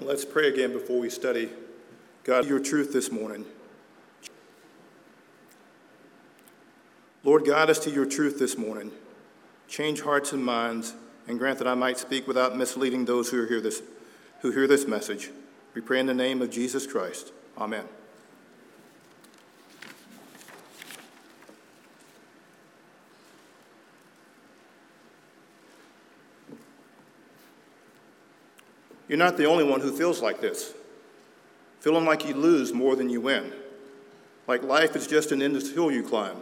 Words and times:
Let's 0.00 0.24
pray 0.24 0.48
again 0.48 0.72
before 0.72 1.00
we 1.00 1.10
study 1.10 1.50
God, 2.22 2.46
your 2.46 2.60
truth 2.60 2.92
this 2.92 3.10
morning. 3.10 3.44
Lord, 7.24 7.44
guide 7.44 7.68
us 7.68 7.80
to 7.80 7.90
your 7.90 8.06
truth 8.06 8.38
this 8.38 8.56
morning. 8.56 8.92
Change 9.66 10.02
hearts 10.02 10.32
and 10.32 10.44
minds, 10.44 10.94
and 11.26 11.38
grant 11.38 11.58
that 11.58 11.66
I 11.66 11.74
might 11.74 11.98
speak 11.98 12.28
without 12.28 12.56
misleading 12.56 13.06
those 13.06 13.30
who 13.30 13.60
this, 13.60 13.82
who 14.40 14.52
hear 14.52 14.68
this 14.68 14.86
message. 14.86 15.30
We 15.74 15.80
pray 15.80 15.98
in 15.98 16.06
the 16.06 16.14
name 16.14 16.42
of 16.42 16.50
Jesus 16.50 16.86
Christ. 16.86 17.32
Amen. 17.56 17.84
You're 29.08 29.18
not 29.18 29.36
the 29.36 29.46
only 29.46 29.64
one 29.64 29.80
who 29.80 29.96
feels 29.96 30.20
like 30.20 30.40
this, 30.40 30.74
feeling 31.80 32.04
like 32.04 32.26
you 32.26 32.34
lose 32.34 32.72
more 32.72 32.94
than 32.94 33.08
you 33.08 33.20
win, 33.20 33.52
like 34.46 34.62
life 34.62 34.96
is 34.96 35.06
just 35.06 35.32
an 35.32 35.42
endless 35.42 35.72
hill 35.72 35.90
you 35.90 36.02
climb. 36.02 36.36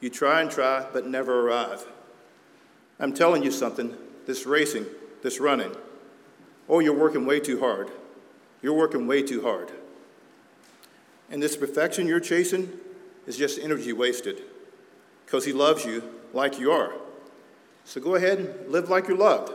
You 0.00 0.10
try 0.10 0.40
and 0.40 0.50
try, 0.50 0.86
but 0.92 1.06
never 1.06 1.46
arrive. 1.46 1.84
I'm 2.98 3.12
telling 3.12 3.42
you 3.42 3.50
something 3.50 3.96
this 4.26 4.46
racing, 4.46 4.86
this 5.22 5.40
running, 5.40 5.74
oh, 6.68 6.78
you're 6.78 6.96
working 6.96 7.26
way 7.26 7.40
too 7.40 7.58
hard. 7.58 7.90
You're 8.62 8.74
working 8.74 9.06
way 9.06 9.22
too 9.22 9.42
hard. 9.42 9.72
And 11.30 11.42
this 11.42 11.56
perfection 11.56 12.06
you're 12.06 12.20
chasing 12.20 12.70
is 13.26 13.36
just 13.36 13.58
energy 13.58 13.92
wasted 13.92 14.42
because 15.24 15.44
He 15.44 15.52
loves 15.52 15.84
you 15.84 16.02
like 16.32 16.58
you 16.58 16.70
are. 16.70 16.92
So 17.84 18.00
go 18.00 18.14
ahead 18.14 18.38
and 18.38 18.70
live 18.70 18.88
like 18.88 19.08
you're 19.08 19.16
loved. 19.16 19.52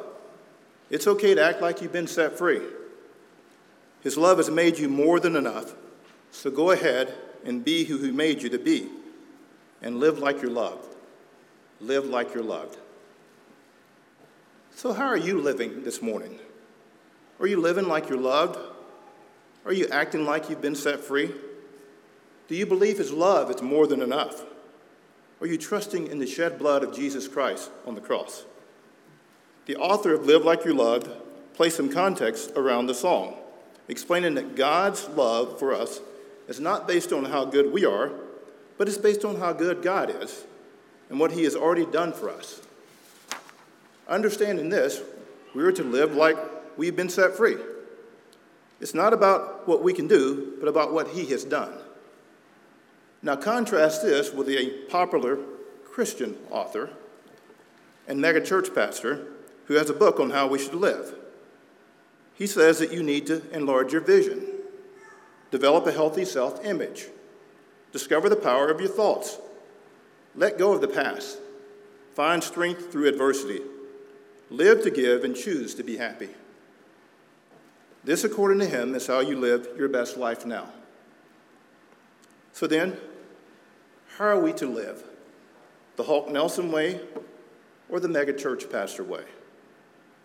It's 0.90 1.08
okay 1.08 1.36
to 1.36 1.44
act 1.44 1.62
like 1.62 1.82
you've 1.82 1.94
been 1.94 2.08
set 2.08 2.38
free. 2.38 2.62
His 4.02 4.18
love 4.18 4.38
has 4.38 4.50
made 4.50 4.78
you 4.78 4.88
more 4.88 5.20
than 5.20 5.36
enough. 5.36 5.76
So 6.32 6.50
go 6.50 6.72
ahead 6.72 7.14
and 7.44 7.64
be 7.64 7.86
who 7.86 7.98
He 7.98 8.12
made 8.12 8.42
you 8.42 8.50
to 8.50 8.60
be 8.60 8.90
and 9.82 10.00
live 10.00 10.20
like 10.20 10.42
you're 10.42 10.52
loved. 10.52 10.96
Live 11.80 12.06
like 12.06 12.34
you're 12.34 12.44
loved. 12.44 12.78
So, 14.76 14.94
how 14.94 15.08
are 15.08 15.18
you 15.18 15.42
living 15.42 15.84
this 15.84 16.02
morning? 16.02 16.40
Are 17.40 17.48
you 17.48 17.60
living 17.60 17.88
like 17.88 18.10
you're 18.10 18.20
loved? 18.20 18.60
Are 19.66 19.74
you 19.74 19.88
acting 19.90 20.26
like 20.26 20.50
you've 20.50 20.62
been 20.62 20.76
set 20.76 21.00
free? 21.00 21.32
Do 22.48 22.56
you 22.56 22.66
believe 22.66 22.98
His 22.98 23.12
love 23.12 23.50
is 23.50 23.62
more 23.62 23.88
than 23.88 24.02
enough? 24.02 24.46
Are 25.42 25.48
you 25.48 25.58
trusting 25.58 26.08
in 26.08 26.20
the 26.20 26.28
shed 26.28 26.58
blood 26.58 26.84
of 26.84 26.96
Jesus 26.96 27.28
Christ 27.28 27.70
on 27.86 27.96
the 27.96 28.02
cross? 28.02 28.46
The 29.68 29.76
author 29.76 30.14
of 30.14 30.26
Live 30.26 30.46
Like 30.46 30.64
You're 30.64 30.74
Loved 30.74 31.10
placed 31.54 31.76
some 31.76 31.90
context 31.90 32.54
around 32.56 32.88
the 32.88 32.94
song, 32.94 33.36
explaining 33.90 34.36
that 34.36 34.56
God's 34.56 35.10
love 35.10 35.60
for 35.60 35.74
us 35.74 36.00
is 36.48 36.62
not 36.62 36.88
based 36.88 37.12
on 37.12 37.26
how 37.26 37.44
good 37.44 37.74
we 37.74 37.84
are, 37.84 38.14
but 38.78 38.88
it's 38.88 38.98
based 38.98 39.26
on 39.26 39.36
how 39.36 39.52
good 39.52 39.82
God 39.82 40.24
is 40.24 40.46
and 41.10 41.20
what 41.20 41.34
He 41.34 41.44
has 41.44 41.54
already 41.54 41.86
done 41.86 42.14
for 42.14 42.30
us. 42.30 42.62
Understanding 44.08 44.70
this, 44.70 45.02
we 45.54 45.62
are 45.64 45.74
to 45.74 45.84
live 45.84 46.16
like 46.16 46.38
we've 46.78 46.96
been 46.96 47.10
set 47.10 47.36
free. 47.36 47.58
It's 48.80 48.94
not 48.94 49.12
about 49.12 49.68
what 49.68 49.84
we 49.84 49.92
can 49.92 50.08
do, 50.08 50.56
but 50.62 50.70
about 50.70 50.94
what 50.94 51.10
He 51.10 51.26
has 51.26 51.44
done. 51.44 51.74
Now, 53.22 53.36
contrast 53.36 54.02
this 54.02 54.32
with 54.32 54.48
a 54.48 54.70
popular 54.88 55.38
Christian 55.84 56.38
author 56.52 56.92
and 58.08 58.22
megachurch 58.22 58.74
pastor 58.74 59.28
who 59.68 59.76
has 59.76 59.90
a 59.90 59.94
book 59.94 60.20
on 60.20 60.32
how 60.32 60.48
we 60.48 60.60
should 60.60 60.74
live. 60.74 61.14
He 62.34 62.48
says 62.48 62.80
that 62.80 62.94
you 62.94 63.04
need 63.04 63.28
to 63.28 63.48
enlarge 63.52 63.92
your 63.92 64.02
vision, 64.02 64.46
develop 65.52 65.86
a 65.88 65.92
healthy 65.92 66.26
self 66.26 66.64
image, 66.66 67.08
discover 67.92 68.30
the 68.30 68.36
power 68.36 68.70
of 68.70 68.80
your 68.80 68.90
thoughts, 68.90 69.38
let 70.36 70.58
go 70.58 70.74
of 70.74 70.82
the 70.82 70.88
past, 70.88 71.40
find 72.14 72.44
strength 72.44 72.92
through 72.92 73.08
adversity, 73.08 73.62
live 74.50 74.84
to 74.84 74.92
give, 74.92 75.24
and 75.24 75.36
choose 75.36 75.74
to 75.76 75.84
be 75.84 75.98
happy. 75.98 76.30
This, 78.04 78.24
according 78.24 78.60
to 78.60 78.66
him, 78.66 78.96
is 78.96 79.08
how 79.08 79.20
you 79.20 79.38
live 79.38 79.68
your 79.78 79.90
best 79.90 80.16
life 80.16 80.46
now. 80.46 80.70
So 82.54 82.68
then, 82.68 82.98
how 84.18 84.26
are 84.26 84.40
we 84.40 84.54
to 84.54 84.66
live? 84.66 85.04
The 85.98 86.04
Hawk 86.04 86.30
Nelson 86.30 86.72
way 86.72 87.02
or 87.90 88.00
the 88.00 88.08
megachurch 88.08 88.72
pastor 88.72 89.04
way? 89.04 89.24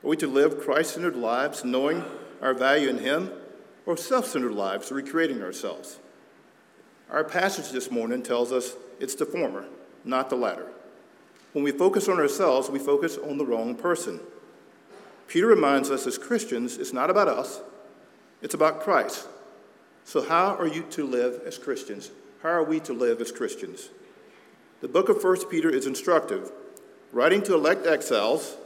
Are 0.02 0.08
we 0.08 0.16
to 0.16 0.26
live 0.26 0.60
Christ 0.60 0.94
centered 0.94 1.16
lives 1.16 1.64
knowing 1.64 2.04
our 2.40 2.54
value 2.54 2.88
in 2.88 2.98
Him, 2.98 3.30
or 3.86 3.96
self 3.96 4.26
centered 4.26 4.52
lives 4.52 4.90
recreating 4.90 5.42
ourselves? 5.42 5.98
Our 7.10 7.22
passage 7.22 7.70
this 7.70 7.90
morning 7.90 8.22
tells 8.22 8.50
us 8.50 8.74
it's 8.98 9.14
the 9.14 9.26
former, 9.26 9.66
not 10.04 10.28
the 10.28 10.36
latter. 10.36 10.66
When 11.52 11.62
we 11.62 11.70
focus 11.70 12.08
on 12.08 12.18
ourselves, 12.18 12.70
we 12.70 12.78
focus 12.78 13.18
on 13.18 13.38
the 13.38 13.46
wrong 13.46 13.74
person. 13.76 14.20
Peter 15.28 15.46
reminds 15.46 15.90
us 15.90 16.06
as 16.06 16.18
Christians, 16.18 16.78
it's 16.78 16.92
not 16.92 17.10
about 17.10 17.28
us, 17.28 17.60
it's 18.40 18.54
about 18.54 18.80
Christ. 18.80 19.28
So, 20.04 20.22
how 20.22 20.56
are 20.56 20.66
you 20.66 20.82
to 20.90 21.06
live 21.06 21.42
as 21.46 21.58
Christians? 21.58 22.10
How 22.42 22.48
are 22.48 22.64
we 22.64 22.80
to 22.80 22.92
live 22.92 23.20
as 23.20 23.30
Christians? 23.30 23.90
The 24.80 24.88
book 24.88 25.08
of 25.08 25.22
1 25.22 25.48
Peter 25.48 25.70
is 25.70 25.86
instructive. 25.86 26.50
Writing 27.12 27.42
to 27.42 27.54
elect 27.54 27.86
exiles, 27.86 28.56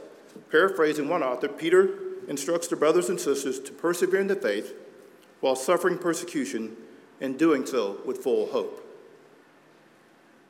Paraphrasing 0.51 1.07
one 1.07 1.23
author, 1.23 1.47
Peter 1.47 1.89
instructs 2.27 2.67
the 2.67 2.75
brothers 2.75 3.09
and 3.09 3.19
sisters 3.19 3.59
to 3.59 3.71
persevere 3.71 4.19
in 4.19 4.27
the 4.27 4.35
faith 4.35 4.73
while 5.39 5.55
suffering 5.55 5.97
persecution 5.97 6.75
and 7.21 7.37
doing 7.37 7.65
so 7.65 8.01
with 8.05 8.23
full 8.23 8.47
hope. 8.47 8.83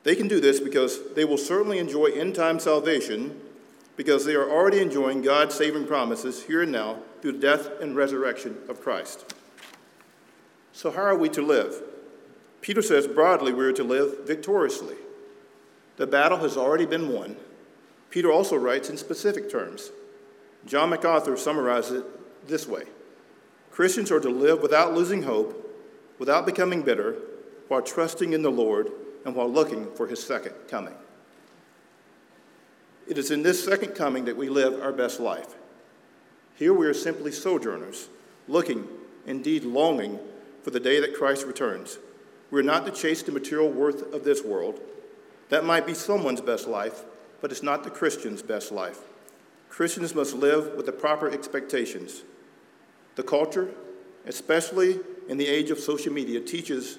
They 0.02 0.14
can 0.14 0.28
do 0.28 0.40
this 0.40 0.60
because 0.60 1.14
they 1.14 1.24
will 1.24 1.38
certainly 1.38 1.78
enjoy 1.78 2.06
end 2.06 2.34
time 2.34 2.58
salvation 2.58 3.40
because 3.96 4.24
they 4.24 4.34
are 4.34 4.48
already 4.48 4.80
enjoying 4.80 5.22
God's 5.22 5.54
saving 5.54 5.86
promises 5.86 6.44
here 6.44 6.62
and 6.62 6.72
now 6.72 7.00
through 7.20 7.32
the 7.32 7.38
death 7.38 7.68
and 7.80 7.96
resurrection 7.96 8.56
of 8.68 8.80
Christ. 8.80 9.34
So, 10.72 10.90
how 10.92 11.02
are 11.02 11.16
we 11.16 11.28
to 11.30 11.42
live? 11.42 11.82
Peter 12.60 12.82
says 12.82 13.06
broadly 13.06 13.52
we 13.52 13.64
are 13.64 13.72
to 13.72 13.84
live 13.84 14.26
victoriously. 14.26 14.96
The 15.96 16.06
battle 16.06 16.38
has 16.38 16.56
already 16.56 16.86
been 16.86 17.12
won 17.12 17.36
Peter 18.10 18.32
also 18.32 18.56
writes 18.56 18.90
in 18.90 18.96
specific 18.96 19.50
terms. 19.50 19.90
John 20.66 20.90
MacArthur 20.90 21.36
summarizes 21.36 22.00
it 22.00 22.48
this 22.48 22.66
way 22.66 22.84
Christians 23.70 24.10
are 24.10 24.20
to 24.20 24.30
live 24.30 24.60
without 24.60 24.94
losing 24.94 25.22
hope, 25.22 25.64
without 26.18 26.46
becoming 26.46 26.82
bitter, 26.82 27.16
while 27.68 27.82
trusting 27.82 28.32
in 28.32 28.42
the 28.42 28.50
Lord 28.50 28.90
and 29.24 29.34
while 29.34 29.50
looking 29.50 29.92
for 29.94 30.06
his 30.06 30.22
second 30.22 30.54
coming. 30.68 30.94
It 33.06 33.18
is 33.18 33.30
in 33.30 33.42
this 33.42 33.64
second 33.64 33.94
coming 33.94 34.24
that 34.26 34.36
we 34.36 34.48
live 34.48 34.80
our 34.82 34.92
best 34.92 35.20
life. 35.20 35.54
Here 36.56 36.74
we 36.74 36.86
are 36.86 36.94
simply 36.94 37.30
sojourners, 37.30 38.08
looking, 38.48 38.86
indeed 39.26 39.64
longing, 39.64 40.18
for 40.62 40.70
the 40.70 40.80
day 40.80 41.00
that 41.00 41.14
Christ 41.14 41.46
returns. 41.46 41.98
We 42.50 42.60
are 42.60 42.64
not 42.64 42.84
to 42.86 42.92
chase 42.92 43.22
the 43.22 43.32
material 43.32 43.70
worth 43.70 44.12
of 44.12 44.24
this 44.24 44.42
world. 44.42 44.80
That 45.50 45.64
might 45.64 45.86
be 45.86 45.94
someone's 45.94 46.40
best 46.40 46.66
life, 46.66 47.04
but 47.40 47.50
it's 47.50 47.62
not 47.62 47.84
the 47.84 47.90
Christian's 47.90 48.42
best 48.42 48.72
life. 48.72 49.00
Christians 49.68 50.14
must 50.14 50.34
live 50.34 50.74
with 50.74 50.86
the 50.86 50.92
proper 50.92 51.30
expectations. 51.30 52.22
The 53.16 53.22
culture, 53.22 53.68
especially 54.26 55.00
in 55.28 55.36
the 55.36 55.46
age 55.46 55.70
of 55.70 55.78
social 55.78 56.12
media, 56.12 56.40
teaches 56.40 56.98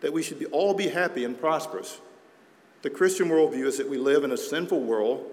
that 0.00 0.12
we 0.12 0.22
should 0.22 0.38
be, 0.38 0.46
all 0.46 0.74
be 0.74 0.88
happy 0.88 1.24
and 1.24 1.38
prosperous. 1.38 2.00
The 2.82 2.90
Christian 2.90 3.28
worldview 3.28 3.66
is 3.66 3.78
that 3.78 3.88
we 3.88 3.98
live 3.98 4.24
in 4.24 4.32
a 4.32 4.36
sinful 4.36 4.80
world, 4.80 5.26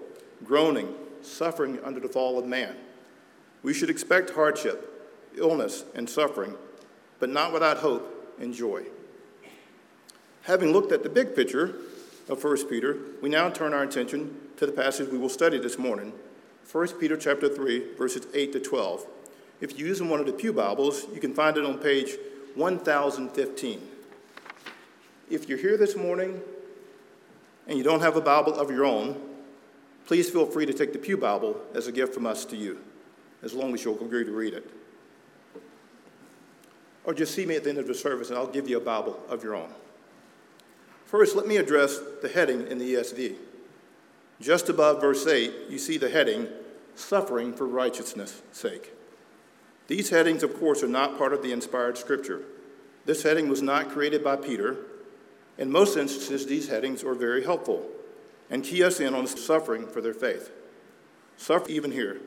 groaning, 0.44 0.94
suffering 1.22 1.78
under 1.84 2.00
the 2.00 2.08
fall 2.08 2.38
of 2.38 2.46
man. 2.46 2.74
We 3.62 3.74
should 3.74 3.90
expect 3.90 4.30
hardship, 4.30 5.32
illness, 5.36 5.84
and 5.94 6.08
suffering, 6.08 6.56
but 7.18 7.30
not 7.30 7.52
without 7.52 7.78
hope 7.78 8.36
and 8.40 8.54
joy. 8.54 8.84
Having 10.42 10.72
looked 10.72 10.92
at 10.92 11.02
the 11.02 11.08
big 11.08 11.34
picture 11.34 11.76
of 12.28 12.42
1 12.42 12.68
Peter, 12.68 12.96
we 13.20 13.28
now 13.28 13.50
turn 13.50 13.72
our 13.72 13.82
attention 13.82 14.36
to 14.58 14.66
the 14.66 14.72
passage 14.72 15.08
we 15.08 15.18
will 15.18 15.28
study 15.28 15.56
this 15.56 15.78
morning, 15.78 16.12
1 16.72 16.88
Peter 16.98 17.16
chapter 17.16 17.48
3, 17.48 17.94
verses 17.94 18.26
8 18.34 18.52
to 18.54 18.60
12. 18.60 19.06
If 19.60 19.78
you 19.78 19.86
use 19.86 20.02
one 20.02 20.18
of 20.18 20.26
the 20.26 20.32
Pew 20.32 20.52
Bibles, 20.52 21.06
you 21.14 21.20
can 21.20 21.32
find 21.32 21.56
it 21.56 21.64
on 21.64 21.78
page 21.78 22.16
1015. 22.56 23.80
If 25.30 25.48
you're 25.48 25.58
here 25.58 25.76
this 25.76 25.96
morning 25.96 26.40
and 27.68 27.78
you 27.78 27.84
don't 27.84 28.00
have 28.00 28.16
a 28.16 28.20
Bible 28.20 28.52
of 28.58 28.68
your 28.68 28.84
own, 28.84 29.20
please 30.06 30.28
feel 30.28 30.44
free 30.44 30.66
to 30.66 30.72
take 30.72 30.92
the 30.92 30.98
Pew 30.98 31.16
Bible 31.16 31.60
as 31.72 31.86
a 31.86 31.92
gift 31.92 32.12
from 32.12 32.26
us 32.26 32.44
to 32.46 32.56
you, 32.56 32.80
as 33.44 33.54
long 33.54 33.72
as 33.74 33.84
you'll 33.84 34.04
agree 34.04 34.24
to 34.24 34.32
read 34.32 34.54
it. 34.54 34.68
Or 37.04 37.14
just 37.14 37.32
see 37.32 37.46
me 37.46 37.54
at 37.54 37.62
the 37.62 37.70
end 37.70 37.78
of 37.78 37.86
the 37.86 37.94
service 37.94 38.30
and 38.30 38.36
I'll 38.36 38.48
give 38.48 38.68
you 38.68 38.78
a 38.78 38.80
Bible 38.80 39.20
of 39.28 39.44
your 39.44 39.54
own. 39.54 39.72
First, 41.06 41.36
let 41.36 41.46
me 41.46 41.58
address 41.58 42.00
the 42.22 42.28
heading 42.28 42.66
in 42.66 42.78
the 42.78 42.94
ESV. 42.94 43.36
Just 44.40 44.68
above 44.68 45.00
verse 45.00 45.26
8, 45.26 45.52
you 45.68 45.78
see 45.78 45.98
the 45.98 46.10
heading, 46.10 46.48
Suffering 46.94 47.52
for 47.52 47.66
Righteousness' 47.66 48.42
Sake. 48.52 48.92
These 49.88 50.10
headings, 50.10 50.42
of 50.42 50.58
course, 50.58 50.82
are 50.82 50.88
not 50.88 51.16
part 51.16 51.32
of 51.32 51.42
the 51.42 51.52
inspired 51.52 51.96
scripture. 51.96 52.42
This 53.04 53.22
heading 53.22 53.48
was 53.48 53.62
not 53.62 53.88
created 53.88 54.22
by 54.22 54.36
Peter. 54.36 54.76
In 55.56 55.70
most 55.70 55.96
instances, 55.96 56.46
these 56.46 56.68
headings 56.68 57.02
are 57.02 57.14
very 57.14 57.42
helpful 57.42 57.86
and 58.50 58.64
key 58.64 58.82
us 58.82 59.00
in 59.00 59.14
on 59.14 59.26
suffering 59.26 59.86
for 59.86 60.00
their 60.00 60.14
faith. 60.14 60.50
Suffer 61.36 61.68
even 61.68 61.92
here. 61.92 62.20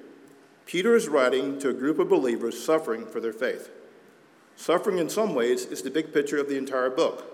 Peter 0.66 0.96
is 0.96 1.08
writing 1.08 1.60
to 1.60 1.70
a 1.70 1.74
group 1.74 2.00
of 2.00 2.10
believers 2.10 2.64
suffering 2.64 3.06
for 3.06 3.20
their 3.20 3.34
faith. 3.34 3.70
Suffering, 4.56 5.00
in 5.00 5.10
some 5.10 5.34
ways, 5.36 5.66
is 5.66 5.82
the 5.82 5.92
big 5.92 6.14
picture 6.14 6.38
of 6.38 6.48
the 6.48 6.58
entire 6.58 6.90
book. 6.90 7.31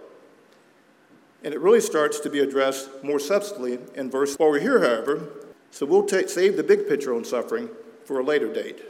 And 1.44 1.54
it 1.54 1.60
really 1.60 1.81
starts 1.81 2.19
to 2.22 2.30
be 2.30 2.39
addressed 2.39 3.04
more 3.04 3.19
substantially 3.19 3.80
in 3.95 4.10
verse. 4.10 4.36
While 4.36 4.50
we're 4.50 4.60
here, 4.60 4.80
however, 4.80 5.30
so 5.72 5.86
we'll 5.86 6.06
take, 6.06 6.30
save 6.30 6.57
the 6.57 6.63
big 6.63 6.88
picture 6.88 7.13
on 7.13 7.24
suffering 7.24 7.69
for 8.06 8.19
a 8.19 8.24
later 8.24 8.51
date. 8.51 8.81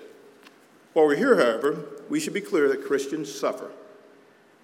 While 0.94 1.08
we're 1.08 1.16
here, 1.16 1.36
however, 1.36 1.86
we 2.10 2.20
should 2.20 2.34
be 2.34 2.42
clear 2.42 2.68
that 2.70 2.86
Christians 2.86 3.34
suffer. 3.34 3.72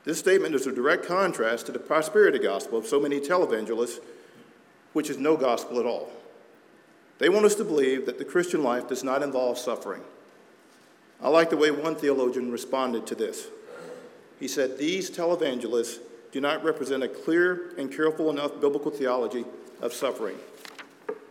This 0.06 0.20
statement 0.20 0.56
is 0.56 0.68
a 0.68 0.72
direct 0.72 1.06
contrast 1.06 1.66
to 1.68 1.72
the 1.72 1.80
prosperity 1.80 2.40
gospel 2.40 2.78
of 2.78 2.88
so 2.88 3.00
many 3.00 3.20
televangelists, 3.20 4.00
which 4.94 5.10
is 5.10 5.18
no 5.18 5.38
gospel 5.38 5.80
at 5.80 5.86
all. 5.86 6.10
They 7.20 7.30
want 7.30 7.46
us 7.46 7.56
to 7.56 7.64
believe 7.64 8.06
that 8.06 8.18
the 8.18 8.26
Christian 8.26 8.64
life 8.64 8.88
does 8.88 9.04
not 9.04 9.24
involve 9.24 9.58
suffering. 9.58 10.02
I 11.22 11.30
like 11.30 11.50
the 11.50 11.58
way 11.58 11.72
one 11.72 11.96
theologian 11.96 12.52
responded 12.52 13.08
to 13.08 13.16
this. 13.16 13.48
He 14.40 14.48
said, 14.48 14.78
These 14.78 15.10
televangelists 15.10 16.00
do 16.34 16.42
not 16.42 16.64
represent 16.64 17.04
a 17.04 17.08
clear 17.08 17.74
and 17.78 17.96
careful 17.96 18.32
enough 18.32 18.60
biblical 18.60 18.90
theology 18.90 19.46
of 19.82 19.94
suffering. 19.94 20.36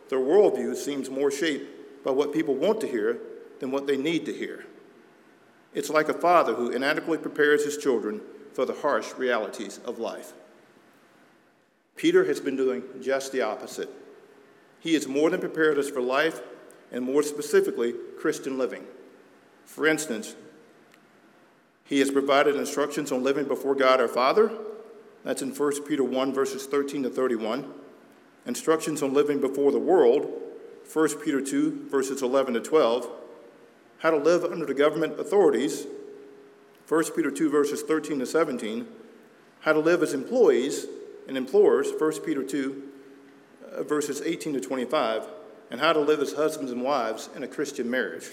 Their 0.08 0.20
worldview 0.20 0.76
seems 0.76 1.10
more 1.10 1.31
shaped 1.32 2.04
by 2.04 2.12
what 2.12 2.32
people 2.32 2.54
want 2.54 2.81
to 2.82 2.87
hear 2.87 3.19
than 3.58 3.72
what 3.72 3.88
they 3.88 3.96
need 3.96 4.25
to 4.26 4.32
hear. 4.32 4.64
It's 5.75 5.90
like 5.90 6.08
a 6.08 6.14
father 6.14 6.54
who 6.54 6.70
inadequately 6.70 7.19
prepares 7.19 7.64
his 7.64 7.78
children 7.78 8.20
for 8.52 8.64
the 8.64 8.75
harsh 8.75 9.12
realities 9.14 9.81
of 9.84 9.99
life. 9.99 10.34
Peter 11.96 12.25
has 12.25 12.38
been 12.38 12.56
doing 12.56 12.84
just 13.00 13.32
the 13.32 13.43
opposite. 13.43 13.90
He 14.78 14.94
has 14.94 15.08
more 15.08 15.31
than 15.31 15.40
prepared 15.40 15.78
us 15.78 15.90
for 15.90 16.00
life, 16.00 16.40
and 16.93 17.05
more 17.05 17.25
specifically, 17.25 17.94
Christian 18.19 18.56
living. 18.56 18.84
For 19.64 19.87
instance, 19.87 20.37
he 21.84 21.98
has 21.98 22.10
provided 22.10 22.55
instructions 22.55 23.10
on 23.10 23.25
living 23.25 23.46
before 23.46 23.75
God 23.75 24.00
our 24.00 24.08
Father. 24.08 24.52
That's 25.24 25.42
in 25.42 25.54
1 25.54 25.84
Peter 25.84 26.02
1, 26.02 26.32
verses 26.32 26.66
13 26.66 27.04
to 27.04 27.10
31. 27.10 27.72
Instructions 28.46 29.02
on 29.02 29.14
living 29.14 29.40
before 29.40 29.70
the 29.70 29.78
world. 29.78 30.30
1 30.92 31.08
Peter 31.20 31.40
2, 31.40 31.88
verses 31.90 32.22
11 32.22 32.54
to 32.54 32.60
12. 32.60 33.08
How 33.98 34.10
to 34.10 34.16
live 34.16 34.44
under 34.44 34.66
the 34.66 34.74
government 34.74 35.20
authorities. 35.20 35.86
1 36.88 37.04
Peter 37.14 37.30
2, 37.30 37.50
verses 37.50 37.82
13 37.82 38.19
to 38.19 38.26
17. 38.26 38.86
How 39.60 39.72
to 39.72 39.78
live 39.78 40.02
as 40.02 40.12
employees 40.12 40.86
and 41.28 41.36
employers, 41.36 41.92
1 41.96 42.20
Peter 42.22 42.42
2, 42.42 42.82
uh, 43.70 43.82
verses 43.84 44.20
18 44.20 44.54
to 44.54 44.60
25. 44.60 45.26
And 45.70 45.80
how 45.80 45.92
to 45.92 46.00
live 46.00 46.20
as 46.20 46.32
husbands 46.34 46.72
and 46.72 46.82
wives 46.82 47.30
in 47.36 47.44
a 47.44 47.48
Christian 47.48 47.88
marriage. 47.88 48.28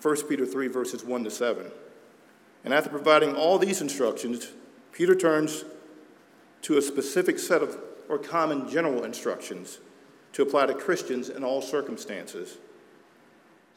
1 0.00 0.22
Peter 0.26 0.46
3, 0.46 0.68
verses 0.68 1.04
1 1.04 1.24
to 1.24 1.30
7. 1.30 1.70
And 2.64 2.74
after 2.74 2.90
providing 2.90 3.36
all 3.36 3.58
these 3.58 3.80
instructions, 3.82 4.48
Peter 5.00 5.14
turns 5.14 5.64
to 6.60 6.76
a 6.76 6.82
specific 6.82 7.38
set 7.38 7.62
of 7.62 7.78
or 8.10 8.18
common 8.18 8.68
general 8.68 9.04
instructions 9.04 9.78
to 10.34 10.42
apply 10.42 10.66
to 10.66 10.74
Christians 10.74 11.30
in 11.30 11.42
all 11.42 11.62
circumstances. 11.62 12.58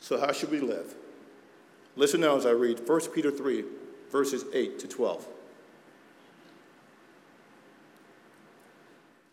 So, 0.02 0.20
how 0.20 0.34
should 0.34 0.52
we 0.52 0.60
live? 0.60 0.96
Listen 1.96 2.20
now 2.20 2.36
as 2.36 2.46
I 2.46 2.50
read 2.50 2.86
1 2.86 3.02
Peter 3.16 3.32
3, 3.32 3.64
verses 4.12 4.44
8 4.54 4.78
to 4.80 4.88
12. 4.90 5.26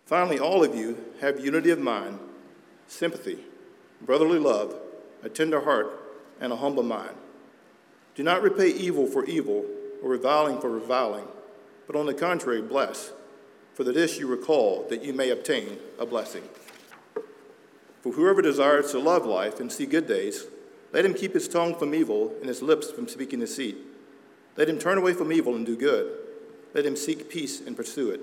Finally, 0.07 0.39
all 0.39 0.63
of 0.63 0.77
you 0.77 0.97
have 1.21 1.45
unity 1.45 1.71
of 1.71 1.81
mind, 1.81 2.21
sympathy, 2.87 3.41
brotherly 4.01 4.39
love, 4.39 4.77
a 5.25 5.29
tender 5.29 5.63
heart, 5.63 6.01
and 6.41 6.53
a 6.53 6.57
humble 6.57 6.85
mind. 6.85 7.17
Do 8.15 8.23
not 8.23 8.43
repay 8.43 8.69
evil 8.69 9.09
for 9.09 9.25
evil 9.25 9.65
or 10.05 10.09
reviling 10.09 10.61
for 10.61 10.71
reviling, 10.71 11.27
but 11.91 11.99
on 11.99 12.07
the 12.07 12.15
contrary, 12.15 12.63
bless, 12.63 13.11
for 13.75 13.83
that 13.83 13.97
this 13.97 14.17
you 14.17 14.29
recall 14.29 14.87
that 14.91 15.03
you 15.03 15.13
may 15.13 15.31
obtain 15.31 15.77
a 15.99 16.07
blessing. 16.07 16.45
For 18.01 18.13
whoever 18.13 18.41
desires 18.41 18.93
to 18.93 19.01
love 19.01 19.27
life 19.27 19.59
and 19.59 19.73
see 19.73 19.87
good 19.87 20.07
days, 20.07 20.45
let 20.93 21.05
him 21.05 21.15
keep 21.15 21.35
his 21.35 21.49
tongue 21.49 21.75
from 21.75 21.93
evil 21.93 22.33
and 22.39 22.47
his 22.47 22.63
lips 22.63 22.93
from 22.93 23.09
speaking 23.09 23.41
deceit. 23.41 23.77
Let 24.57 24.69
him 24.69 24.79
turn 24.79 24.99
away 24.99 25.15
from 25.15 25.33
evil 25.33 25.57
and 25.57 25.67
do 25.67 25.77
good. 25.77 26.17
Let 26.75 26.87
him 26.87 26.95
seek 26.95 27.29
peace 27.29 27.61
and 27.61 27.77
pursue 27.77 28.11
it. 28.11 28.21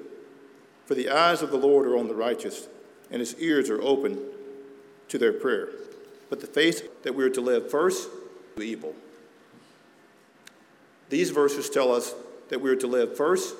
For 0.86 0.96
the 0.96 1.10
eyes 1.10 1.42
of 1.42 1.52
the 1.52 1.58
Lord 1.58 1.88
are 1.88 1.98
on 1.98 2.08
the 2.08 2.16
righteous, 2.16 2.70
and 3.12 3.20
his 3.20 3.36
ears 3.38 3.70
are 3.70 3.81
open 3.81 4.18
to 5.10 5.18
their 5.18 5.34
prayer. 5.34 5.68
But 6.30 6.40
the 6.40 6.48
faith 6.48 7.04
that 7.04 7.16
we 7.16 7.25
are 7.25 7.30
to 7.31 7.42
live 7.42 7.70
first, 7.70 8.08
evil. 8.62 8.96
These 11.10 11.31
verses 11.31 11.70
tell 11.70 11.94
us 11.94 12.16
that 12.50 12.62
we 12.62 12.70
are 12.70 12.76
to 12.76 12.88
live 12.88 13.16
first 13.16 13.56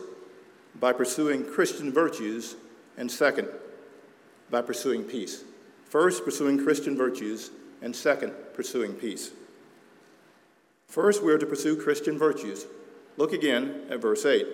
by 0.80 0.94
pursuing 0.94 1.44
Christian 1.44 1.92
virtues, 1.92 2.56
and 2.98 3.12
second, 3.12 3.48
by 4.50 4.62
pursuing 4.62 5.04
peace. 5.04 5.44
First, 5.86 6.24
pursuing 6.24 6.64
Christian 6.64 6.96
virtues, 6.96 7.52
and 7.82 7.96
second, 7.96 8.34
pursuing 8.54 8.94
peace. 8.94 9.32
First, 10.88 11.24
we 11.24 11.32
are 11.32 11.38
to 11.38 11.46
pursue 11.46 11.76
Christian 11.76 12.18
virtues. 12.18 12.66
Look 13.18 13.34
again 13.34 13.84
at 13.90 14.02
verse 14.02 14.26
8. 14.26 14.48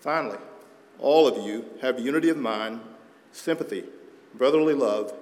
Finally, 0.00 0.38
all 0.98 1.26
of 1.26 1.44
you 1.44 1.64
have 1.80 1.98
unity 1.98 2.28
of 2.28 2.36
mind, 2.36 2.80
sympathy, 3.32 3.84
brotherly 4.34 4.74
love, 4.74 5.12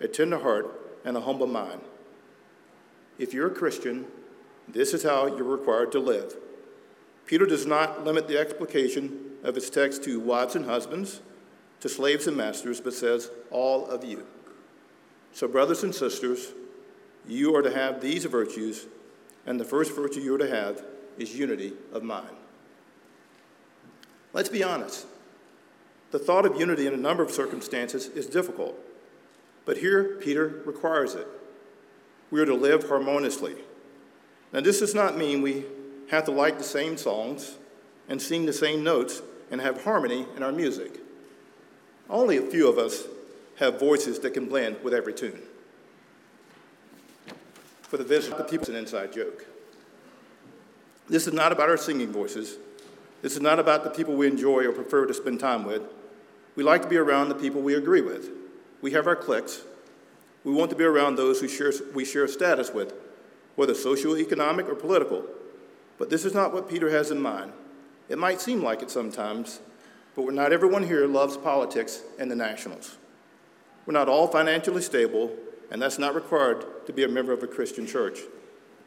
a 0.00 0.08
tender 0.08 0.38
heart, 0.38 0.98
and 1.04 1.16
a 1.16 1.20
humble 1.20 1.46
mind. 1.46 1.80
If 3.18 3.32
you're 3.32 3.48
a 3.48 3.54
Christian, 3.54 4.06
this 4.68 4.92
is 4.92 5.02
how 5.02 5.26
you're 5.26 5.44
required 5.44 5.92
to 5.92 6.00
live. 6.00 6.34
Peter 7.26 7.44
does 7.44 7.66
not 7.66 8.04
limit 8.04 8.28
the 8.28 8.38
explication 8.38 9.32
of 9.42 9.54
his 9.54 9.68
text 9.68 10.04
to 10.04 10.20
wives 10.20 10.54
and 10.54 10.64
husbands, 10.64 11.20
to 11.80 11.88
slaves 11.88 12.26
and 12.26 12.36
masters, 12.36 12.80
but 12.80 12.94
says, 12.94 13.30
all 13.50 13.86
of 13.86 14.04
you. 14.04 14.24
So, 15.32 15.46
brothers 15.46 15.82
and 15.82 15.94
sisters, 15.94 16.52
you 17.28 17.54
are 17.54 17.62
to 17.62 17.70
have 17.70 18.00
these 18.00 18.24
virtues, 18.24 18.86
and 19.44 19.60
the 19.60 19.64
first 19.64 19.94
virtue 19.94 20.20
you 20.20 20.34
are 20.36 20.38
to 20.38 20.48
have 20.48 20.82
is 21.18 21.36
unity 21.36 21.72
of 21.92 22.02
mind. 22.02 22.36
Let's 24.32 24.48
be 24.48 24.62
honest. 24.62 25.06
The 26.12 26.18
thought 26.18 26.46
of 26.46 26.58
unity 26.58 26.86
in 26.86 26.94
a 26.94 26.98
number 26.98 27.22
of 27.22 27.30
circumstances 27.30 28.06
is 28.08 28.26
difficult, 28.26 28.78
but 29.64 29.78
here 29.78 30.16
Peter 30.20 30.62
requires 30.64 31.14
it. 31.14 31.26
We 32.30 32.40
are 32.40 32.46
to 32.46 32.54
live 32.54 32.88
harmoniously. 32.88 33.56
Now, 34.52 34.60
this 34.60 34.78
does 34.78 34.94
not 34.94 35.16
mean 35.16 35.42
we 35.42 35.64
have 36.10 36.24
to 36.24 36.30
like 36.30 36.58
the 36.58 36.64
same 36.64 36.96
songs 36.96 37.56
and 38.08 38.20
sing 38.20 38.46
the 38.46 38.52
same 38.52 38.84
notes 38.84 39.22
and 39.50 39.60
have 39.60 39.84
harmony 39.84 40.26
in 40.36 40.42
our 40.42 40.52
music. 40.52 41.00
Only 42.08 42.36
a 42.36 42.42
few 42.42 42.68
of 42.68 42.78
us 42.78 43.04
have 43.58 43.80
voices 43.80 44.18
that 44.20 44.34
can 44.34 44.46
blend 44.46 44.82
with 44.82 44.94
every 44.94 45.12
tune. 45.12 45.42
For 47.82 47.96
the 47.96 48.04
visit, 48.04 48.36
the 48.36 48.44
people's 48.44 48.68
an 48.68 48.76
inside 48.76 49.12
joke. 49.12 49.46
This 51.08 51.26
is 51.26 51.32
not 51.32 51.52
about 51.52 51.68
our 51.68 51.76
singing 51.76 52.12
voices. 52.12 52.56
This 53.22 53.34
is 53.34 53.40
not 53.40 53.58
about 53.58 53.84
the 53.84 53.90
people 53.90 54.14
we 54.14 54.26
enjoy 54.26 54.64
or 54.66 54.72
prefer 54.72 55.06
to 55.06 55.14
spend 55.14 55.40
time 55.40 55.64
with. 55.64 55.82
We 56.54 56.62
like 56.62 56.82
to 56.82 56.88
be 56.88 56.96
around 56.96 57.28
the 57.28 57.34
people 57.34 57.60
we 57.60 57.74
agree 57.74 58.00
with. 58.00 58.28
We 58.82 58.92
have 58.92 59.06
our 59.06 59.16
cliques. 59.16 59.62
We 60.44 60.52
want 60.52 60.70
to 60.70 60.76
be 60.76 60.84
around 60.84 61.16
those 61.16 61.40
who 61.40 61.48
share, 61.48 61.72
we 61.94 62.04
share 62.04 62.28
status 62.28 62.72
with 62.72 62.92
whether 63.56 63.74
socio-economic 63.74 64.68
or 64.68 64.74
political. 64.74 65.24
But 65.98 66.10
this 66.10 66.24
is 66.24 66.34
not 66.34 66.52
what 66.52 66.68
Peter 66.68 66.90
has 66.90 67.10
in 67.10 67.20
mind. 67.20 67.52
It 68.08 68.18
might 68.18 68.40
seem 68.40 68.62
like 68.62 68.82
it 68.82 68.90
sometimes, 68.90 69.60
but 70.14 70.32
not 70.32 70.52
everyone 70.52 70.84
here 70.84 71.06
loves 71.06 71.36
politics 71.36 72.02
and 72.18 72.30
the 72.30 72.36
nationals. 72.36 72.96
We're 73.84 73.92
not 73.92 74.08
all 74.08 74.26
financially 74.26 74.82
stable, 74.82 75.32
and 75.70 75.80
that's 75.80 75.98
not 75.98 76.14
required 76.14 76.86
to 76.86 76.92
be 76.92 77.04
a 77.04 77.08
member 77.08 77.32
of 77.32 77.42
a 77.42 77.46
Christian 77.46 77.86
church. 77.86 78.20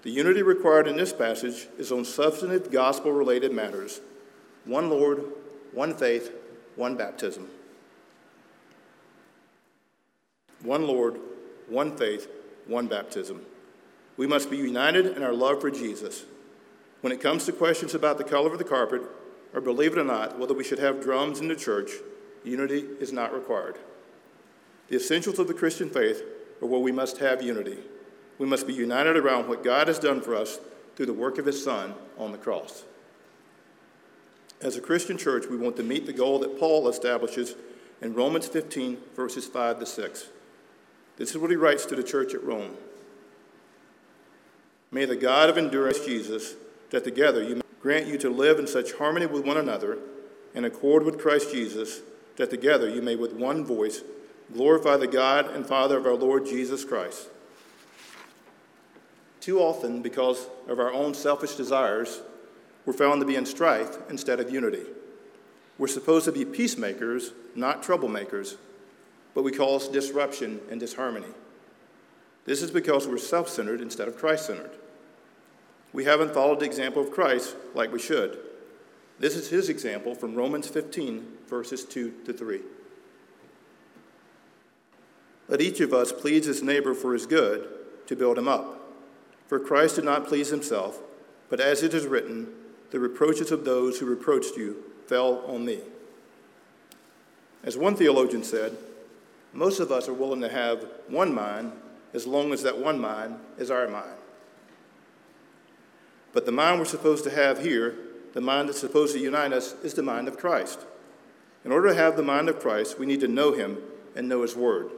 The 0.03 0.11
unity 0.11 0.43
required 0.43 0.87
in 0.87 0.95
this 0.95 1.11
passage 1.11 1.67
is 1.77 1.91
on 1.91 2.05
substantive 2.05 2.71
gospel 2.71 3.11
related 3.11 3.51
matters 3.51 4.01
one 4.65 4.89
Lord, 4.89 5.23
one 5.73 5.95
faith, 5.95 6.31
one 6.75 6.95
baptism. 6.95 7.47
One 10.63 10.85
Lord, 10.85 11.19
one 11.67 11.95
faith, 11.97 12.27
one 12.67 12.87
baptism. 12.87 13.41
We 14.17 14.27
must 14.27 14.49
be 14.49 14.57
united 14.57 15.17
in 15.17 15.23
our 15.23 15.33
love 15.33 15.61
for 15.61 15.71
Jesus. 15.71 16.25
When 17.01 17.13
it 17.13 17.21
comes 17.21 17.45
to 17.45 17.51
questions 17.51 17.93
about 17.93 18.17
the 18.17 18.23
color 18.23 18.51
of 18.51 18.57
the 18.57 18.63
carpet, 18.63 19.01
or 19.53 19.61
believe 19.61 19.93
it 19.93 19.99
or 19.99 20.03
not, 20.03 20.37
whether 20.37 20.53
we 20.53 20.63
should 20.63 20.79
have 20.79 21.01
drums 21.01 21.39
in 21.39 21.47
the 21.47 21.55
church, 21.55 21.91
unity 22.43 22.85
is 22.99 23.13
not 23.13 23.33
required. 23.33 23.77
The 24.89 24.97
essentials 24.97 25.39
of 25.39 25.47
the 25.47 25.53
Christian 25.53 25.89
faith 25.89 26.23
are 26.61 26.67
where 26.67 26.79
we 26.79 26.91
must 26.91 27.19
have 27.19 27.41
unity. 27.41 27.77
We 28.37 28.47
must 28.47 28.67
be 28.67 28.73
united 28.73 29.17
around 29.17 29.47
what 29.47 29.63
God 29.63 29.87
has 29.87 29.99
done 29.99 30.21
for 30.21 30.35
us 30.35 30.59
through 30.95 31.07
the 31.07 31.13
work 31.13 31.37
of 31.37 31.45
His 31.45 31.63
Son 31.63 31.93
on 32.17 32.31
the 32.31 32.37
cross. 32.37 32.83
As 34.61 34.75
a 34.75 34.81
Christian 34.81 35.17
church, 35.17 35.45
we 35.47 35.57
want 35.57 35.77
to 35.77 35.83
meet 35.83 36.05
the 36.05 36.13
goal 36.13 36.39
that 36.39 36.59
Paul 36.59 36.89
establishes 36.89 37.55
in 38.01 38.13
Romans 38.13 38.47
15, 38.47 38.97
verses 39.15 39.45
5 39.45 39.79
to 39.79 39.85
6. 39.85 40.29
This 41.17 41.31
is 41.31 41.37
what 41.37 41.49
he 41.49 41.55
writes 41.55 41.85
to 41.85 41.95
the 41.95 42.03
church 42.03 42.33
at 42.33 42.43
Rome. 42.43 42.75
May 44.91 45.05
the 45.05 45.15
God 45.15 45.49
of 45.49 45.57
endurance, 45.57 46.05
Jesus, 46.05 46.55
that 46.91 47.03
together 47.03 47.43
you 47.43 47.55
may 47.55 47.61
grant 47.81 48.07
you 48.07 48.17
to 48.17 48.29
live 48.29 48.59
in 48.59 48.67
such 48.67 48.93
harmony 48.93 49.25
with 49.25 49.45
one 49.45 49.57
another, 49.57 49.97
in 50.53 50.65
accord 50.65 51.03
with 51.03 51.19
Christ 51.19 51.51
Jesus, 51.51 52.01
that 52.37 52.49
together 52.49 52.89
you 52.89 53.01
may 53.01 53.15
with 53.15 53.33
one 53.33 53.63
voice 53.63 54.01
glorify 54.53 54.97
the 54.97 55.07
God 55.07 55.49
and 55.49 55.65
Father 55.65 55.97
of 55.97 56.05
our 56.05 56.15
Lord 56.15 56.45
Jesus 56.45 56.83
Christ. 56.83 57.27
Too 59.39 59.59
often, 59.59 60.01
because 60.01 60.47
of 60.67 60.79
our 60.79 60.91
own 60.91 61.13
selfish 61.13 61.55
desires, 61.55 62.21
we're 62.85 62.93
found 62.93 63.21
to 63.21 63.27
be 63.27 63.35
in 63.35 63.45
strife 63.45 63.97
instead 64.09 64.39
of 64.39 64.51
unity. 64.51 64.83
We're 65.77 65.87
supposed 65.87 66.25
to 66.25 66.31
be 66.31 66.43
peacemakers, 66.43 67.31
not 67.55 67.83
troublemakers, 67.83 68.57
but 69.33 69.43
we 69.43 69.51
cause 69.51 69.87
disruption 69.87 70.59
and 70.69 70.79
disharmony. 70.79 71.27
This 72.45 72.61
is 72.61 72.71
because 72.71 73.07
we're 73.07 73.17
self 73.17 73.47
centered 73.47 73.79
instead 73.79 74.07
of 74.07 74.17
Christ 74.17 74.47
centered. 74.47 74.71
We 75.91 76.05
haven't 76.05 76.33
followed 76.33 76.59
the 76.59 76.65
example 76.65 77.01
of 77.01 77.11
Christ 77.11 77.55
like 77.73 77.91
we 77.91 77.99
should. 77.99 78.37
This 79.19 79.35
is 79.35 79.49
his 79.49 79.69
example 79.69 80.15
from 80.15 80.35
Romans 80.35 80.67
15, 80.67 81.25
verses 81.47 81.83
2 81.83 82.13
to 82.25 82.33
3. 82.33 82.61
Let 85.47 85.61
each 85.61 85.79
of 85.79 85.93
us 85.93 86.11
please 86.11 86.45
his 86.45 86.61
neighbor 86.61 86.93
for 86.93 87.13
his 87.13 87.25
good 87.25 87.67
to 88.07 88.15
build 88.15 88.37
him 88.37 88.47
up. 88.47 88.79
For 89.47 89.59
Christ 89.59 89.95
did 89.95 90.05
not 90.05 90.27
please 90.27 90.49
himself, 90.49 90.99
but 91.49 91.59
as 91.59 91.81
it 91.81 91.93
is 91.93 92.05
written, 92.05 92.47
the 92.91 92.99
reproaches 92.99 93.51
of 93.51 93.65
those 93.65 93.99
who 93.99 94.05
reproached 94.05 94.55
you 94.55 94.83
fell 95.07 95.43
on 95.47 95.65
me. 95.65 95.79
As 97.63 97.77
one 97.77 97.95
theologian 97.95 98.43
said, 98.43 98.77
most 99.51 99.79
of 99.79 99.91
us 99.91 100.07
are 100.07 100.13
willing 100.13 100.41
to 100.41 100.49
have 100.49 100.85
one 101.07 101.33
mind 101.33 101.71
as 102.13 102.27
long 102.27 102.53
as 102.53 102.61
that 102.63 102.77
one 102.77 102.99
mind 102.99 103.39
is 103.57 103.71
our 103.71 103.87
mind. 103.87 104.18
But 106.39 106.45
the 106.45 106.53
mind 106.53 106.79
we're 106.79 106.85
supposed 106.85 107.25
to 107.25 107.31
have 107.31 107.59
here, 107.59 107.95
the 108.31 108.39
mind 108.39 108.69
that's 108.69 108.79
supposed 108.79 109.13
to 109.13 109.19
unite 109.19 109.51
us, 109.51 109.75
is 109.83 109.93
the 109.93 110.01
mind 110.01 110.29
of 110.29 110.37
Christ. 110.37 110.79
In 111.65 111.71
order 111.73 111.89
to 111.89 111.95
have 111.95 112.15
the 112.15 112.23
mind 112.23 112.47
of 112.47 112.61
Christ, 112.61 112.97
we 112.97 113.05
need 113.05 113.19
to 113.19 113.27
know 113.27 113.51
him 113.51 113.79
and 114.15 114.29
know 114.29 114.43
his 114.43 114.55
word. 114.55 114.89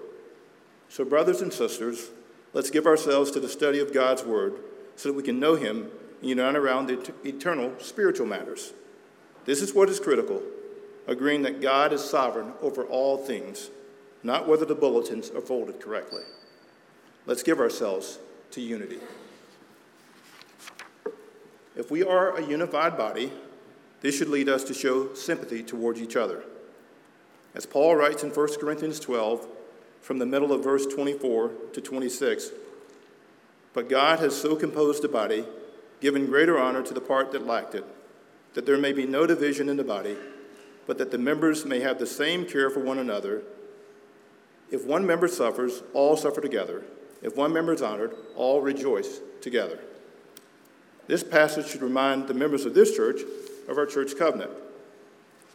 So, 0.87 1.03
brothers 1.03 1.41
and 1.41 1.51
sisters, 1.51 2.11
let's 2.53 2.69
give 2.69 2.85
ourselves 2.85 3.31
to 3.31 3.39
the 3.39 3.49
study 3.49 3.79
of 3.79 3.91
God's 3.91 4.23
word 4.23 4.53
so 4.95 5.09
that 5.09 5.15
we 5.15 5.23
can 5.23 5.39
know 5.39 5.55
him 5.55 5.89
and 6.19 6.29
unite 6.29 6.55
around 6.55 6.85
the 6.85 7.11
eternal 7.23 7.73
spiritual 7.79 8.27
matters. 8.27 8.73
This 9.45 9.63
is 9.63 9.73
what 9.73 9.89
is 9.89 9.99
critical 9.99 10.43
agreeing 11.07 11.41
that 11.41 11.59
God 11.59 11.91
is 11.91 12.03
sovereign 12.03 12.53
over 12.61 12.83
all 12.83 13.17
things, 13.17 13.71
not 14.21 14.47
whether 14.47 14.63
the 14.63 14.75
bulletins 14.75 15.31
are 15.31 15.41
folded 15.41 15.79
correctly. 15.79 16.21
Let's 17.25 17.41
give 17.41 17.59
ourselves 17.59 18.19
to 18.51 18.61
unity. 18.61 18.99
If 21.75 21.89
we 21.89 22.03
are 22.03 22.37
a 22.37 22.45
unified 22.45 22.97
body, 22.97 23.31
this 24.01 24.17
should 24.17 24.29
lead 24.29 24.49
us 24.49 24.63
to 24.65 24.73
show 24.73 25.13
sympathy 25.13 25.63
towards 25.63 26.01
each 26.01 26.15
other. 26.15 26.43
As 27.53 27.65
Paul 27.65 27.95
writes 27.95 28.23
in 28.23 28.29
1 28.29 28.59
Corinthians 28.59 28.99
12, 28.99 29.47
from 30.01 30.17
the 30.17 30.25
middle 30.25 30.51
of 30.51 30.63
verse 30.63 30.85
24 30.87 31.51
to 31.73 31.81
26, 31.81 32.51
but 33.73 33.89
God 33.89 34.19
has 34.19 34.39
so 34.39 34.55
composed 34.55 35.03
the 35.03 35.07
body, 35.07 35.45
given 36.01 36.25
greater 36.25 36.59
honor 36.59 36.81
to 36.81 36.93
the 36.93 37.01
part 37.01 37.31
that 37.31 37.45
lacked 37.45 37.75
it, 37.75 37.85
that 38.53 38.65
there 38.65 38.77
may 38.77 38.91
be 38.91 39.05
no 39.05 39.25
division 39.27 39.69
in 39.69 39.77
the 39.77 39.83
body, 39.83 40.17
but 40.87 40.97
that 40.97 41.11
the 41.11 41.17
members 41.17 41.65
may 41.65 41.79
have 41.79 41.99
the 41.99 42.07
same 42.07 42.45
care 42.45 42.69
for 42.69 42.79
one 42.79 42.97
another. 42.97 43.43
If 44.71 44.85
one 44.85 45.05
member 45.05 45.27
suffers, 45.27 45.83
all 45.93 46.17
suffer 46.17 46.41
together. 46.41 46.83
If 47.21 47.37
one 47.37 47.53
member 47.53 47.73
is 47.73 47.81
honored, 47.81 48.15
all 48.35 48.61
rejoice 48.61 49.21
together. 49.41 49.79
This 51.11 51.25
passage 51.25 51.67
should 51.67 51.81
remind 51.81 52.29
the 52.29 52.33
members 52.33 52.63
of 52.63 52.73
this 52.73 52.95
church 52.95 53.19
of 53.67 53.77
our 53.77 53.85
church 53.85 54.17
covenant, 54.17 54.51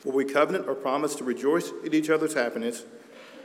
where 0.03 0.15
we 0.15 0.27
covenant 0.27 0.69
or 0.69 0.75
promise 0.75 1.15
to 1.15 1.25
rejoice 1.25 1.73
at 1.83 1.95
each 1.95 2.11
other's 2.11 2.35
happiness 2.35 2.85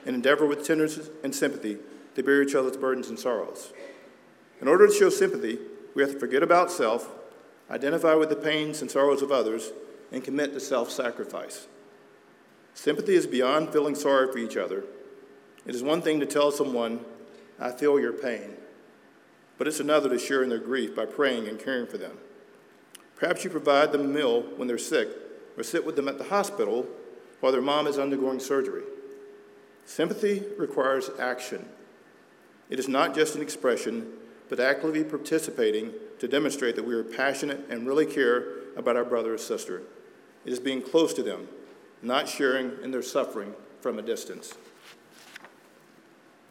and 0.05 0.13
endeavor 0.13 0.45
with 0.45 0.67
tenderness 0.67 1.09
and 1.23 1.33
sympathy 1.33 1.77
to 2.15 2.21
bear 2.21 2.41
each 2.41 2.53
other's 2.53 2.75
burdens 2.75 3.07
and 3.07 3.17
sorrows. 3.17 3.71
In 4.59 4.67
order 4.67 4.87
to 4.87 4.93
show 4.93 5.09
sympathy, 5.09 5.57
we 5.95 6.03
have 6.03 6.11
to 6.11 6.19
forget 6.19 6.43
about 6.43 6.69
self, 6.69 7.09
identify 7.69 8.15
with 8.15 8.27
the 8.27 8.35
pains 8.35 8.81
and 8.81 8.91
sorrows 8.91 9.21
of 9.21 9.31
others, 9.31 9.71
and 10.11 10.21
commit 10.21 10.51
to 10.51 10.59
self 10.59 10.91
sacrifice. 10.91 11.67
Sympathy 12.73 13.15
is 13.15 13.25
beyond 13.25 13.71
feeling 13.71 13.95
sorry 13.95 14.29
for 14.29 14.37
each 14.37 14.57
other. 14.57 14.83
It 15.65 15.75
is 15.75 15.81
one 15.81 16.01
thing 16.01 16.19
to 16.19 16.25
tell 16.25 16.51
someone, 16.51 17.05
I 17.57 17.71
feel 17.71 18.01
your 18.01 18.11
pain 18.11 18.57
but 19.57 19.67
it's 19.67 19.79
another 19.79 20.09
to 20.09 20.19
share 20.19 20.43
in 20.43 20.49
their 20.49 20.59
grief 20.59 20.95
by 20.95 21.05
praying 21.05 21.47
and 21.47 21.59
caring 21.59 21.87
for 21.87 21.97
them. 21.97 22.17
Perhaps 23.15 23.43
you 23.43 23.49
provide 23.49 23.91
them 23.91 24.01
a 24.01 24.07
meal 24.07 24.41
when 24.55 24.67
they're 24.67 24.77
sick, 24.77 25.09
or 25.57 25.63
sit 25.63 25.85
with 25.85 25.95
them 25.95 26.07
at 26.07 26.17
the 26.17 26.23
hospital 26.25 26.87
while 27.39 27.51
their 27.51 27.61
mom 27.61 27.87
is 27.87 27.99
undergoing 27.99 28.39
surgery. 28.39 28.83
Sympathy 29.85 30.43
requires 30.57 31.09
action. 31.19 31.67
It 32.69 32.79
is 32.79 32.87
not 32.87 33.13
just 33.13 33.35
an 33.35 33.41
expression, 33.41 34.11
but 34.49 34.59
actively 34.59 35.03
participating 35.03 35.91
to 36.19 36.27
demonstrate 36.27 36.75
that 36.75 36.85
we 36.85 36.93
are 36.93 37.03
passionate 37.03 37.65
and 37.69 37.87
really 37.87 38.05
care 38.05 38.45
about 38.75 38.95
our 38.95 39.05
brother 39.05 39.33
or 39.33 39.37
sister. 39.37 39.83
It 40.45 40.53
is 40.53 40.59
being 40.59 40.81
close 40.81 41.13
to 41.13 41.23
them, 41.23 41.47
not 42.01 42.27
sharing 42.27 42.71
in 42.83 42.91
their 42.91 43.01
suffering 43.01 43.53
from 43.81 43.99
a 43.99 44.01
distance. 44.01 44.53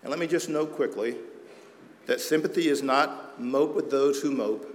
And 0.02 0.10
let 0.10 0.18
me 0.18 0.26
just 0.26 0.48
note 0.48 0.74
quickly 0.74 1.16
that 2.06 2.20
sympathy 2.20 2.68
is 2.68 2.82
not 2.82 3.40
mope 3.40 3.74
with 3.74 3.90
those 3.90 4.20
who 4.20 4.30
mope 4.30 4.66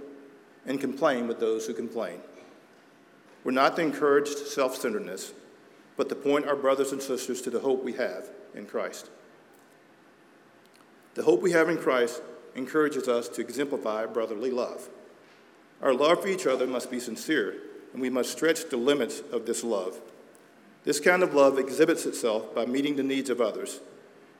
and 0.66 0.80
complain 0.80 1.28
with 1.28 1.40
those 1.40 1.66
who 1.66 1.74
complain. 1.74 2.20
We're 3.44 3.52
not 3.52 3.76
to 3.76 3.82
encourage 3.82 4.28
self 4.28 4.76
centeredness, 4.76 5.32
but 5.96 6.08
to 6.08 6.14
point 6.14 6.46
our 6.46 6.56
brothers 6.56 6.92
and 6.92 7.00
sisters 7.00 7.40
to 7.42 7.50
the 7.50 7.60
hope 7.60 7.84
we 7.84 7.92
have 7.94 8.28
in 8.54 8.66
Christ. 8.66 9.10
The 11.14 11.22
hope 11.22 11.42
we 11.42 11.52
have 11.52 11.68
in 11.68 11.78
Christ 11.78 12.20
encourages 12.54 13.08
us 13.08 13.28
to 13.28 13.40
exemplify 13.40 14.06
brotherly 14.06 14.50
love. 14.50 14.88
Our 15.80 15.94
love 15.94 16.22
for 16.22 16.28
each 16.28 16.46
other 16.46 16.66
must 16.66 16.90
be 16.90 17.00
sincere, 17.00 17.54
and 17.92 18.02
we 18.02 18.10
must 18.10 18.32
stretch 18.32 18.68
the 18.68 18.76
limits 18.76 19.22
of 19.30 19.46
this 19.46 19.62
love. 19.62 20.00
This 20.84 21.00
kind 21.00 21.22
of 21.22 21.34
love 21.34 21.58
exhibits 21.58 22.06
itself 22.06 22.54
by 22.54 22.66
meeting 22.66 22.96
the 22.96 23.02
needs 23.02 23.30
of 23.30 23.40
others 23.40 23.80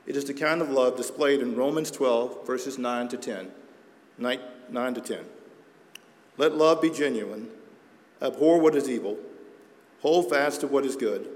it 0.06 0.16
is 0.16 0.24
the 0.24 0.34
kind 0.34 0.62
of 0.62 0.70
love 0.70 0.96
displayed 0.96 1.40
in 1.40 1.56
Romans 1.56 1.90
12, 1.90 2.46
verses 2.46 2.78
9 2.78 3.08
to 3.08 3.16
10. 3.16 3.50
9, 4.18 4.40
9 4.70 4.94
to 4.94 5.00
10. 5.00 5.18
Let 6.36 6.54
love 6.54 6.80
be 6.80 6.90
genuine. 6.90 7.48
Abhor 8.22 8.60
what 8.60 8.76
is 8.76 8.88
evil. 8.88 9.18
Hold 10.02 10.30
fast 10.30 10.60
to 10.60 10.68
what 10.68 10.84
is 10.84 10.96
good. 10.96 11.28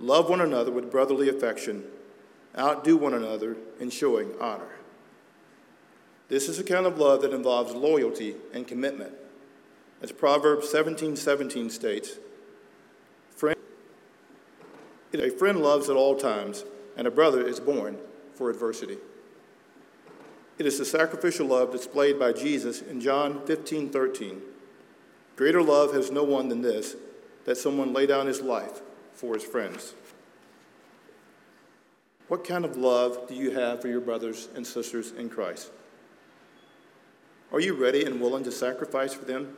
Love 0.00 0.28
one 0.28 0.40
another 0.40 0.72
with 0.72 0.90
brotherly 0.90 1.28
affection. 1.28 1.84
Outdo 2.58 2.96
one 2.96 3.14
another 3.14 3.56
in 3.78 3.90
showing 3.90 4.32
honor. 4.40 4.68
This 6.28 6.48
is 6.48 6.58
a 6.58 6.64
kind 6.64 6.86
of 6.86 6.98
love 6.98 7.22
that 7.22 7.32
involves 7.32 7.74
loyalty 7.74 8.34
and 8.52 8.66
commitment. 8.66 9.12
As 10.02 10.10
Proverbs 10.10 10.68
17 10.68 11.16
17 11.16 11.70
states, 11.70 12.18
friend, 13.30 13.58
a 15.14 15.30
friend 15.30 15.62
loves 15.62 15.88
at 15.88 15.96
all 15.96 16.16
times 16.16 16.64
and 16.96 17.06
a 17.06 17.10
brother 17.10 17.46
is 17.46 17.60
born 17.60 17.98
for 18.34 18.50
adversity. 18.50 18.98
It 20.58 20.66
is 20.66 20.78
the 20.78 20.84
sacrificial 20.84 21.48
love 21.48 21.72
displayed 21.72 22.18
by 22.18 22.32
Jesus 22.32 22.80
in 22.80 23.00
John 23.00 23.44
15 23.46 23.90
13. 23.90 24.40
Greater 25.36 25.62
love 25.62 25.92
has 25.94 26.12
no 26.12 26.22
one 26.22 26.48
than 26.48 26.62
this, 26.62 26.94
that 27.44 27.56
someone 27.56 27.92
lay 27.92 28.06
down 28.06 28.26
his 28.26 28.40
life 28.40 28.80
for 29.12 29.34
his 29.34 29.42
friends. 29.42 29.94
What 32.28 32.44
kind 32.44 32.64
of 32.64 32.76
love 32.76 33.28
do 33.28 33.34
you 33.34 33.50
have 33.50 33.82
for 33.82 33.88
your 33.88 34.00
brothers 34.00 34.48
and 34.54 34.66
sisters 34.66 35.10
in 35.12 35.28
Christ? 35.28 35.70
Are 37.52 37.60
you 37.60 37.74
ready 37.74 38.04
and 38.04 38.20
willing 38.20 38.44
to 38.44 38.52
sacrifice 38.52 39.12
for 39.12 39.24
them? 39.24 39.56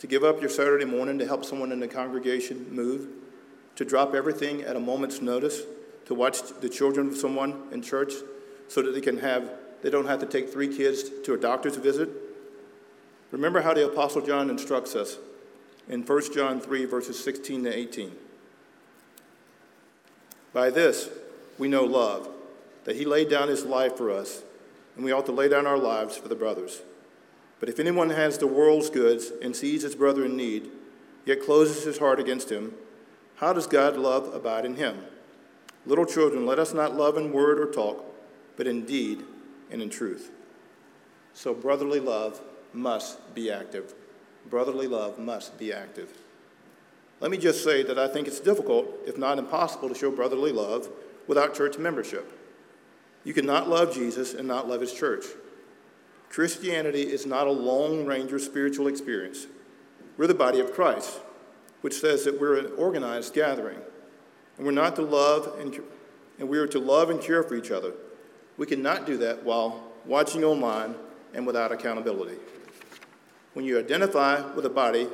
To 0.00 0.06
give 0.06 0.22
up 0.22 0.40
your 0.40 0.50
Saturday 0.50 0.84
morning 0.84 1.18
to 1.18 1.26
help 1.26 1.44
someone 1.44 1.72
in 1.72 1.80
the 1.80 1.88
congregation 1.88 2.66
move? 2.70 3.08
To 3.76 3.84
drop 3.84 4.14
everything 4.14 4.62
at 4.62 4.76
a 4.76 4.80
moment's 4.80 5.22
notice 5.22 5.62
to 6.08 6.14
watch 6.14 6.42
the 6.60 6.68
children 6.68 7.08
of 7.08 7.16
someone 7.16 7.68
in 7.70 7.80
church 7.80 8.12
so 8.66 8.82
that 8.82 8.92
they 8.92 9.00
can 9.00 9.18
have 9.18 9.50
they 9.80 9.90
don't 9.90 10.06
have 10.06 10.18
to 10.18 10.26
take 10.26 10.52
three 10.52 10.74
kids 10.76 11.08
to 11.24 11.34
a 11.34 11.38
doctor's 11.38 11.76
visit 11.76 12.08
remember 13.30 13.60
how 13.60 13.72
the 13.72 13.86
apostle 13.86 14.20
john 14.20 14.50
instructs 14.50 14.96
us 14.96 15.18
in 15.88 16.02
1 16.02 16.34
john 16.34 16.60
3 16.60 16.84
verses 16.86 17.22
16 17.22 17.64
to 17.64 17.78
18 17.78 18.12
by 20.52 20.68
this 20.68 21.08
we 21.58 21.68
know 21.68 21.84
love 21.84 22.28
that 22.84 22.96
he 22.96 23.04
laid 23.04 23.28
down 23.28 23.48
his 23.48 23.64
life 23.64 23.96
for 23.96 24.10
us 24.10 24.42
and 24.98 25.04
we 25.04 25.12
ought 25.12 25.26
to 25.26 25.32
lay 25.32 25.48
down 25.48 25.64
our 25.64 25.78
lives 25.78 26.16
for 26.16 26.26
the 26.26 26.34
brothers. 26.34 26.82
But 27.60 27.68
if 27.68 27.78
anyone 27.78 28.10
has 28.10 28.36
the 28.36 28.48
world's 28.48 28.90
goods 28.90 29.30
and 29.40 29.54
sees 29.54 29.82
his 29.82 29.94
brother 29.94 30.24
in 30.24 30.36
need, 30.36 30.70
yet 31.24 31.40
closes 31.40 31.84
his 31.84 31.98
heart 31.98 32.18
against 32.18 32.50
him, 32.50 32.74
how 33.36 33.52
does 33.52 33.68
God's 33.68 33.98
love 33.98 34.34
abide 34.34 34.64
in 34.64 34.74
him? 34.74 35.04
Little 35.88 36.04
children, 36.04 36.44
let 36.44 36.58
us 36.58 36.74
not 36.74 36.94
love 36.94 37.16
in 37.16 37.32
word 37.32 37.58
or 37.58 37.66
talk, 37.66 38.04
but 38.58 38.66
in 38.66 38.84
deed 38.84 39.24
and 39.70 39.80
in 39.80 39.88
truth. 39.88 40.30
So 41.32 41.54
brotherly 41.54 41.98
love 41.98 42.42
must 42.74 43.34
be 43.34 43.50
active. 43.50 43.94
Brotherly 44.50 44.86
love 44.86 45.18
must 45.18 45.58
be 45.58 45.72
active. 45.72 46.10
Let 47.20 47.30
me 47.30 47.38
just 47.38 47.64
say 47.64 47.82
that 47.84 47.98
I 47.98 48.06
think 48.06 48.28
it's 48.28 48.38
difficult, 48.38 48.86
if 49.06 49.16
not 49.16 49.38
impossible, 49.38 49.88
to 49.88 49.94
show 49.94 50.10
brotherly 50.10 50.52
love 50.52 50.90
without 51.26 51.54
church 51.54 51.78
membership. 51.78 52.38
You 53.24 53.32
cannot 53.32 53.70
love 53.70 53.94
Jesus 53.94 54.34
and 54.34 54.46
not 54.46 54.68
love 54.68 54.82
his 54.82 54.92
church. 54.92 55.24
Christianity 56.28 57.02
is 57.02 57.24
not 57.24 57.46
a 57.46 57.50
Lone 57.50 58.04
Ranger 58.04 58.38
spiritual 58.38 58.88
experience. 58.88 59.46
We're 60.18 60.26
the 60.26 60.34
body 60.34 60.60
of 60.60 60.74
Christ, 60.74 61.18
which 61.80 61.98
says 61.98 62.24
that 62.24 62.38
we're 62.38 62.58
an 62.58 62.72
organized 62.76 63.32
gathering, 63.32 63.78
and 64.58 64.66
we're 64.66 64.72
not 64.72 64.96
to 64.96 65.02
love 65.02 65.58
and, 65.60 65.80
and 66.38 66.48
we 66.48 66.58
are 66.58 66.66
to 66.66 66.78
love 66.78 67.08
and 67.08 67.20
care 67.20 67.42
for 67.42 67.54
each 67.54 67.70
other. 67.70 67.94
We 68.58 68.66
cannot 68.66 69.06
do 69.06 69.16
that 69.18 69.44
while 69.44 69.84
watching 70.04 70.44
online 70.44 70.96
and 71.32 71.46
without 71.46 71.72
accountability. 71.72 72.36
When 73.54 73.64
you 73.64 73.78
identify 73.78 74.40
with 74.54 74.64
the 74.64 74.70
body 74.70 75.08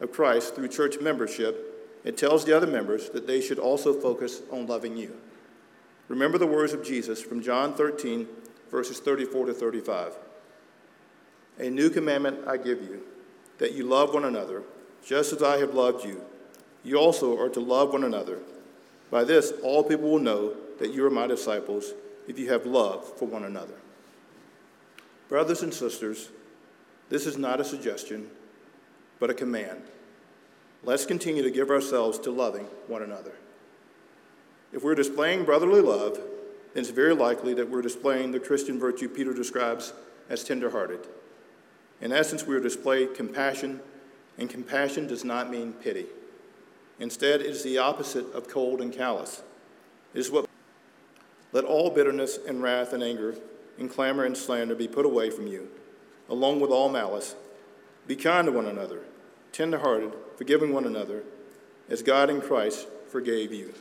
of 0.00 0.12
Christ 0.12 0.54
through 0.54 0.68
church 0.68 1.00
membership, 1.00 2.00
it 2.04 2.16
tells 2.16 2.44
the 2.44 2.56
other 2.56 2.66
members 2.66 3.10
that 3.10 3.26
they 3.26 3.40
should 3.40 3.58
also 3.58 3.92
focus 3.92 4.42
on 4.50 4.66
loving 4.66 4.96
you. 4.96 5.16
Remember 6.08 6.38
the 6.38 6.46
words 6.46 6.72
of 6.72 6.84
Jesus 6.84 7.20
from 7.20 7.42
John 7.42 7.74
13, 7.74 8.28
verses 8.70 9.00
34 9.00 9.46
to 9.46 9.54
35. 9.54 10.12
A 11.58 11.70
new 11.70 11.88
commandment 11.88 12.46
I 12.46 12.58
give 12.58 12.82
you, 12.82 13.02
that 13.58 13.72
you 13.72 13.84
love 13.84 14.12
one 14.12 14.24
another, 14.24 14.62
just 15.04 15.32
as 15.32 15.42
I 15.42 15.58
have 15.58 15.74
loved 15.74 16.04
you. 16.04 16.22
You 16.82 16.96
also 16.96 17.38
are 17.40 17.48
to 17.48 17.60
love 17.60 17.92
one 17.92 18.04
another. 18.04 18.40
By 19.10 19.24
this, 19.24 19.52
all 19.62 19.84
people 19.84 20.10
will 20.10 20.18
know 20.18 20.54
that 20.78 20.92
you 20.92 21.04
are 21.06 21.10
my 21.10 21.26
disciples 21.26 21.92
if 22.26 22.38
you 22.38 22.50
have 22.50 22.66
love 22.66 23.16
for 23.18 23.26
one 23.26 23.44
another. 23.44 23.74
Brothers 25.28 25.62
and 25.62 25.72
sisters, 25.72 26.30
this 27.08 27.26
is 27.26 27.38
not 27.38 27.60
a 27.60 27.64
suggestion, 27.64 28.30
but 29.18 29.30
a 29.30 29.34
command. 29.34 29.82
Let's 30.82 31.06
continue 31.06 31.42
to 31.42 31.50
give 31.50 31.70
ourselves 31.70 32.18
to 32.20 32.30
loving 32.30 32.66
one 32.88 33.02
another. 33.02 33.32
If 34.72 34.82
we're 34.82 34.94
displaying 34.94 35.44
brotherly 35.44 35.80
love, 35.80 36.16
then 36.16 36.82
it's 36.82 36.90
very 36.90 37.14
likely 37.14 37.54
that 37.54 37.70
we're 37.70 37.82
displaying 37.82 38.32
the 38.32 38.40
Christian 38.40 38.78
virtue 38.78 39.08
Peter 39.08 39.32
describes 39.32 39.92
as 40.28 40.44
tenderhearted. 40.44 41.06
In 42.00 42.12
essence, 42.12 42.46
we 42.46 42.56
are 42.56 42.60
displaying 42.60 43.14
compassion, 43.14 43.80
and 44.36 44.50
compassion 44.50 45.06
does 45.06 45.24
not 45.24 45.50
mean 45.50 45.72
pity. 45.72 46.06
Instead, 46.98 47.40
it 47.40 47.46
is 47.46 47.62
the 47.62 47.78
opposite 47.78 48.32
of 48.32 48.48
cold 48.48 48.80
and 48.80 48.92
callous. 48.92 49.42
It 50.12 50.20
is 50.20 50.30
what 50.30 50.48
let 51.52 51.64
all 51.64 51.90
bitterness 51.90 52.38
and 52.46 52.62
wrath 52.62 52.92
and 52.92 53.02
anger 53.02 53.36
and 53.78 53.90
clamor 53.90 54.24
and 54.24 54.36
slander 54.36 54.74
be 54.74 54.88
put 54.88 55.06
away 55.06 55.30
from 55.30 55.46
you, 55.46 55.68
along 56.28 56.60
with 56.60 56.70
all 56.70 56.88
malice. 56.88 57.36
Be 58.06 58.16
kind 58.16 58.46
to 58.46 58.52
one 58.52 58.66
another, 58.66 59.00
tenderhearted, 59.52 60.12
forgiving 60.36 60.72
one 60.72 60.84
another, 60.84 61.22
as 61.88 62.02
God 62.02 62.28
in 62.28 62.40
Christ 62.40 62.88
forgave 63.08 63.52
you. 63.52 63.72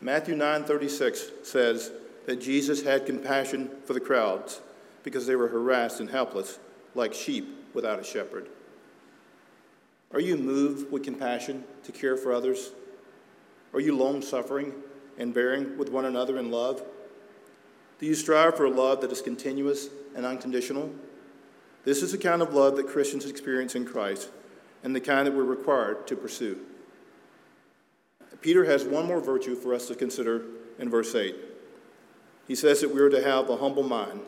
Matthew 0.00 0.34
9:36 0.34 1.46
says 1.46 1.92
that 2.26 2.40
Jesus 2.40 2.82
had 2.82 3.04
compassion 3.04 3.70
for 3.84 3.92
the 3.92 4.00
crowds 4.00 4.60
because 5.02 5.26
they 5.26 5.36
were 5.36 5.48
harassed 5.48 6.00
and 6.00 6.10
helpless 6.10 6.58
like 6.94 7.12
sheep 7.12 7.46
without 7.74 8.00
a 8.00 8.04
shepherd. 8.04 8.48
Are 10.12 10.20
you 10.20 10.36
moved 10.36 10.90
with 10.90 11.04
compassion 11.04 11.64
to 11.84 11.92
care 11.92 12.16
for 12.16 12.32
others? 12.32 12.72
Are 13.72 13.80
you 13.80 13.96
long 13.96 14.22
suffering 14.22 14.72
and 15.18 15.32
bearing 15.32 15.78
with 15.78 15.90
one 15.90 16.04
another 16.04 16.38
in 16.38 16.50
love? 16.50 16.82
Do 18.00 18.06
you 18.06 18.14
strive 18.14 18.56
for 18.56 18.64
a 18.64 18.70
love 18.70 19.00
that 19.02 19.12
is 19.12 19.22
continuous 19.22 19.88
and 20.16 20.26
unconditional? 20.26 20.90
This 21.84 22.02
is 22.02 22.12
the 22.12 22.18
kind 22.18 22.42
of 22.42 22.54
love 22.54 22.76
that 22.76 22.88
Christians 22.88 23.24
experience 23.24 23.74
in 23.74 23.84
Christ 23.84 24.30
and 24.82 24.96
the 24.96 25.00
kind 25.00 25.26
that 25.26 25.34
we're 25.34 25.44
required 25.44 26.06
to 26.08 26.16
pursue. 26.16 26.58
Peter 28.40 28.64
has 28.64 28.84
one 28.84 29.06
more 29.06 29.20
virtue 29.20 29.54
for 29.54 29.74
us 29.74 29.86
to 29.88 29.94
consider 29.94 30.42
in 30.78 30.90
verse 30.90 31.14
8. 31.14 31.36
He 32.48 32.54
says 32.54 32.80
that 32.80 32.92
we 32.92 33.00
are 33.00 33.10
to 33.10 33.22
have 33.22 33.48
a 33.48 33.58
humble 33.58 33.82
mind. 33.82 34.20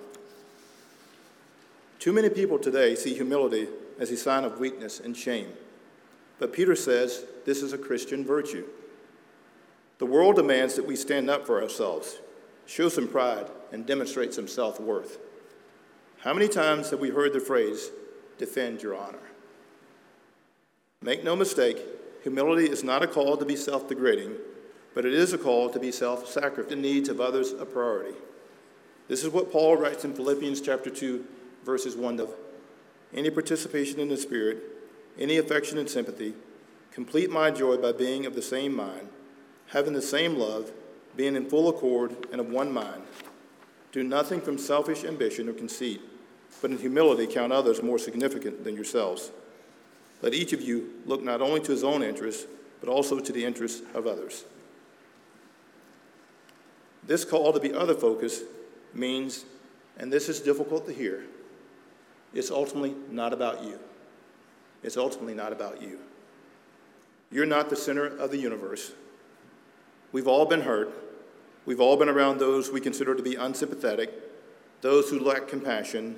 Too 1.98 2.12
many 2.12 2.28
people 2.28 2.58
today 2.58 2.94
see 2.94 3.14
humility 3.14 3.68
as 3.98 4.10
a 4.10 4.16
sign 4.16 4.44
of 4.44 4.60
weakness 4.60 5.00
and 5.00 5.16
shame. 5.16 5.48
But 6.42 6.52
Peter 6.52 6.74
says 6.74 7.24
this 7.44 7.62
is 7.62 7.72
a 7.72 7.78
Christian 7.78 8.24
virtue. 8.24 8.66
The 9.98 10.06
world 10.06 10.34
demands 10.34 10.74
that 10.74 10.84
we 10.84 10.96
stand 10.96 11.30
up 11.30 11.46
for 11.46 11.62
ourselves, 11.62 12.16
show 12.66 12.88
some 12.88 13.06
pride, 13.06 13.46
and 13.70 13.86
demonstrate 13.86 14.34
some 14.34 14.48
self 14.48 14.80
worth. 14.80 15.18
How 16.18 16.34
many 16.34 16.48
times 16.48 16.90
have 16.90 16.98
we 16.98 17.10
heard 17.10 17.32
the 17.32 17.38
phrase, 17.38 17.92
defend 18.38 18.82
your 18.82 18.96
honor? 18.96 19.22
Make 21.00 21.22
no 21.22 21.36
mistake, 21.36 21.78
humility 22.24 22.68
is 22.68 22.82
not 22.82 23.04
a 23.04 23.06
call 23.06 23.36
to 23.36 23.44
be 23.44 23.54
self 23.54 23.88
degrading, 23.88 24.34
but 24.94 25.04
it 25.04 25.14
is 25.14 25.32
a 25.32 25.38
call 25.38 25.70
to 25.70 25.78
be 25.78 25.92
self 25.92 26.26
sacrificing, 26.26 26.82
the 26.82 26.88
needs 26.88 27.08
of 27.08 27.20
others 27.20 27.52
a 27.52 27.64
priority. 27.64 28.16
This 29.06 29.22
is 29.22 29.30
what 29.30 29.52
Paul 29.52 29.76
writes 29.76 30.04
in 30.04 30.12
Philippians 30.12 30.60
chapter 30.60 30.90
2, 30.90 31.24
verses 31.64 31.94
1 31.94 32.16
to 32.16 32.30
any 33.14 33.30
participation 33.30 34.00
in 34.00 34.08
the 34.08 34.16
Spirit, 34.16 34.81
any 35.18 35.36
affection 35.36 35.78
and 35.78 35.88
sympathy, 35.88 36.34
complete 36.90 37.30
my 37.30 37.50
joy 37.50 37.76
by 37.76 37.92
being 37.92 38.26
of 38.26 38.34
the 38.34 38.42
same 38.42 38.74
mind, 38.74 39.08
having 39.68 39.92
the 39.92 40.02
same 40.02 40.36
love, 40.36 40.70
being 41.16 41.36
in 41.36 41.48
full 41.48 41.68
accord 41.68 42.26
and 42.32 42.40
of 42.40 42.48
one 42.48 42.72
mind. 42.72 43.02
Do 43.92 44.02
nothing 44.02 44.40
from 44.40 44.56
selfish 44.56 45.04
ambition 45.04 45.48
or 45.48 45.52
conceit, 45.52 46.00
but 46.60 46.70
in 46.70 46.78
humility 46.78 47.26
count 47.26 47.52
others 47.52 47.82
more 47.82 47.98
significant 47.98 48.64
than 48.64 48.74
yourselves. 48.74 49.30
Let 50.22 50.34
each 50.34 50.52
of 50.52 50.62
you 50.62 50.94
look 51.04 51.22
not 51.22 51.42
only 51.42 51.60
to 51.60 51.72
his 51.72 51.84
own 51.84 52.02
interests, 52.02 52.46
but 52.80 52.88
also 52.88 53.18
to 53.18 53.32
the 53.32 53.44
interests 53.44 53.82
of 53.94 54.06
others. 54.06 54.44
This 57.04 57.24
call 57.24 57.52
to 57.52 57.60
be 57.60 57.74
other 57.74 57.94
focused 57.94 58.44
means, 58.94 59.44
and 59.98 60.12
this 60.12 60.28
is 60.28 60.40
difficult 60.40 60.86
to 60.86 60.92
hear, 60.92 61.24
it's 62.32 62.50
ultimately 62.50 62.94
not 63.10 63.32
about 63.32 63.64
you. 63.64 63.78
It's 64.82 64.96
ultimately 64.96 65.34
not 65.34 65.52
about 65.52 65.80
you. 65.80 65.98
You're 67.30 67.46
not 67.46 67.70
the 67.70 67.76
center 67.76 68.06
of 68.06 68.30
the 68.30 68.38
universe. 68.38 68.92
We've 70.12 70.28
all 70.28 70.44
been 70.44 70.62
hurt. 70.62 70.92
We've 71.64 71.80
all 71.80 71.96
been 71.96 72.08
around 72.08 72.38
those 72.38 72.70
we 72.70 72.80
consider 72.80 73.14
to 73.14 73.22
be 73.22 73.36
unsympathetic, 73.36 74.12
those 74.80 75.08
who 75.08 75.20
lack 75.20 75.48
compassion. 75.48 76.16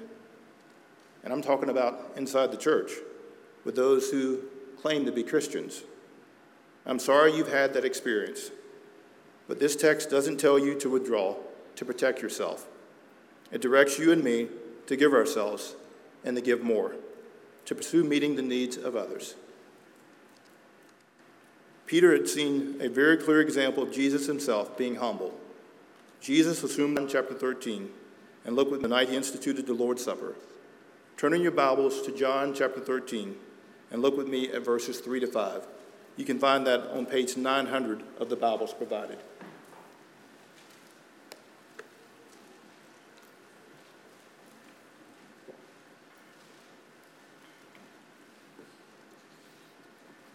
And 1.22 1.32
I'm 1.32 1.42
talking 1.42 1.68
about 1.68 2.12
inside 2.16 2.50
the 2.50 2.56
church 2.56 2.92
with 3.64 3.76
those 3.76 4.10
who 4.10 4.40
claim 4.80 5.04
to 5.06 5.12
be 5.12 5.22
Christians. 5.22 5.84
I'm 6.86 6.98
sorry 6.98 7.34
you've 7.34 7.52
had 7.52 7.72
that 7.74 7.84
experience, 7.84 8.50
but 9.48 9.58
this 9.58 9.76
text 9.76 10.10
doesn't 10.10 10.38
tell 10.38 10.58
you 10.58 10.78
to 10.80 10.90
withdraw, 10.90 11.36
to 11.76 11.84
protect 11.84 12.20
yourself. 12.20 12.66
It 13.52 13.62
directs 13.62 13.98
you 13.98 14.12
and 14.12 14.22
me 14.22 14.48
to 14.86 14.96
give 14.96 15.12
ourselves 15.12 15.76
and 16.24 16.36
to 16.36 16.42
give 16.42 16.62
more, 16.62 16.96
to 17.66 17.74
pursue 17.74 18.04
meeting 18.04 18.36
the 18.36 18.42
needs 18.42 18.76
of 18.76 18.96
others. 18.96 19.34
Peter 21.86 22.12
had 22.12 22.28
seen 22.28 22.80
a 22.80 22.88
very 22.88 23.16
clear 23.16 23.40
example 23.40 23.82
of 23.82 23.92
Jesus 23.92 24.26
himself 24.26 24.76
being 24.76 24.96
humble. 24.96 25.34
Jesus 26.20 26.62
assumed 26.62 26.98
in 26.98 27.06
chapter 27.06 27.34
13, 27.34 27.90
and 28.44 28.56
look 28.56 28.70
what 28.70 28.82
the 28.82 28.88
night 28.88 29.10
he 29.10 29.16
instituted 29.16 29.66
the 29.66 29.74
Lord's 29.74 30.04
Supper. 30.04 30.34
Turn 31.16 31.32
in 31.32 31.42
your 31.42 31.52
Bibles 31.52 32.02
to 32.02 32.12
John 32.12 32.54
chapter 32.54 32.80
13 32.80 33.36
and 33.90 34.02
look 34.02 34.16
with 34.16 34.26
me 34.26 34.50
at 34.50 34.64
verses 34.64 35.00
3 35.00 35.20
to 35.20 35.26
5. 35.26 35.66
You 36.16 36.24
can 36.24 36.38
find 36.38 36.66
that 36.66 36.90
on 36.90 37.06
page 37.06 37.36
900 37.36 38.02
of 38.18 38.28
the 38.28 38.36
Bibles 38.36 38.74
provided. 38.74 39.18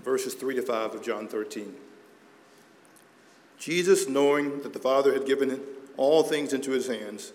Verses 0.10 0.34
3 0.34 0.56
to 0.56 0.64
5 0.64 0.96
of 0.96 1.04
John 1.04 1.28
13. 1.28 1.72
Jesus, 3.60 4.10
knowing 4.10 4.64
that 4.64 4.74
the 4.74 4.80
Father 4.80 5.14
had 5.14 5.28
given 5.28 5.62
all 5.98 6.24
things 6.24 6.52
into 6.52 6.72
his 6.72 6.88
hands, 6.88 7.32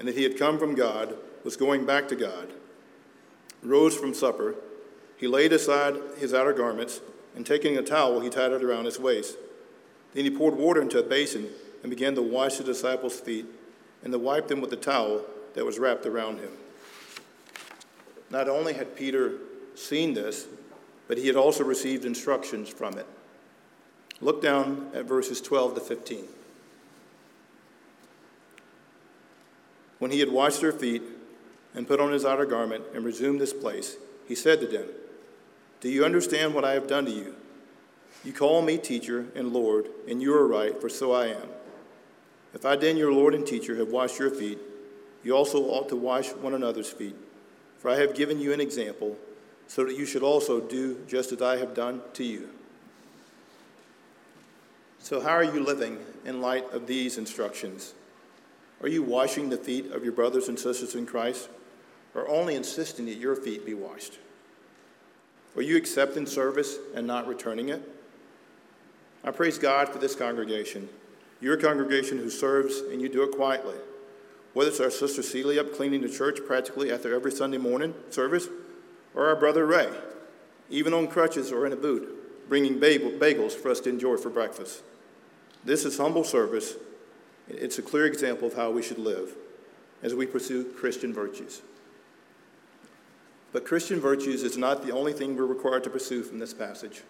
and 0.00 0.08
that 0.08 0.16
he 0.16 0.24
had 0.24 0.36
come 0.36 0.58
from 0.58 0.74
God, 0.74 1.16
was 1.44 1.56
going 1.56 1.86
back 1.86 2.08
to 2.08 2.16
God, 2.16 2.48
rose 3.62 3.96
from 3.96 4.12
supper 4.12 4.56
he 5.16 5.28
laid 5.28 5.52
aside 5.52 5.94
his 6.18 6.34
outer 6.34 6.52
garments, 6.52 7.00
and 7.36 7.46
taking 7.46 7.78
a 7.78 7.82
towel, 7.82 8.18
he 8.18 8.28
tied 8.28 8.50
it 8.50 8.64
around 8.64 8.86
his 8.86 8.98
waist. 8.98 9.36
Then 10.12 10.24
he 10.24 10.30
poured 10.30 10.56
water 10.56 10.82
into 10.82 10.98
a 10.98 11.04
basin 11.04 11.48
and 11.82 11.90
began 11.90 12.16
to 12.16 12.22
wash 12.22 12.56
the 12.56 12.64
disciples' 12.64 13.20
feet 13.20 13.46
and 14.02 14.12
to 14.12 14.18
wipe 14.18 14.48
them 14.48 14.60
with 14.60 14.70
the 14.70 14.76
towel 14.76 15.22
that 15.54 15.64
was 15.64 15.78
wrapped 15.78 16.06
around 16.06 16.40
him. 16.40 16.50
Not 18.30 18.48
only 18.48 18.72
had 18.72 18.96
Peter 18.96 19.34
seen 19.76 20.12
this, 20.12 20.48
but 21.08 21.18
he 21.18 21.26
had 21.26 21.36
also 21.36 21.64
received 21.64 22.04
instructions 22.04 22.68
from 22.68 22.98
it. 22.98 23.06
Look 24.20 24.42
down 24.42 24.90
at 24.94 25.04
verses 25.04 25.40
12 25.40 25.74
to 25.74 25.80
15. 25.80 26.24
When 29.98 30.10
he 30.10 30.20
had 30.20 30.30
washed 30.30 30.60
their 30.60 30.72
feet 30.72 31.02
and 31.74 31.86
put 31.86 32.00
on 32.00 32.12
his 32.12 32.24
outer 32.24 32.46
garment 32.46 32.84
and 32.94 33.04
resumed 33.04 33.40
his 33.40 33.52
place, 33.52 33.96
he 34.26 34.34
said 34.34 34.60
to 34.60 34.66
them, 34.66 34.86
Do 35.80 35.88
you 35.88 36.04
understand 36.04 36.54
what 36.54 36.64
I 36.64 36.72
have 36.72 36.86
done 36.86 37.06
to 37.06 37.10
you? 37.10 37.34
You 38.24 38.32
call 38.32 38.62
me 38.62 38.78
teacher 38.78 39.26
and 39.34 39.52
Lord, 39.52 39.88
and 40.08 40.20
you 40.20 40.34
are 40.34 40.46
right, 40.46 40.80
for 40.80 40.88
so 40.88 41.12
I 41.12 41.26
am. 41.26 41.48
If 42.54 42.64
I 42.64 42.76
then, 42.76 42.96
your 42.96 43.12
Lord 43.12 43.34
and 43.34 43.46
teacher, 43.46 43.76
have 43.76 43.88
washed 43.88 44.18
your 44.18 44.30
feet, 44.30 44.58
you 45.22 45.36
also 45.36 45.64
ought 45.64 45.88
to 45.90 45.96
wash 45.96 46.32
one 46.32 46.54
another's 46.54 46.90
feet. 46.90 47.14
For 47.78 47.90
I 47.90 47.96
have 47.96 48.14
given 48.14 48.40
you 48.40 48.52
an 48.52 48.60
example, 48.60 49.16
so 49.68 49.84
that 49.84 49.96
you 49.96 50.06
should 50.06 50.22
also 50.22 50.60
do 50.60 51.04
just 51.08 51.32
as 51.32 51.42
I 51.42 51.56
have 51.56 51.74
done 51.74 52.00
to 52.14 52.24
you. 52.24 52.48
So, 54.98 55.20
how 55.20 55.30
are 55.30 55.44
you 55.44 55.62
living 55.62 55.98
in 56.24 56.40
light 56.40 56.72
of 56.72 56.86
these 56.86 57.18
instructions? 57.18 57.94
Are 58.82 58.88
you 58.88 59.02
washing 59.02 59.48
the 59.48 59.56
feet 59.56 59.92
of 59.92 60.02
your 60.02 60.12
brothers 60.12 60.48
and 60.48 60.58
sisters 60.58 60.94
in 60.94 61.06
Christ, 61.06 61.48
or 62.14 62.28
only 62.28 62.54
insisting 62.54 63.06
that 63.06 63.14
your 63.14 63.36
feet 63.36 63.64
be 63.64 63.74
washed? 63.74 64.18
Are 65.56 65.62
you 65.62 65.76
accepting 65.76 66.26
service 66.26 66.76
and 66.94 67.06
not 67.06 67.26
returning 67.26 67.70
it? 67.70 67.82
I 69.24 69.30
praise 69.30 69.58
God 69.58 69.88
for 69.88 69.98
this 69.98 70.14
congregation, 70.14 70.88
your 71.40 71.56
congregation 71.56 72.18
who 72.18 72.28
serves 72.28 72.80
and 72.80 73.00
you 73.00 73.08
do 73.08 73.22
it 73.22 73.32
quietly. 73.32 73.76
Whether 74.52 74.70
it's 74.70 74.80
our 74.80 74.90
sister 74.90 75.22
Celia 75.22 75.62
up 75.62 75.74
cleaning 75.74 76.00
the 76.00 76.08
church 76.08 76.40
practically 76.46 76.92
after 76.92 77.14
every 77.14 77.32
Sunday 77.32 77.58
morning 77.58 77.94
service, 78.10 78.48
or 79.16 79.26
our 79.26 79.34
brother 79.34 79.66
Ray, 79.66 79.88
even 80.70 80.92
on 80.92 81.08
crutches 81.08 81.50
or 81.50 81.66
in 81.66 81.72
a 81.72 81.76
boot, 81.76 82.48
bringing 82.48 82.78
bagels 82.78 83.52
for 83.52 83.70
us 83.70 83.80
to 83.80 83.88
enjoy 83.88 84.18
for 84.18 84.30
breakfast. 84.30 84.82
This 85.64 85.84
is 85.84 85.96
humble 85.96 86.22
service. 86.22 86.74
It's 87.48 87.78
a 87.78 87.82
clear 87.82 88.06
example 88.06 88.46
of 88.46 88.54
how 88.54 88.70
we 88.70 88.82
should 88.82 88.98
live 88.98 89.34
as 90.02 90.14
we 90.14 90.26
pursue 90.26 90.64
Christian 90.64 91.12
virtues. 91.12 91.62
But 93.52 93.64
Christian 93.64 93.98
virtues 93.98 94.42
is 94.42 94.58
not 94.58 94.86
the 94.86 94.92
only 94.92 95.14
thing 95.14 95.34
we're 95.34 95.46
required 95.46 95.82
to 95.84 95.90
pursue 95.90 96.22
from 96.22 96.38
this 96.38 96.52
passage. 96.52 97.02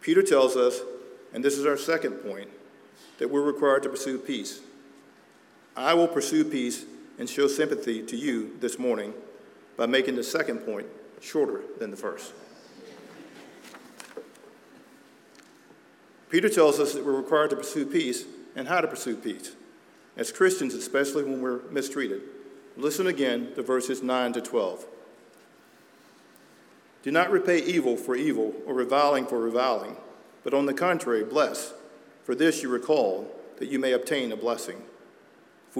Peter 0.00 0.22
tells 0.22 0.56
us, 0.56 0.80
and 1.32 1.42
this 1.42 1.56
is 1.56 1.64
our 1.64 1.76
second 1.76 2.12
point, 2.12 2.50
that 3.18 3.30
we're 3.30 3.42
required 3.42 3.82
to 3.84 3.88
pursue 3.88 4.18
peace. 4.18 4.60
I 5.76 5.94
will 5.94 6.08
pursue 6.08 6.44
peace 6.44 6.84
and 7.18 7.28
show 7.28 7.48
sympathy 7.48 8.02
to 8.02 8.16
you 8.16 8.56
this 8.60 8.78
morning 8.78 9.14
by 9.78 9.86
making 9.86 10.16
the 10.16 10.22
second 10.22 10.58
point 10.58 10.86
shorter 11.22 11.62
than 11.78 11.90
the 11.90 11.96
first. 11.96 12.34
Peter 16.28 16.50
tells 16.50 16.78
us 16.78 16.92
that 16.92 17.06
we're 17.06 17.16
required 17.16 17.48
to 17.50 17.56
pursue 17.56 17.86
peace 17.86 18.24
and 18.54 18.68
how 18.68 18.82
to 18.82 18.88
pursue 18.88 19.16
peace, 19.16 19.52
as 20.16 20.30
Christians, 20.30 20.74
especially 20.74 21.22
when 21.22 21.40
we're 21.40 21.62
mistreated. 21.70 22.20
Listen 22.76 23.06
again 23.06 23.52
to 23.54 23.62
verses 23.62 24.02
9 24.02 24.34
to 24.34 24.42
12. 24.42 24.84
Do 27.02 27.12
not 27.12 27.30
repay 27.30 27.62
evil 27.62 27.96
for 27.96 28.16
evil 28.16 28.52
or 28.66 28.74
reviling 28.74 29.26
for 29.26 29.38
reviling, 29.38 29.96
but 30.42 30.52
on 30.52 30.66
the 30.66 30.74
contrary, 30.74 31.24
bless, 31.24 31.72
for 32.24 32.34
this 32.34 32.62
you 32.62 32.68
recall, 32.68 33.32
that 33.58 33.70
you 33.70 33.78
may 33.78 33.92
obtain 33.92 34.32
a 34.32 34.36
blessing. 34.36 34.82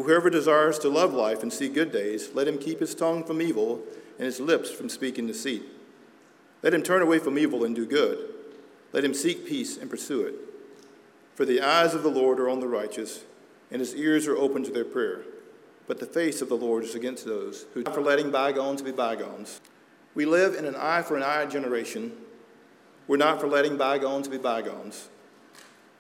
Whoever 0.03 0.31
desires 0.31 0.79
to 0.81 0.89
love 0.89 1.13
life 1.13 1.43
and 1.43 1.53
see 1.53 1.69
good 1.69 1.93
days, 1.93 2.31
let 2.33 2.47
him 2.47 2.59
keep 2.59 2.81
his 2.81 2.95
tongue 2.95 3.25
from 3.25 3.43
evil 3.43 3.83
and 4.17 4.27
his 4.27 4.41
lips 4.41 4.71
from 4.71 4.89
speaking 4.89 5.27
deceit. 5.27 5.65
Let 6.63 6.73
him 6.73 6.83
turn 6.83 7.03
away 7.03 7.19
from 7.19 7.39
evil 7.39 7.65
and 7.65 7.75
do 7.75 7.85
good. 7.85 8.33
Let 8.93 9.05
him 9.05 9.13
seek 9.13 9.47
peace 9.47 9.77
and 9.77 9.91
pursue 9.91 10.23
it. 10.23 10.35
For 11.35 11.45
the 11.45 11.61
eyes 11.61 11.95
of 11.95 12.03
the 12.03 12.11
Lord 12.11 12.41
are 12.41 12.49
on 12.49 12.61
the 12.61 12.69
righteous, 12.69 13.25
and 13.71 13.81
his 13.81 13.95
ears 13.95 14.27
are 14.27 14.37
open 14.37 14.65
to 14.65 14.71
their 14.71 14.85
prayer. 14.85 15.25
But 15.87 16.01
the 16.01 16.07
face 16.07 16.41
of 16.43 16.49
the 16.49 16.57
Lord 16.57 16.85
is 16.85 16.95
against 16.95 17.25
those 17.25 17.67
who 17.75 17.83
for 17.85 18.01
letting 18.01 18.31
bygones 18.31 18.83
be 18.83 18.93
bygones. 18.93 19.61
We 20.15 20.27
live 20.27 20.55
in 20.55 20.65
an 20.65 20.77
eye 20.77 21.03
for 21.03 21.17
an 21.17 21.23
eye 21.23 21.47
generation. 21.47 22.13
We're 23.07 23.17
not 23.17 23.41
for 23.41 23.47
letting 23.47 23.77
bygones 23.77 24.29
be 24.29 24.39
bygones. 24.39 25.09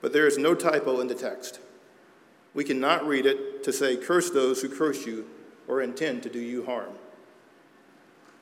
But 0.00 0.12
there 0.12 0.26
is 0.26 0.38
no 0.38 0.54
typo 0.54 1.00
in 1.00 1.08
the 1.08 1.14
text. 1.14 1.60
We 2.58 2.64
cannot 2.64 3.06
read 3.06 3.24
it 3.24 3.62
to 3.62 3.72
say, 3.72 3.96
Curse 3.96 4.30
those 4.30 4.60
who 4.60 4.68
curse 4.68 5.06
you 5.06 5.26
or 5.68 5.80
intend 5.80 6.24
to 6.24 6.28
do 6.28 6.40
you 6.40 6.64
harm. 6.64 6.90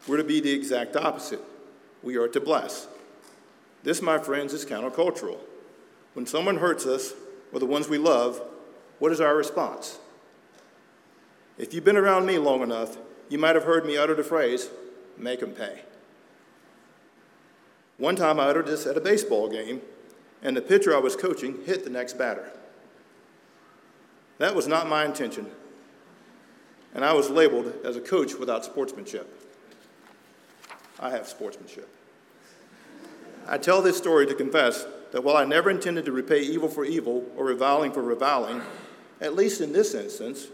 We're 0.09 0.17
to 0.17 0.25
be 0.25 0.41
the 0.41 0.53
exact 0.53 0.97
opposite. 0.97 1.43
We 2.03 2.17
are 2.17 2.27
to 2.29 2.41
bless. 2.41 2.89
This, 3.83 4.01
my 4.01 4.17
friends, 4.17 4.55
is 4.55 4.65
countercultural. 4.65 5.37
When 6.15 6.25
someone 6.25 6.57
hurts 6.57 6.87
us, 6.87 7.13
or 7.53 7.61
the 7.61 7.67
ones 7.67 7.91
we 7.91 7.99
love, 7.99 8.41
what 9.01 9.13
is 9.13 9.21
our 9.21 9.37
response? 9.37 9.99
If 11.59 11.75
you've 11.75 11.85
been 11.85 11.99
around 11.99 12.25
me 12.25 12.39
long 12.39 12.63
enough, 12.63 12.97
you 13.29 13.37
might 13.37 13.55
have 13.55 13.65
heard 13.65 13.85
me 13.85 13.99
utter 13.99 14.15
the 14.15 14.25
phrase, 14.25 14.71
make 15.19 15.41
them 15.41 15.53
pay. 15.53 15.83
One 17.99 18.17
time 18.17 18.41
I 18.41 18.45
uttered 18.45 18.65
this 18.65 18.87
at 18.87 18.97
a 18.97 19.01
baseball 19.03 19.51
game, 19.51 19.83
and 20.43 20.57
the 20.57 20.63
pitcher 20.63 20.97
I 20.97 21.01
was 21.01 21.17
coaching 21.17 21.67
hit 21.67 21.85
the 21.85 21.91
next 21.91 22.17
batter. 22.17 22.51
That 24.39 24.55
was 24.55 24.67
not 24.67 24.89
my 24.89 25.05
intention, 25.05 25.47
and 26.95 27.05
I 27.05 27.13
was 27.15 27.31
labeled 27.31 27.73
as 27.85 27.97
a 27.97 28.01
coach 28.01 28.35
without 28.35 28.65
sportsmanship. 28.65 29.43
I 31.01 31.11
have 31.11 31.27
sportsmanship. 31.27 31.89
I 33.47 33.59
tell 33.59 33.81
this 33.81 33.97
story 33.97 34.27
to 34.27 34.35
confess 34.35 34.87
that 35.13 35.23
while 35.23 35.37
I 35.37 35.45
never 35.45 35.71
intended 35.71 36.05
to 36.07 36.13
repay 36.13 36.43
evil 36.43 36.69
for 36.69 36.85
evil 36.85 37.25
or 37.37 37.45
reviling 37.45 37.93
for 37.93 38.03
reviling, 38.03 38.61
at 39.21 39.35
least 39.35 39.61
in 39.61 39.73
this 39.73 39.95
instance, 39.95 40.49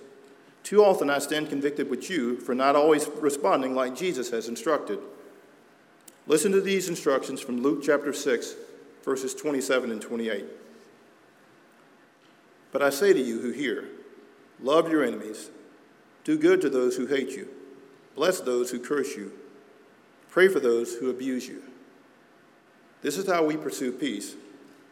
too 0.62 0.84
often 0.84 1.10
I 1.10 1.18
stand 1.18 1.48
convicted 1.48 1.90
with 1.90 2.08
you 2.08 2.36
for 2.36 2.54
not 2.54 2.76
always 2.76 3.08
responding 3.16 3.74
like 3.74 3.96
Jesus 3.96 4.30
has 4.30 4.48
instructed. 4.48 5.00
Listen 6.26 6.52
to 6.52 6.60
these 6.60 6.88
instructions 6.88 7.40
from 7.40 7.62
Luke 7.62 7.82
chapter 7.82 8.12
6, 8.12 8.54
verses 9.02 9.34
27 9.34 9.90
and 9.90 10.00
28. 10.00 10.44
But 12.72 12.82
I 12.82 12.90
say 12.90 13.12
to 13.12 13.20
you 13.20 13.40
who 13.40 13.52
hear, 13.52 13.84
love 14.60 14.90
your 14.90 15.04
enemies, 15.04 15.50
do 16.24 16.36
good 16.36 16.60
to 16.62 16.70
those 16.70 16.96
who 16.96 17.06
hate 17.06 17.30
you, 17.30 17.48
bless 18.16 18.40
those 18.40 18.70
who 18.70 18.80
curse 18.80 19.16
you 19.16 19.32
Pray 20.32 20.48
for 20.48 20.60
those 20.60 20.94
who 20.94 21.10
abuse 21.10 21.46
you. 21.46 21.62
This 23.02 23.18
is 23.18 23.26
how 23.26 23.44
we 23.44 23.58
pursue 23.58 23.92
peace. 23.92 24.34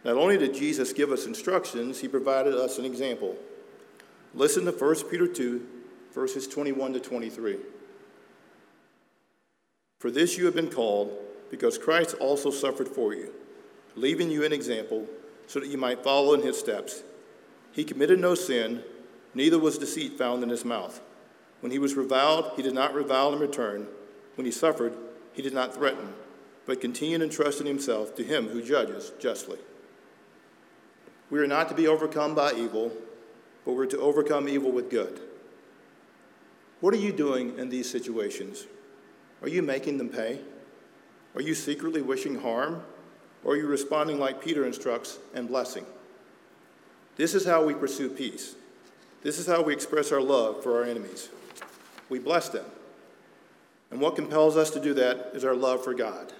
Not 0.04 0.16
only 0.16 0.36
did 0.36 0.52
Jesus 0.52 0.92
give 0.92 1.10
us 1.10 1.24
instructions, 1.24 1.98
he 1.98 2.08
provided 2.08 2.52
us 2.52 2.78
an 2.78 2.84
example. 2.84 3.36
Listen 4.34 4.66
to 4.66 4.70
1 4.70 5.08
Peter 5.08 5.26
2, 5.26 5.66
verses 6.12 6.46
21 6.46 6.92
to 6.92 7.00
23. 7.00 7.56
For 9.98 10.10
this 10.10 10.36
you 10.36 10.44
have 10.44 10.54
been 10.54 10.70
called, 10.70 11.10
because 11.50 11.78
Christ 11.78 12.14
also 12.20 12.50
suffered 12.50 12.88
for 12.88 13.14
you, 13.14 13.32
leaving 13.96 14.30
you 14.30 14.44
an 14.44 14.52
example 14.52 15.06
so 15.46 15.58
that 15.58 15.70
you 15.70 15.78
might 15.78 16.04
follow 16.04 16.34
in 16.34 16.42
his 16.42 16.58
steps. 16.58 17.02
He 17.72 17.84
committed 17.84 18.18
no 18.18 18.34
sin, 18.34 18.82
neither 19.34 19.58
was 19.58 19.78
deceit 19.78 20.18
found 20.18 20.42
in 20.42 20.48
his 20.48 20.64
mouth. 20.64 21.00
When 21.60 21.72
he 21.72 21.78
was 21.78 21.94
reviled, 21.94 22.52
he 22.56 22.62
did 22.62 22.74
not 22.74 22.94
revile 22.94 23.32
in 23.32 23.38
return. 23.38 23.86
When 24.34 24.44
he 24.44 24.50
suffered, 24.50 24.94
he 25.32 25.42
did 25.42 25.54
not 25.54 25.74
threaten, 25.74 26.14
but 26.66 26.80
continued 26.80 27.22
entrusting 27.22 27.66
himself 27.66 28.14
to 28.16 28.24
him 28.24 28.48
who 28.48 28.62
judges 28.62 29.12
justly. 29.20 29.58
We 31.30 31.38
are 31.38 31.46
not 31.46 31.68
to 31.68 31.74
be 31.74 31.86
overcome 31.86 32.34
by 32.34 32.52
evil, 32.52 32.92
but 33.64 33.74
we're 33.74 33.86
to 33.86 34.00
overcome 34.00 34.48
evil 34.48 34.72
with 34.72 34.90
good. 34.90 35.20
What 36.80 36.94
are 36.94 36.98
you 36.98 37.12
doing 37.12 37.58
in 37.58 37.68
these 37.68 37.88
situations? 37.88 38.66
Are 39.42 39.48
you 39.48 39.62
making 39.62 39.98
them 39.98 40.08
pay? 40.08 40.40
Are 41.34 41.42
you 41.42 41.54
secretly 41.54 42.02
wishing 42.02 42.40
harm? 42.40 42.82
Or 43.44 43.52
are 43.52 43.56
you 43.56 43.66
responding 43.66 44.18
like 44.18 44.42
Peter 44.42 44.66
instructs 44.66 45.18
and 45.34 45.46
blessing? 45.46 45.86
This 47.20 47.34
is 47.34 47.44
how 47.44 47.62
we 47.62 47.74
pursue 47.74 48.08
peace. 48.08 48.54
This 49.22 49.38
is 49.38 49.46
how 49.46 49.60
we 49.60 49.74
express 49.74 50.10
our 50.10 50.22
love 50.22 50.62
for 50.62 50.78
our 50.78 50.84
enemies. 50.84 51.28
We 52.08 52.18
bless 52.18 52.48
them. 52.48 52.64
And 53.90 54.00
what 54.00 54.16
compels 54.16 54.56
us 54.56 54.70
to 54.70 54.80
do 54.80 54.94
that 54.94 55.32
is 55.34 55.44
our 55.44 55.54
love 55.54 55.84
for 55.84 55.92
God. 55.92 56.32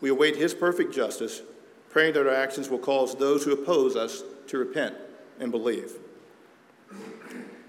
We 0.00 0.08
await 0.08 0.36
His 0.36 0.54
perfect 0.54 0.94
justice, 0.94 1.42
praying 1.88 2.14
that 2.14 2.24
our 2.24 2.32
actions 2.32 2.68
will 2.70 2.78
cause 2.78 3.16
those 3.16 3.42
who 3.42 3.52
oppose 3.52 3.96
us 3.96 4.22
to 4.46 4.58
repent 4.58 4.94
and 5.40 5.50
believe. 5.50 5.94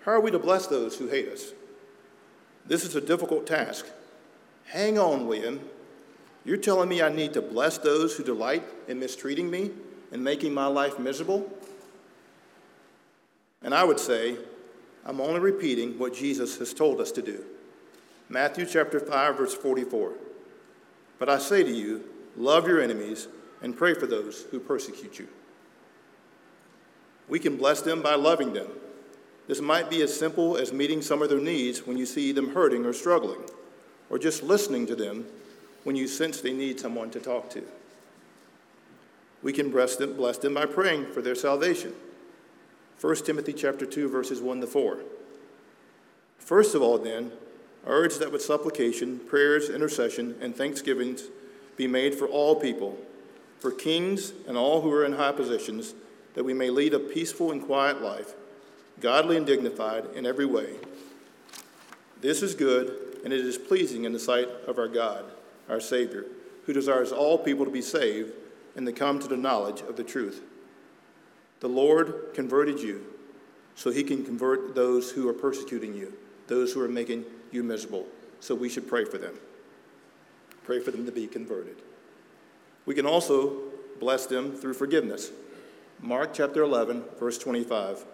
How 0.06 0.12
are 0.12 0.22
we 0.22 0.30
to 0.30 0.38
bless 0.38 0.68
those 0.68 1.00
who 1.00 1.08
hate 1.08 1.28
us? 1.28 1.54
This 2.68 2.86
is 2.86 2.96
a 2.96 3.02
difficult 3.02 3.48
task. 3.48 3.88
Hang 4.66 5.00
on, 5.00 5.26
William. 5.26 5.60
You're 6.46 6.58
telling 6.58 6.88
me 6.88 7.02
I 7.02 7.10
need 7.10 7.34
to 7.34 7.42
bless 7.42 7.80
those 7.80 8.16
who 8.16 8.24
delight 8.24 8.64
in 8.88 9.00
mistreating 9.00 9.50
me 9.50 9.72
and 10.12 10.24
making 10.24 10.54
my 10.54 10.68
life 10.68 11.00
miserable? 11.00 11.52
And 13.62 13.74
I 13.74 13.84
would 13.84 14.00
say, 14.00 14.38
I'm 15.06 15.22
only 15.22 15.40
repeating 15.40 15.98
what 15.98 16.16
Jesus 16.16 16.58
has 16.58 16.74
told 16.74 17.00
us 17.00 17.12
to 17.14 17.22
do. 17.22 17.44
Matthew 18.30 18.66
chapter 18.66 19.00
5 19.00 19.38
verse 19.38 19.54
44. 19.54 20.14
But 21.20 21.30
I 21.30 21.38
say 21.38 21.64
to 21.64 21.72
you, 21.72 22.04
love 22.38 22.68
your 22.68 22.82
enemies 22.82 23.28
and 23.62 23.78
pray 23.78 23.94
for 23.94 24.08
those 24.08 24.46
who 24.52 24.60
persecute 24.60 25.20
you. 25.20 25.28
We 27.28 27.40
can 27.40 27.58
bless 27.58 27.82
them 27.82 28.02
by 28.02 28.16
loving 28.16 28.54
them. 28.54 28.68
This 29.48 29.62
might 29.62 29.90
be 29.90 30.02
as 30.02 30.18
simple 30.18 30.58
as 30.58 30.74
meeting 30.74 31.02
some 31.02 31.22
of 31.22 31.30
their 31.30 31.40
needs 31.40 31.86
when 31.86 31.98
you 31.98 32.06
see 32.06 32.32
them 32.32 32.54
hurting 32.54 32.86
or 32.86 32.94
struggling, 32.94 33.42
or 34.10 34.18
just 34.18 34.44
listening 34.44 34.88
to 34.88 34.96
them 34.96 35.26
when 35.84 35.96
you 35.96 36.08
sense 36.08 36.42
they 36.42 36.54
need 36.54 36.80
someone 36.80 37.10
to 37.12 37.20
talk 37.20 37.50
to. 37.52 37.64
We 39.44 39.54
can 39.54 39.72
bless 39.72 39.96
them, 39.96 40.16
bless 40.16 40.38
them 40.38 40.54
by 40.54 40.66
praying 40.66 41.08
for 41.12 41.22
their 41.22 41.36
salvation. 41.36 41.94
1 43.02 43.16
Timothy 43.16 43.52
chapter 43.52 43.84
2 43.84 44.08
verses 44.10 44.42
1 44.42 44.62
to 44.62 44.68
4. 44.68 45.00
First 46.38 46.76
of 46.76 46.84
all 46.84 47.00
then, 47.00 47.32
I 47.84 47.90
urge 47.90 48.20
that 48.20 48.32
with 48.32 48.44
supplication, 48.44 49.18
prayers, 49.18 49.72
intercession, 49.72 50.36
and 50.40 50.56
thanksgivings 50.56 51.24
be 51.78 51.88
made 51.88 52.14
for 52.14 52.28
all 52.28 52.56
people, 52.56 53.00
for 53.60 53.72
kings 53.72 54.34
and 54.48 54.56
all 54.56 54.82
who 54.82 54.92
are 54.92 55.04
in 55.04 55.14
high 55.14 55.32
positions, 55.32 55.96
that 56.36 56.44
we 56.44 56.54
may 56.54 56.70
lead 56.70 56.94
a 56.94 57.00
peaceful 57.00 57.52
and 57.52 57.66
quiet 57.66 58.04
life, 58.04 58.36
godly 59.00 59.36
and 59.36 59.48
dignified 59.48 60.06
in 60.14 60.28
every 60.28 60.46
way. 60.46 60.76
This 62.22 62.44
is 62.44 62.54
good, 62.54 63.20
and 63.24 63.34
it 63.34 63.40
is 63.40 63.58
pleasing 63.58 64.04
in 64.04 64.14
the 64.14 64.20
sight 64.20 64.48
of 64.68 64.78
our 64.78 64.88
God, 64.88 65.26
our 65.70 65.80
Savior, 65.80 66.26
who 66.68 66.74
desires 66.74 67.12
all 67.12 67.40
people 67.40 67.66
to 67.66 67.72
be 67.72 67.82
saved 67.82 68.32
and 68.76 68.86
to 68.86 68.94
come 68.94 69.18
to 69.18 69.28
the 69.28 69.38
knowledge 69.38 69.82
of 69.82 69.96
the 69.96 70.04
truth. 70.04 70.44
The 71.62 71.70
Lord 71.70 72.34
converted 72.34 72.80
you 72.80 73.06
so 73.76 73.92
he 73.92 74.04
can 74.04 74.26
convert 74.26 74.76
those 74.76 75.12
who 75.12 75.30
are 75.30 75.34
persecuting 75.34 75.96
you, 75.96 76.14
those 76.48 76.74
who 76.74 76.82
are 76.82 76.90
making 76.90 77.24
you 77.52 77.64
miserable. 77.64 78.06
So 78.40 78.54
we 78.54 78.68
should 78.68 78.90
pray 78.90 79.06
for 79.06 79.18
them. 79.18 79.36
Pray 80.66 80.80
for 80.80 80.92
them 80.92 81.06
to 81.06 81.12
be 81.12 81.28
converted. 81.28 81.78
We 82.86 82.96
can 82.96 83.06
also 83.06 83.58
bless 84.00 84.26
them 84.26 84.54
through 84.54 84.74
forgiveness. 84.74 85.32
Mark 86.00 86.34
chapter 86.34 86.64
11, 86.64 87.04
verse 87.20 87.38
25. 87.38 88.06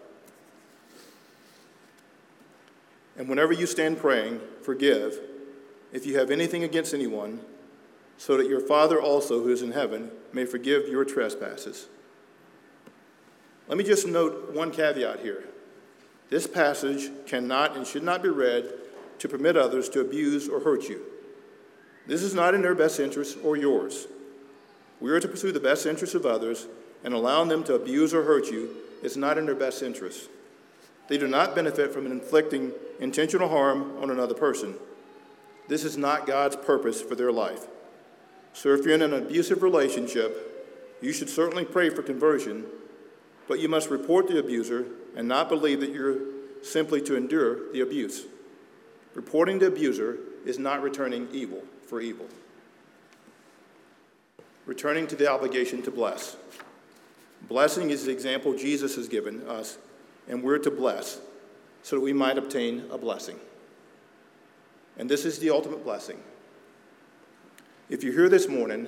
And 3.18 3.30
whenever 3.30 3.54
you 3.54 3.66
stand 3.66 3.98
praying, 3.98 4.42
forgive 4.62 5.20
if 5.94 6.06
you 6.06 6.20
have 6.20 6.30
anything 6.30 6.64
against 6.64 6.94
anyone, 6.94 7.40
so 8.18 8.36
that 8.36 8.48
your 8.48 8.60
Father 8.60 9.02
also, 9.02 9.42
who 9.42 9.50
is 9.50 9.62
in 9.62 9.72
heaven, 9.72 10.12
may 10.34 10.44
forgive 10.44 10.88
your 10.90 11.06
trespasses. 11.06 11.88
Let 13.68 13.78
me 13.78 13.84
just 13.84 14.08
note 14.08 14.54
one 14.54 14.72
caveat 14.72 15.20
here. 15.20 15.44
This 16.30 16.48
passage 16.48 17.10
cannot 17.26 17.76
and 17.76 17.86
should 17.86 18.04
not 18.04 18.24
be 18.24 18.30
read 18.30 18.72
to 19.20 19.28
permit 19.28 19.58
others 19.58 19.90
to 19.90 20.02
abuse 20.02 20.48
or 20.48 20.60
hurt 20.60 20.84
you. 20.90 21.02
This 22.06 22.24
is 22.24 22.34
not 22.34 22.54
in 22.54 22.62
their 22.62 22.76
best 22.76 23.00
interest 23.00 23.38
or 23.44 23.58
yours. 23.58 24.08
We 25.00 25.12
are 25.12 25.20
to 25.20 25.28
pursue 25.28 25.52
the 25.52 25.60
best 25.60 25.86
interests 25.86 26.16
of 26.16 26.26
others 26.26 26.68
and 27.04 27.14
allowing 27.14 27.50
them 27.50 27.64
to 27.66 27.76
abuse 27.76 28.14
or 28.14 28.24
hurt 28.24 28.48
you 28.48 28.70
is 29.04 29.18
not 29.18 29.38
in 29.38 29.46
their 29.46 29.56
best 29.56 29.84
interest. 29.84 30.30
They 31.08 31.18
do 31.18 31.28
not 31.28 31.56
benefit 31.56 31.94
from 31.94 32.06
inflicting 32.06 32.72
intentional 33.00 33.50
harm 33.50 33.98
on 34.02 34.10
another 34.10 34.34
person. 34.34 34.76
This 35.68 35.84
is 35.84 35.98
not 35.98 36.26
God's 36.26 36.56
purpose 36.56 37.02
for 37.02 37.16
their 37.16 37.32
life. 37.32 37.68
So 38.54 38.74
if 38.74 38.86
you're 38.86 38.96
in 38.96 39.02
an 39.02 39.14
abusive 39.14 39.62
relationship, 39.62 40.98
you 41.02 41.14
should 41.14 41.30
certainly 41.30 41.66
pray 41.66 41.90
for 41.90 42.02
conversion, 42.02 42.66
but 43.48 43.60
you 43.60 43.70
must 43.70 43.90
report 43.90 44.28
the 44.28 44.40
abuser 44.40 44.86
and 45.16 45.28
not 45.28 45.50
believe 45.50 45.80
that 45.80 45.92
you're 45.92 46.20
simply 46.62 47.02
to 47.02 47.16
endure 47.16 47.72
the 47.72 47.82
abuse. 47.82 48.26
Reporting 49.14 49.60
the 49.60 49.68
abuser 49.68 50.18
is 50.46 50.60
not 50.60 50.82
returning 50.82 51.28
evil 51.32 51.64
for 51.88 52.02
evil. 52.02 52.28
Returning 54.66 55.08
to 55.08 55.16
the 55.16 55.30
obligation 55.30 55.82
to 55.84 55.92
bless. 55.92 56.36
Blessing 57.48 57.90
is 57.90 58.06
the 58.06 58.12
example 58.12 58.54
Jesus 58.54 58.96
has 58.96 59.08
given 59.08 59.42
us, 59.48 59.78
and 60.28 60.44
we're 60.44 60.58
to 60.60 60.72
bless 60.72 61.20
so 61.84 61.96
that 61.96 62.02
we 62.02 62.14
might 62.14 62.38
obtain 62.38 62.84
a 62.92 62.98
blessing. 62.98 63.40
And 64.98 65.10
this 65.10 65.26
is 65.26 65.40
the 65.40 65.52
ultimate 65.52 65.84
blessing. 65.84 66.20
If 67.90 68.04
you're 68.04 68.14
here 68.14 68.30
this 68.30 68.50
morning 68.50 68.88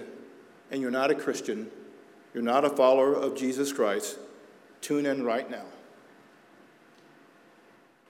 and 0.72 0.82
you're 0.82 0.92
not 0.92 1.12
a 1.12 1.16
Christian, 1.16 1.70
you're 2.34 2.44
not 2.44 2.66
a 2.66 2.70
follower 2.70 3.14
of 3.14 3.36
Jesus 3.36 3.72
Christ, 3.72 4.18
tune 4.82 5.06
in 5.06 5.24
right 5.24 5.50
now 5.50 5.66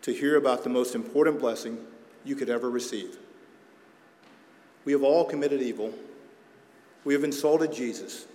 to 0.02 0.14
hear 0.14 0.38
about 0.38 0.64
the 0.64 0.70
most 0.70 0.96
important 0.96 1.40
blessing 1.40 1.78
you 2.24 2.36
could 2.36 2.50
ever 2.50 2.70
receive. 2.70 3.18
We 4.86 4.94
have 4.94 5.04
all 5.04 5.26
committed 5.26 5.62
evil. 5.62 5.94
We 7.04 7.14
have 7.14 7.24
insulted 7.24 7.74
Jesus. 7.74 8.26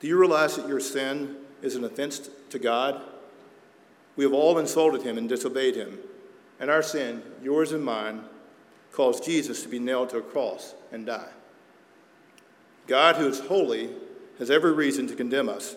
Do 0.00 0.06
you 0.06 0.18
realize 0.18 0.56
that 0.56 0.68
your 0.68 0.80
sin 0.80 1.36
is 1.62 1.76
an 1.76 1.84
offense 1.84 2.30
to 2.50 2.58
God? 2.58 3.02
We 4.16 4.24
have 4.24 4.32
all 4.32 4.58
insulted 4.58 5.02
him 5.02 5.18
and 5.18 5.28
disobeyed 5.28 5.76
him. 5.76 5.98
And 6.58 6.70
our 6.70 6.82
sin, 6.82 7.22
yours 7.42 7.72
and 7.72 7.84
mine, 7.84 8.22
caused 8.92 9.24
Jesus 9.24 9.62
to 9.62 9.68
be 9.68 9.78
nailed 9.78 10.10
to 10.10 10.18
a 10.18 10.22
cross 10.22 10.74
and 10.92 11.06
die. 11.06 11.28
God, 12.86 13.16
who 13.16 13.28
is 13.28 13.40
holy, 13.40 13.90
has 14.38 14.50
every 14.50 14.72
reason 14.72 15.06
to 15.06 15.14
condemn 15.14 15.48
us, 15.48 15.76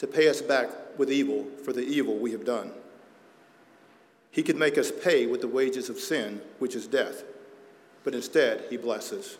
to 0.00 0.06
pay 0.06 0.28
us 0.28 0.42
back 0.42 0.70
with 0.98 1.12
evil 1.12 1.46
for 1.64 1.72
the 1.72 1.84
evil 1.84 2.16
we 2.16 2.32
have 2.32 2.44
done. 2.44 2.72
He 4.30 4.42
could 4.42 4.56
make 4.56 4.78
us 4.78 4.90
pay 4.90 5.26
with 5.26 5.42
the 5.42 5.48
wages 5.48 5.88
of 5.88 6.00
sin, 6.00 6.40
which 6.58 6.74
is 6.74 6.86
death, 6.86 7.22
but 8.02 8.14
instead, 8.14 8.64
he 8.70 8.76
blesses. 8.76 9.36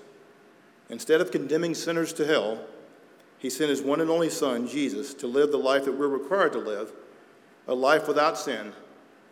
Instead 0.90 1.20
of 1.20 1.31
condemning 1.31 1.75
sinners 1.75 2.12
to 2.12 2.27
hell, 2.27 2.61
he 3.38 3.49
sent 3.49 3.70
his 3.70 3.81
one 3.81 4.03
and 4.03 4.11
only 4.11 4.29
Son, 4.29 4.68
Jesus, 4.68 5.14
to 5.14 5.27
live 5.27 5.51
the 5.51 5.57
life 5.57 5.87
that 5.87 5.99
we're 5.99 6.09
required 6.09 6.53
to 6.53 6.59
live 6.59 6.92
a 7.68 7.75
life 7.75 8.09
without 8.09 8.37
sin, 8.37 8.73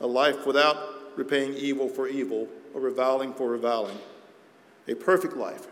a 0.00 0.06
life 0.06 0.46
without 0.46 0.76
repaying 1.16 1.54
evil 1.54 1.88
for 1.88 2.06
evil 2.06 2.46
or 2.72 2.80
reviling 2.80 3.34
for 3.34 3.48
reviling, 3.48 3.98
a 4.86 4.94
perfect 4.94 5.36
life. 5.36 5.66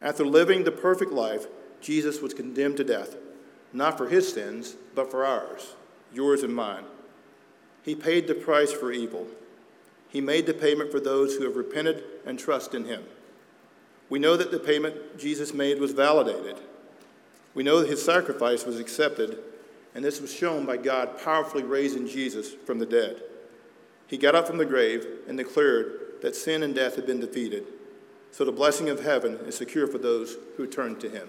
After 0.00 0.24
living 0.24 0.64
the 0.64 0.72
perfect 0.72 1.12
life, 1.12 1.46
Jesus 1.80 2.22
was 2.22 2.32
condemned 2.32 2.78
to 2.78 2.84
death, 2.84 3.16
not 3.74 3.98
for 3.98 4.08
his 4.08 4.32
sins, 4.32 4.76
but 4.94 5.10
for 5.10 5.24
ours, 5.24 5.74
yours 6.12 6.42
and 6.42 6.54
mine. 6.54 6.84
He 7.82 7.94
paid 7.94 8.26
the 8.26 8.34
price 8.34 8.72
for 8.72 8.92
evil. 8.92 9.26
He 10.08 10.20
made 10.20 10.46
the 10.46 10.54
payment 10.54 10.90
for 10.90 11.00
those 11.00 11.34
who 11.34 11.44
have 11.44 11.56
repented 11.56 12.02
and 12.24 12.38
trust 12.38 12.72
in 12.72 12.84
him. 12.84 13.02
We 14.08 14.18
know 14.18 14.36
that 14.36 14.52
the 14.52 14.60
payment 14.60 15.18
Jesus 15.18 15.52
made 15.52 15.80
was 15.80 15.92
validated. 15.92 16.56
We 17.52 17.64
know 17.64 17.80
that 17.80 17.90
his 17.90 18.04
sacrifice 18.04 18.64
was 18.64 18.78
accepted, 18.78 19.38
and 19.94 20.04
this 20.04 20.20
was 20.20 20.32
shown 20.32 20.64
by 20.64 20.76
God 20.76 21.20
powerfully 21.22 21.64
raising 21.64 22.06
Jesus 22.06 22.52
from 22.52 22.78
the 22.78 22.86
dead. 22.86 23.22
He 24.06 24.16
got 24.16 24.34
up 24.34 24.46
from 24.46 24.58
the 24.58 24.64
grave 24.64 25.06
and 25.26 25.36
declared 25.36 26.20
that 26.22 26.36
sin 26.36 26.62
and 26.62 26.74
death 26.74 26.96
had 26.96 27.06
been 27.06 27.20
defeated. 27.20 27.64
So 28.30 28.44
the 28.44 28.52
blessing 28.52 28.88
of 28.88 29.00
heaven 29.00 29.34
is 29.46 29.56
secure 29.56 29.86
for 29.86 29.98
those 29.98 30.36
who 30.56 30.66
turn 30.66 30.96
to 31.00 31.08
him. 31.08 31.28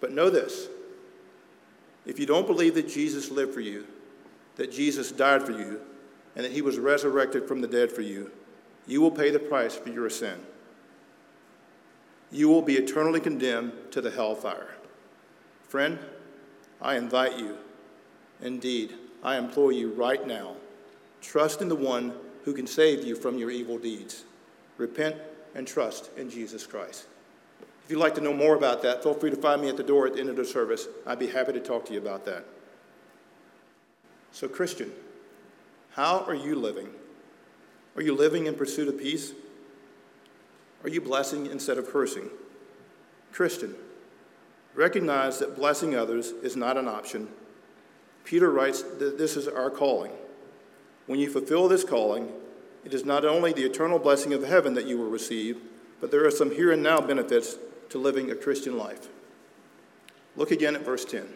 But 0.00 0.12
know 0.12 0.30
this 0.30 0.68
if 2.06 2.18
you 2.18 2.26
don't 2.26 2.46
believe 2.46 2.74
that 2.74 2.88
Jesus 2.88 3.30
lived 3.30 3.54
for 3.54 3.60
you, 3.60 3.86
that 4.56 4.70
Jesus 4.70 5.10
died 5.10 5.42
for 5.42 5.52
you, 5.52 5.80
and 6.36 6.44
that 6.44 6.52
he 6.52 6.62
was 6.62 6.78
resurrected 6.78 7.46
from 7.46 7.60
the 7.60 7.68
dead 7.68 7.90
for 7.90 8.02
you, 8.02 8.30
you 8.86 9.00
will 9.00 9.10
pay 9.10 9.30
the 9.30 9.38
price 9.38 9.74
for 9.74 9.88
your 9.88 10.10
sin 10.10 10.40
you 12.34 12.48
will 12.48 12.62
be 12.62 12.74
eternally 12.74 13.20
condemned 13.20 13.72
to 13.92 14.00
the 14.00 14.10
hellfire. 14.10 14.74
Friend, 15.68 15.98
I 16.82 16.96
invite 16.96 17.38
you, 17.38 17.56
indeed, 18.42 18.94
I 19.22 19.38
implore 19.38 19.70
you 19.70 19.90
right 19.90 20.26
now, 20.26 20.56
trust 21.22 21.62
in 21.62 21.68
the 21.68 21.76
one 21.76 22.12
who 22.44 22.52
can 22.52 22.66
save 22.66 23.04
you 23.04 23.14
from 23.14 23.38
your 23.38 23.52
evil 23.52 23.78
deeds. 23.78 24.24
Repent 24.78 25.16
and 25.54 25.66
trust 25.66 26.10
in 26.16 26.28
Jesus 26.28 26.66
Christ. 26.66 27.06
If 27.84 27.90
you'd 27.90 27.98
like 27.98 28.14
to 28.14 28.22
know 28.22 28.32
more 28.32 28.56
about 28.56 28.80
that, 28.82 29.02
feel 29.02 29.12
free 29.12 29.28
to 29.30 29.36
find 29.36 29.60
me 29.60 29.68
at 29.68 29.76
the 29.76 29.82
door 29.82 30.06
at 30.06 30.14
the 30.14 30.20
end 30.20 30.30
of 30.30 30.36
the 30.36 30.44
service. 30.44 30.88
I'd 31.06 31.18
be 31.18 31.26
happy 31.26 31.52
to 31.52 31.60
talk 31.60 31.84
to 31.86 31.92
you 31.92 31.98
about 31.98 32.24
that. 32.24 32.46
So, 34.32 34.48
Christian, 34.48 34.90
how 35.92 36.24
are 36.26 36.34
you 36.34 36.54
living? 36.54 36.88
Are 37.94 38.02
you 38.02 38.14
living 38.14 38.46
in 38.46 38.54
pursuit 38.54 38.88
of 38.88 38.98
peace? 38.98 39.32
Are 40.82 40.88
you 40.88 41.00
blessing 41.00 41.46
instead 41.46 41.76
of 41.76 41.88
cursing? 41.88 42.30
Christian, 43.32 43.74
recognize 44.74 45.38
that 45.38 45.54
blessing 45.54 45.94
others 45.94 46.30
is 46.42 46.56
not 46.56 46.78
an 46.78 46.88
option. 46.88 47.28
Peter 48.24 48.50
writes 48.50 48.82
that 48.82 49.18
this 49.18 49.36
is 49.36 49.46
our 49.46 49.70
calling. 49.70 50.12
When 51.06 51.20
you 51.20 51.28
fulfill 51.28 51.68
this 51.68 51.84
calling, 51.84 52.32
it 52.82 52.94
is 52.94 53.04
not 53.04 53.26
only 53.26 53.52
the 53.52 53.64
eternal 53.64 53.98
blessing 53.98 54.32
of 54.32 54.42
heaven 54.42 54.72
that 54.74 54.86
you 54.86 54.96
will 54.96 55.10
receive, 55.10 55.58
but 56.00 56.10
there 56.10 56.26
are 56.26 56.30
some 56.30 56.50
here 56.50 56.72
and 56.72 56.82
now 56.82 57.00
benefits 57.00 57.56
to 57.90 57.98
living 57.98 58.30
a 58.30 58.34
Christian 58.34 58.76
life. 58.76 59.08
Look 60.36 60.50
again 60.50 60.74
at 60.74 60.84
verse 60.84 61.04
10. 61.04 61.26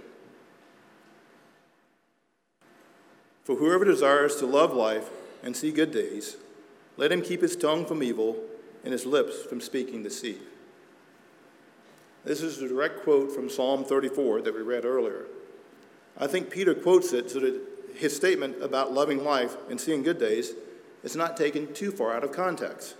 For 3.44 3.56
whoever 3.56 3.84
desires 3.84 4.36
to 4.36 4.46
love 4.46 4.74
life 4.74 5.08
and 5.42 5.56
see 5.56 5.70
good 5.70 5.90
days, 5.90 6.36
let 6.96 7.12
him 7.12 7.22
keep 7.22 7.40
his 7.40 7.56
tongue 7.56 7.86
from 7.86 8.02
evil 8.02 8.36
and 8.84 8.92
his 8.92 9.06
lips 9.06 9.42
from 9.42 9.60
speaking 9.60 10.02
deceit. 10.02 10.42
This 12.24 12.42
is 12.42 12.60
a 12.60 12.68
direct 12.68 13.04
quote 13.04 13.32
from 13.32 13.48
Psalm 13.48 13.84
34 13.84 14.42
that 14.42 14.54
we 14.54 14.60
read 14.60 14.84
earlier. 14.84 15.26
I 16.18 16.26
think 16.26 16.50
Peter 16.50 16.74
quotes 16.74 17.12
it 17.12 17.30
so 17.30 17.40
that 17.40 17.60
his 17.94 18.14
statement 18.14 18.62
about 18.62 18.92
loving 18.92 19.24
life 19.24 19.56
and 19.70 19.80
seeing 19.80 20.02
good 20.02 20.18
days 20.18 20.52
is 21.02 21.16
not 21.16 21.36
taken 21.36 21.72
too 21.72 21.90
far 21.90 22.14
out 22.14 22.24
of 22.24 22.32
context. 22.32 22.96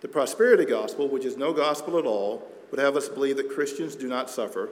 The 0.00 0.08
prosperity 0.08 0.64
gospel, 0.64 1.08
which 1.08 1.24
is 1.24 1.36
no 1.36 1.52
gospel 1.52 1.98
at 1.98 2.04
all, 2.04 2.48
have 2.78 2.96
us 2.96 3.08
believe 3.08 3.36
that 3.36 3.50
Christians 3.50 3.96
do 3.96 4.08
not 4.08 4.30
suffer, 4.30 4.70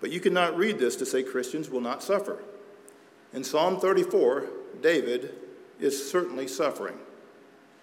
but 0.00 0.10
you 0.10 0.20
cannot 0.20 0.56
read 0.56 0.78
this 0.78 0.96
to 0.96 1.06
say 1.06 1.22
Christians 1.22 1.70
will 1.70 1.80
not 1.80 2.02
suffer. 2.02 2.38
In 3.32 3.44
Psalm 3.44 3.80
34, 3.80 4.46
David 4.80 5.34
is 5.80 6.10
certainly 6.10 6.48
suffering. 6.48 6.98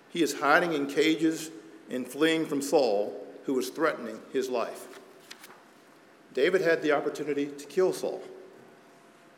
He 0.09 0.23
is 0.23 0.39
hiding 0.39 0.73
in 0.73 0.87
cages 0.87 1.51
and 1.89 2.07
fleeing 2.07 2.45
from 2.45 2.61
Saul, 2.61 3.13
who 3.45 3.53
was 3.53 3.69
threatening 3.69 4.19
his 4.31 4.49
life. 4.49 4.87
David 6.33 6.61
had 6.61 6.81
the 6.81 6.91
opportunity 6.91 7.47
to 7.47 7.65
kill 7.65 7.93
Saul. 7.93 8.21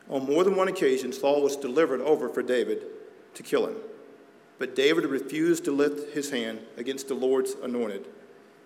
On 0.09 0.25
more 0.25 0.43
than 0.43 0.55
one 0.55 0.67
occasion, 0.67 1.11
Saul 1.11 1.41
was 1.41 1.55
delivered 1.55 2.01
over 2.01 2.29
for 2.29 2.41
David 2.41 2.85
to 3.33 3.43
kill 3.43 3.67
him. 3.67 3.75
But 4.57 4.75
David 4.75 5.05
refused 5.05 5.65
to 5.65 5.71
lift 5.71 6.13
his 6.13 6.31
hand 6.31 6.59
against 6.77 7.07
the 7.07 7.13
Lord's 7.13 7.53
anointed, 7.61 8.07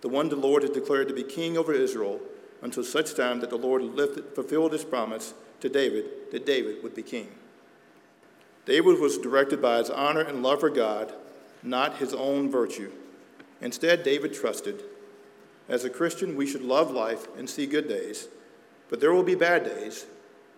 the 0.01 0.09
one 0.09 0.29
the 0.29 0.35
Lord 0.35 0.63
had 0.63 0.73
declared 0.73 1.07
to 1.07 1.13
be 1.13 1.23
king 1.23 1.57
over 1.57 1.73
Israel, 1.73 2.19
until 2.61 2.83
such 2.83 3.15
time 3.15 3.39
that 3.39 3.49
the 3.49 3.57
Lord 3.57 3.81
lifted, 3.81 4.35
fulfilled 4.35 4.73
his 4.73 4.83
promise 4.83 5.33
to 5.61 5.69
David 5.69 6.05
that 6.31 6.45
David 6.45 6.83
would 6.83 6.95
be 6.95 7.03
king. 7.03 7.29
David 8.65 8.99
was 8.99 9.17
directed 9.17 9.61
by 9.61 9.77
his 9.77 9.89
honor 9.89 10.21
and 10.21 10.43
love 10.43 10.59
for 10.59 10.69
God, 10.69 11.13
not 11.63 11.97
his 11.97 12.13
own 12.13 12.49
virtue. 12.49 12.91
Instead, 13.61 14.03
David 14.03 14.33
trusted. 14.33 14.83
As 15.67 15.85
a 15.85 15.89
Christian, 15.89 16.35
we 16.35 16.45
should 16.47 16.61
love 16.61 16.91
life 16.91 17.27
and 17.37 17.49
see 17.49 17.65
good 17.65 17.87
days, 17.87 18.27
but 18.89 18.99
there 18.99 19.13
will 19.13 19.23
be 19.23 19.35
bad 19.35 19.63
days. 19.63 20.05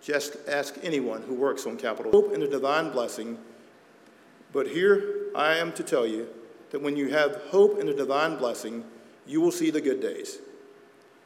Just 0.02 0.36
ask 0.46 0.74
anyone 0.82 1.22
who 1.22 1.34
works 1.34 1.66
on 1.66 1.78
Capitol. 1.78 2.12
Hope 2.12 2.34
in 2.34 2.42
a 2.42 2.48
divine 2.48 2.90
blessing. 2.90 3.38
But 4.52 4.68
here 4.68 5.30
I 5.34 5.56
am 5.56 5.72
to 5.72 5.82
tell 5.82 6.06
you 6.06 6.28
that 6.70 6.82
when 6.82 6.96
you 6.96 7.08
have 7.08 7.36
hope 7.48 7.80
in 7.80 7.88
a 7.88 7.94
divine 7.94 8.36
blessing, 8.36 8.84
you 9.26 9.40
will 9.40 9.52
see 9.52 9.70
the 9.70 9.80
good 9.80 10.00
days. 10.00 10.38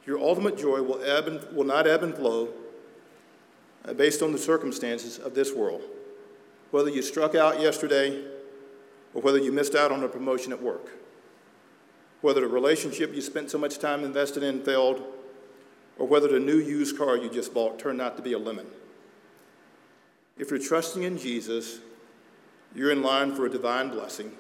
Your 0.07 0.19
ultimate 0.19 0.57
joy 0.57 0.83
will, 0.83 1.03
ebb 1.03 1.29
and, 1.29 1.57
will 1.57 1.65
not 1.65 1.87
ebb 1.87 2.03
and 2.03 2.15
flow 2.15 2.49
uh, 3.85 3.93
based 3.93 4.23
on 4.23 4.33
the 4.33 4.39
circumstances 4.39 5.19
of 5.19 5.35
this 5.35 5.53
world. 5.53 5.83
Whether 6.71 6.91
you 6.91 7.03
struck 7.03 7.35
out 7.35 7.61
yesterday 7.61 8.25
or 9.15 9.23
whether 9.23 9.39
you 9.39 9.53
missed 9.53 9.75
out 9.75 9.93
on 9.93 10.03
a 10.05 10.09
promotion 10.09 10.53
at 10.53 10.63
work 10.63 10.91
whether 12.21 12.41
the 12.41 12.49
relationship 12.49 13.15
you 13.15 13.21
spent 13.21 13.51
so 13.51 13.59
much 13.59 13.79
time 13.79 14.05
invested 14.05 14.43
in 14.43 14.63
failed, 14.63 15.03
or 15.99 16.07
whether 16.07 16.29
the 16.29 16.41
new 16.41 16.59
used 16.59 16.97
car 16.97 17.17
you 17.17 17.31
just 17.31 17.55
bought 17.55 17.79
turned 17.79 18.01
out 18.01 18.17
to 18.17 18.23
be 18.23 18.33
a 18.33 18.39
lemon. 18.39 18.67
If 20.37 20.51
you're 20.51 20.59
trusting 20.59 21.03
in 21.03 21.19
Jesus, 21.19 21.81
you're 22.75 22.93
in 22.93 23.03
line 23.03 23.35
for 23.35 23.47
a 23.47 23.51
divine 23.51 23.91
blessing, 23.91 24.33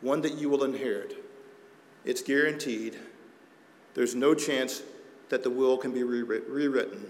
one 0.00 0.22
that 0.22 0.34
you 0.34 0.48
will 0.48 0.64
inherit. 0.64 1.24
It's 2.08 2.22
guaranteed. 2.22 2.96
There's 3.92 4.14
no 4.14 4.34
chance 4.34 4.82
that 5.28 5.42
the 5.42 5.50
will 5.50 5.76
can 5.76 5.92
be 5.92 6.02
rewritten, 6.02 7.06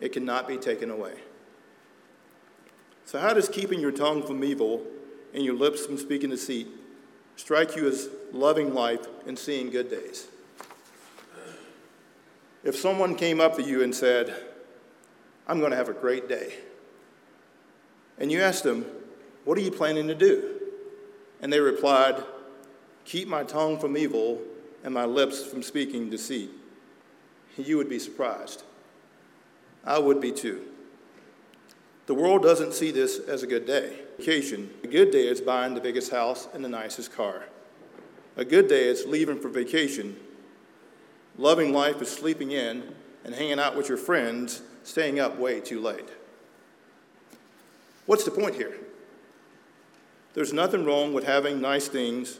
it 0.00 0.12
cannot 0.12 0.48
be 0.48 0.56
taken 0.56 0.90
away. 0.90 1.14
So, 3.04 3.20
how 3.20 3.32
does 3.32 3.48
keeping 3.48 3.78
your 3.78 3.92
tongue 3.92 4.26
from 4.26 4.42
evil 4.42 4.84
and 5.32 5.44
your 5.44 5.54
lips 5.54 5.86
from 5.86 5.98
speaking 5.98 6.30
deceit 6.30 6.66
strike 7.36 7.76
you 7.76 7.88
as 7.88 8.08
loving 8.32 8.74
life 8.74 9.06
and 9.26 9.38
seeing 9.38 9.70
good 9.70 9.90
days. 9.90 10.28
If 12.62 12.76
someone 12.76 13.14
came 13.14 13.40
up 13.40 13.56
to 13.56 13.62
you 13.62 13.82
and 13.82 13.94
said, 13.94 14.34
I'm 15.46 15.58
going 15.58 15.70
to 15.70 15.76
have 15.76 15.88
a 15.88 15.94
great 15.94 16.28
day, 16.28 16.54
and 18.18 18.32
you 18.32 18.40
asked 18.40 18.64
them, 18.64 18.86
What 19.44 19.58
are 19.58 19.60
you 19.60 19.70
planning 19.70 20.08
to 20.08 20.14
do? 20.14 20.60
And 21.40 21.52
they 21.52 21.60
replied, 21.60 22.22
Keep 23.04 23.28
my 23.28 23.44
tongue 23.44 23.78
from 23.78 23.96
evil 23.96 24.40
and 24.82 24.92
my 24.92 25.04
lips 25.04 25.44
from 25.44 25.62
speaking 25.62 26.10
deceit, 26.10 26.50
you 27.56 27.76
would 27.76 27.88
be 27.88 27.98
surprised. 27.98 28.62
I 29.84 29.98
would 29.98 30.20
be 30.20 30.32
too. 30.32 30.62
The 32.06 32.14
world 32.14 32.42
doesn't 32.42 32.74
see 32.74 32.90
this 32.90 33.18
as 33.18 33.42
a 33.42 33.46
good 33.46 33.66
day. 33.66 34.00
Vacation. 34.18 34.70
A 34.82 34.86
good 34.86 35.10
day 35.10 35.26
is 35.26 35.40
buying 35.40 35.74
the 35.74 35.80
biggest 35.80 36.10
house 36.10 36.48
and 36.52 36.64
the 36.64 36.68
nicest 36.68 37.12
car. 37.14 37.44
A 38.36 38.44
good 38.44 38.68
day 38.68 38.84
is 38.88 39.06
leaving 39.06 39.38
for 39.38 39.48
vacation. 39.48 40.16
Loving 41.38 41.72
life 41.72 42.02
is 42.02 42.10
sleeping 42.10 42.50
in 42.50 42.94
and 43.24 43.34
hanging 43.34 43.58
out 43.58 43.76
with 43.76 43.88
your 43.88 43.98
friends, 43.98 44.62
staying 44.82 45.18
up 45.18 45.38
way 45.38 45.60
too 45.60 45.80
late. 45.80 46.08
What's 48.06 48.24
the 48.24 48.30
point 48.30 48.54
here? 48.54 48.74
There's 50.34 50.52
nothing 50.52 50.84
wrong 50.84 51.14
with 51.14 51.24
having 51.24 51.60
nice 51.60 51.88
things 51.88 52.38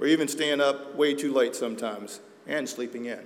or 0.00 0.06
even 0.06 0.28
staying 0.28 0.60
up 0.60 0.94
way 0.94 1.14
too 1.14 1.32
late 1.32 1.54
sometimes 1.54 2.20
and 2.46 2.68
sleeping 2.68 3.06
in. 3.06 3.20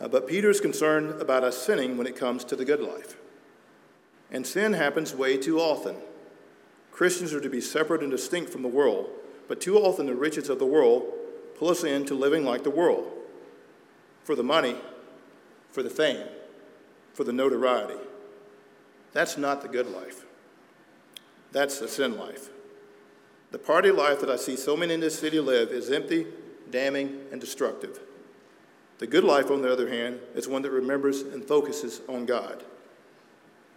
Uh, 0.00 0.08
but 0.08 0.26
Peter's 0.26 0.60
concerned 0.60 1.20
about 1.20 1.44
us 1.44 1.56
sinning 1.56 1.96
when 1.96 2.06
it 2.06 2.16
comes 2.16 2.44
to 2.44 2.56
the 2.56 2.64
good 2.64 2.80
life. 2.80 3.16
And 4.30 4.46
sin 4.46 4.72
happens 4.72 5.14
way 5.14 5.36
too 5.36 5.60
often. 5.60 5.96
Christians 6.90 7.32
are 7.32 7.40
to 7.40 7.50
be 7.50 7.60
separate 7.60 8.02
and 8.02 8.10
distinct 8.10 8.50
from 8.50 8.62
the 8.62 8.68
world, 8.68 9.08
but 9.48 9.60
too 9.60 9.76
often 9.78 10.06
the 10.06 10.14
riches 10.14 10.48
of 10.48 10.58
the 10.58 10.66
world 10.66 11.04
pull 11.56 11.68
us 11.68 11.84
into 11.84 12.14
living 12.14 12.44
like 12.44 12.64
the 12.64 12.70
world 12.70 13.12
for 14.24 14.34
the 14.34 14.42
money, 14.42 14.76
for 15.70 15.82
the 15.82 15.90
fame, 15.90 16.26
for 17.12 17.24
the 17.24 17.32
notoriety. 17.32 17.98
That's 19.12 19.38
not 19.38 19.62
the 19.62 19.68
good 19.68 19.86
life. 19.86 20.24
That's 21.52 21.78
the 21.78 21.86
sin 21.86 22.18
life. 22.18 22.48
The 23.54 23.60
party 23.60 23.92
life 23.92 24.18
that 24.18 24.30
I 24.30 24.34
see 24.34 24.56
so 24.56 24.76
many 24.76 24.94
in 24.94 24.98
this 24.98 25.16
city 25.16 25.38
live 25.38 25.68
is 25.68 25.88
empty, 25.92 26.26
damning, 26.72 27.20
and 27.30 27.40
destructive. 27.40 28.00
The 28.98 29.06
good 29.06 29.22
life, 29.22 29.48
on 29.48 29.62
the 29.62 29.72
other 29.72 29.88
hand, 29.88 30.18
is 30.34 30.48
one 30.48 30.62
that 30.62 30.72
remembers 30.72 31.20
and 31.20 31.44
focuses 31.44 32.00
on 32.08 32.26
God. 32.26 32.64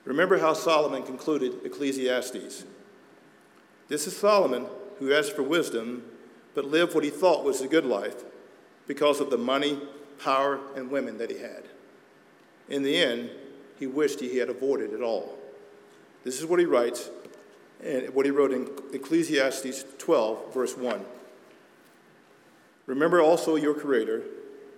Remember 0.04 0.40
how 0.40 0.54
Solomon 0.54 1.04
concluded 1.04 1.64
Ecclesiastes. 1.64 2.66
This 3.88 4.08
is 4.08 4.18
Solomon 4.18 4.66
who 4.98 5.14
asked 5.14 5.36
for 5.36 5.44
wisdom, 5.44 6.06
but 6.56 6.66
lived 6.66 6.96
what 6.96 7.04
he 7.04 7.12
thought 7.12 7.46
was 7.46 7.62
a 7.62 7.68
good 7.68 7.86
life 7.86 8.24
because 8.88 9.20
of 9.20 9.30
the 9.30 9.38
money, 9.38 9.80
power, 10.18 10.60
and 10.76 10.90
women 10.90 11.20
that 11.20 11.30
he 11.30 11.38
had. 11.38 11.66
In 12.68 12.82
the 12.82 12.98
end, 12.98 13.30
he 13.78 13.86
wished 13.86 14.22
he 14.22 14.40
had 14.40 14.50
avoided 14.50 14.92
it 14.92 15.02
all. 15.02 15.38
This 16.24 16.40
is 16.40 16.48
what 16.48 16.60
he 16.60 16.66
writes, 16.66 17.12
and 17.84 18.14
what 18.14 18.26
he 18.26 18.32
wrote 18.32 18.52
in 18.52 18.70
Ecclesiastes 18.94 19.86
12, 19.98 20.54
verse 20.54 20.78
1. 20.78 21.06
Remember 22.86 23.22
also 23.22 23.56
your 23.56 23.74
Creator 23.74 24.24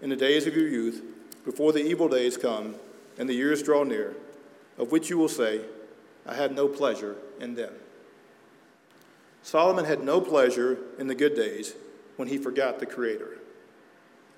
in 0.02 0.10
the 0.10 0.16
days 0.16 0.48
of 0.48 0.56
your 0.56 0.68
youth, 0.68 1.04
before 1.46 1.72
the 1.72 1.84
evil 1.84 2.08
days 2.08 2.38
come 2.38 2.76
and 3.18 3.30
the 3.30 3.34
years 3.34 3.64
draw 3.64 3.84
near 3.84 4.16
of 4.80 4.92
which 4.92 5.10
you 5.10 5.18
will 5.18 5.30
say, 5.30 5.62
I 6.26 6.34
had 6.34 6.56
no 6.56 6.68
pleasure 6.68 7.18
in 7.40 7.54
them. 7.54 7.74
Solomon 9.44 9.86
had 9.86 10.04
no 10.04 10.22
pleasure 10.22 10.80
in 10.98 11.08
the 11.08 11.16
good 11.16 11.36
days 11.36 11.76
when 12.16 12.30
he 12.30 12.38
forgot 12.38 12.80
the 12.80 12.86
Creator. 12.86 13.38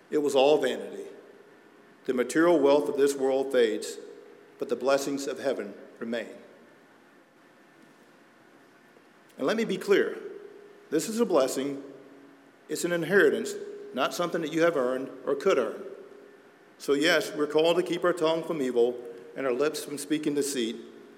It 0.10 0.18
was 0.18 0.36
all 0.36 0.60
vanity. 0.60 1.06
The 2.06 2.14
material 2.14 2.60
wealth 2.60 2.90
of 2.90 2.98
this 2.98 3.16
world 3.16 3.52
fades, 3.52 3.98
but 4.58 4.68
the 4.68 4.76
blessings 4.76 5.28
of 5.28 5.40
heaven 5.40 5.74
remain. 6.00 6.28
And 9.42 9.48
let 9.48 9.58
me 9.58 9.66
be 9.66 9.78
clear 9.78 10.20
this 10.92 11.10
is 11.10 11.20
a 11.20 11.26
blessing, 11.26 11.82
it's 12.70 12.86
an 12.86 12.92
inheritance, 12.92 13.56
not 13.92 14.14
something 14.14 14.40
that 14.42 14.54
you 14.54 14.62
have 14.62 14.78
earned 14.78 15.10
or 15.26 15.34
could 15.34 15.58
earn. 15.58 15.82
So, 16.78 16.94
yes, 16.94 17.32
we're 17.36 17.48
called 17.48 17.78
to 17.78 17.82
keep 17.82 18.04
our 18.04 18.14
tongue 18.14 18.44
from 18.44 18.62
evil 18.62 18.96
and 19.36 19.48
our 19.48 19.52
lips 19.52 19.84
from 19.84 19.98
speaking 19.98 20.36
deceit, 20.36 20.76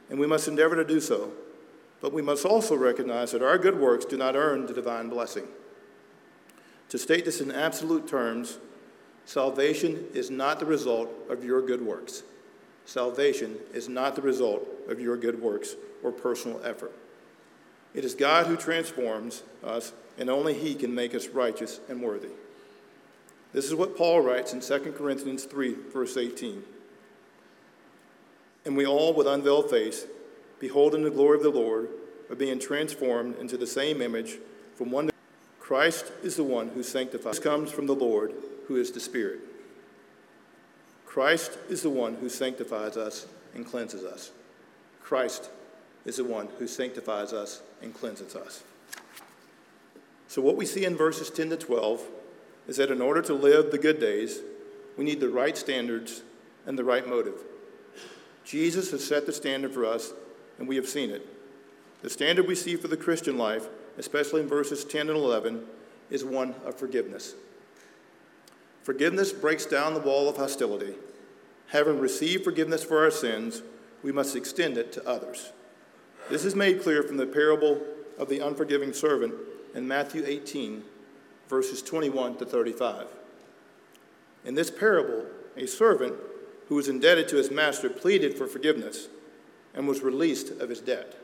and 0.10 0.18
we 0.18 0.26
must 0.26 0.48
endeavor 0.48 0.78
to 0.78 0.86
do 0.86 1.02
so. 1.02 1.34
But 2.00 2.14
we 2.14 2.22
must 2.22 2.46
also 2.46 2.78
recognize 2.78 3.32
that 3.32 3.44
our 3.44 3.58
good 3.58 3.78
works 3.78 4.06
do 4.06 4.16
not 4.16 4.38
earn 4.38 4.68
the 4.68 4.74
divine 4.74 5.10
blessing. 5.10 5.50
To 6.90 6.98
state 6.98 7.26
this 7.26 7.42
in 7.42 7.52
absolute 7.52 8.08
terms, 8.08 8.58
salvation 9.26 10.06
is 10.14 10.32
not 10.32 10.62
the 10.62 10.66
result 10.66 11.10
of 11.30 11.44
your 11.44 11.62
good 11.62 11.82
works. 11.82 12.24
Salvation 12.86 13.58
is 13.74 13.90
not 13.90 14.16
the 14.16 14.22
result 14.22 14.66
of 14.88 15.02
your 15.02 15.18
good 15.18 15.42
works 15.42 15.76
or 16.02 16.14
personal 16.14 16.62
effort. 16.64 16.94
It 17.94 18.06
is 18.06 18.16
God 18.16 18.48
who 18.48 18.58
transforms 18.58 19.44
us, 19.64 19.94
and 20.18 20.30
only 20.30 20.54
He 20.54 20.76
can 20.76 20.94
make 20.94 21.14
us 21.14 21.28
righteous 21.28 21.80
and 21.90 22.02
worthy. 22.02 22.30
This 23.54 23.66
is 23.66 23.76
what 23.76 23.98
Paul 23.98 24.22
writes 24.22 24.54
in 24.54 24.62
2 24.62 24.94
Corinthians 24.94 25.44
3, 25.46 25.76
verse 25.92 26.18
18 26.18 26.64
and 28.66 28.78
we 28.78 28.86
all, 28.86 29.14
with 29.14 29.28
unveiled 29.28 29.70
face, 29.70 30.06
beholding 30.60 31.04
the 31.04 31.12
glory 31.12 31.38
of 31.38 31.44
the 31.44 31.50
Lord, 31.50 31.90
are 32.30 32.36
being 32.36 32.60
transformed 32.60 33.38
into 33.38 33.58
the 33.58 33.68
same 33.68 34.02
image 34.02 34.38
from 34.76 34.92
one. 34.92 35.10
Christ 35.60 36.12
is 36.24 36.36
the 36.36 36.44
one 36.44 36.70
who 36.70 36.84
sanctifies. 36.84 37.36
This 37.36 37.44
comes 37.44 37.72
from 37.72 37.88
the 37.88 37.96
Lord, 37.96 38.34
who 38.68 38.78
is 38.78 38.92
the 38.92 39.00
Spirit. 39.00 39.40
Christ 41.06 41.58
is 41.70 41.82
the 41.82 41.90
one 41.90 42.16
who 42.16 42.30
sanctifies 42.30 42.98
us 42.98 43.28
and 43.54 43.66
cleanses 43.66 44.04
us. 44.04 44.32
Christ 45.02 45.50
is 46.06 46.18
the 46.18 46.24
one 46.24 46.50
who 46.60 46.68
sanctifies 46.68 47.34
us 47.34 47.62
and 47.82 47.94
cleanses 47.94 48.36
us. 48.36 48.64
So, 50.28 50.42
what 50.42 50.56
we 50.56 50.66
see 50.66 50.86
in 50.86 50.98
verses 50.98 51.30
10 51.30 51.52
to 51.52 51.58
12 51.58 52.02
is 52.68 52.78
that 52.78 52.92
in 52.92 53.02
order 53.02 53.22
to 53.22 53.34
live 53.34 53.72
the 53.72 53.78
good 53.78 54.00
days, 54.00 54.40
we 54.98 55.06
need 55.06 55.20
the 55.20 55.30
right 55.30 55.58
standards 55.58 56.24
and 56.66 56.78
the 56.78 56.84
right 56.84 57.08
motive. 57.08 57.36
Jesus 58.44 58.92
has 58.92 59.06
set 59.06 59.26
the 59.26 59.34
standard 59.34 59.74
for 59.74 59.86
us, 59.86 60.14
and 60.58 60.68
we 60.68 60.76
have 60.76 60.88
seen 60.88 61.10
it. 61.10 61.28
The 62.02 62.10
standard 62.10 62.48
we 62.48 62.56
see 62.56 62.76
for 62.76 62.88
the 62.88 62.98
Christian 62.98 63.38
life, 63.38 63.68
especially 63.98 64.42
in 64.42 64.48
verses 64.48 64.84
10 64.84 65.10
and 65.10 65.18
11, 65.18 65.66
is 66.10 66.26
one 66.26 66.56
of 66.66 66.78
forgiveness. 66.78 67.36
Forgiveness 68.84 69.32
breaks 69.32 69.66
down 69.66 69.94
the 69.94 70.02
wall 70.02 70.28
of 70.28 70.36
hostility. 70.36 70.96
Having 71.68 72.00
received 72.00 72.44
forgiveness 72.44 72.84
for 72.84 73.04
our 73.04 73.12
sins, 73.12 73.62
we 74.04 74.12
must 74.12 74.36
extend 74.36 74.78
it 74.78 74.92
to 74.94 75.08
others. 75.08 75.52
This 76.30 76.46
is 76.46 76.56
made 76.56 76.82
clear 76.82 77.04
from 77.04 77.18
the 77.18 77.26
parable 77.26 77.82
of 78.18 78.30
the 78.30 78.40
unforgiving 78.40 78.94
servant 78.94 79.34
in 79.76 79.88
Matthew 79.88 80.24
18, 80.26 80.84
verses 81.50 81.82
21 81.82 82.38
to 82.38 82.46
35. 82.46 83.08
In 84.46 84.56
this 84.56 84.72
parable, 84.72 85.26
a 85.58 85.68
servant 85.68 86.16
who 86.70 86.76
was 86.76 86.88
indebted 86.88 87.28
to 87.28 87.36
his 87.36 87.52
master 87.52 87.90
pleaded 87.90 88.38
for 88.38 88.48
forgiveness 88.48 89.10
and 89.74 89.88
was 89.88 90.02
released 90.02 90.50
of 90.62 90.70
his 90.70 90.80
debt. 90.80 91.18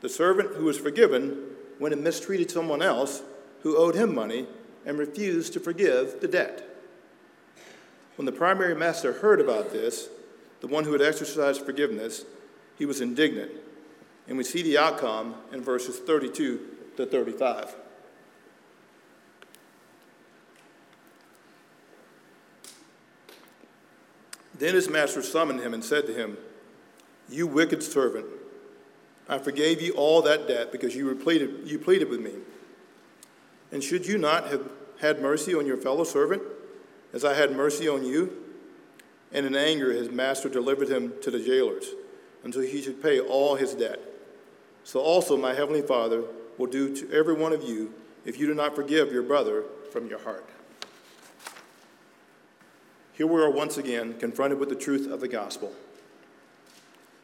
The 0.00 0.08
servant 0.08 0.56
who 0.56 0.64
was 0.64 0.78
forgiven 0.78 1.38
went 1.78 1.94
and 1.94 2.02
mistreated 2.02 2.50
someone 2.50 2.82
else 2.82 3.22
who 3.62 3.76
owed 3.76 3.94
him 3.94 4.14
money 4.14 4.46
and 4.84 4.98
refused 4.98 5.52
to 5.52 5.60
forgive 5.60 6.20
the 6.20 6.28
debt. 6.28 6.66
When 8.16 8.26
the 8.26 8.32
primary 8.32 8.74
master 8.74 9.12
heard 9.12 9.40
about 9.40 9.72
this, 9.72 10.08
the 10.60 10.66
one 10.66 10.84
who 10.84 10.92
had 10.92 11.02
exercised 11.02 11.64
forgiveness, 11.64 12.24
he 12.80 12.86
was 12.86 13.02
indignant. 13.02 13.52
And 14.26 14.38
we 14.38 14.42
see 14.42 14.62
the 14.62 14.78
outcome 14.78 15.34
in 15.52 15.62
verses 15.62 15.98
32 15.98 16.60
to 16.96 17.04
35. 17.04 17.76
Then 24.58 24.74
his 24.74 24.88
master 24.88 25.22
summoned 25.22 25.60
him 25.60 25.74
and 25.74 25.84
said 25.84 26.06
to 26.06 26.14
him, 26.14 26.38
You 27.28 27.46
wicked 27.46 27.82
servant, 27.82 28.24
I 29.28 29.36
forgave 29.36 29.82
you 29.82 29.92
all 29.92 30.22
that 30.22 30.48
debt 30.48 30.72
because 30.72 30.96
you, 30.96 31.14
pleaded, 31.16 31.68
you 31.68 31.78
pleaded 31.78 32.08
with 32.08 32.20
me. 32.20 32.32
And 33.70 33.84
should 33.84 34.06
you 34.06 34.16
not 34.16 34.48
have 34.48 34.70
had 35.00 35.20
mercy 35.20 35.54
on 35.54 35.66
your 35.66 35.76
fellow 35.76 36.04
servant 36.04 36.42
as 37.12 37.26
I 37.26 37.34
had 37.34 37.54
mercy 37.54 37.86
on 37.88 38.06
you? 38.06 38.42
And 39.32 39.44
in 39.44 39.54
anger, 39.54 39.92
his 39.92 40.08
master 40.08 40.48
delivered 40.48 40.88
him 40.88 41.12
to 41.20 41.30
the 41.30 41.40
jailers 41.40 41.84
until 42.44 42.62
he 42.62 42.82
should 42.82 43.02
pay 43.02 43.20
all 43.20 43.54
his 43.54 43.74
debt. 43.74 44.00
So 44.84 45.00
also 45.00 45.36
my 45.36 45.54
heavenly 45.54 45.82
Father 45.82 46.24
will 46.58 46.66
do 46.66 46.94
to 46.96 47.10
every 47.12 47.34
one 47.34 47.52
of 47.52 47.62
you 47.62 47.94
if 48.24 48.38
you 48.38 48.46
do 48.46 48.54
not 48.54 48.74
forgive 48.74 49.12
your 49.12 49.22
brother 49.22 49.64
from 49.92 50.08
your 50.08 50.20
heart. 50.20 50.48
Here 53.12 53.26
we 53.26 53.40
are 53.42 53.50
once 53.50 53.76
again 53.76 54.18
confronted 54.18 54.58
with 54.58 54.70
the 54.70 54.74
truth 54.74 55.10
of 55.10 55.20
the 55.20 55.28
gospel. 55.28 55.72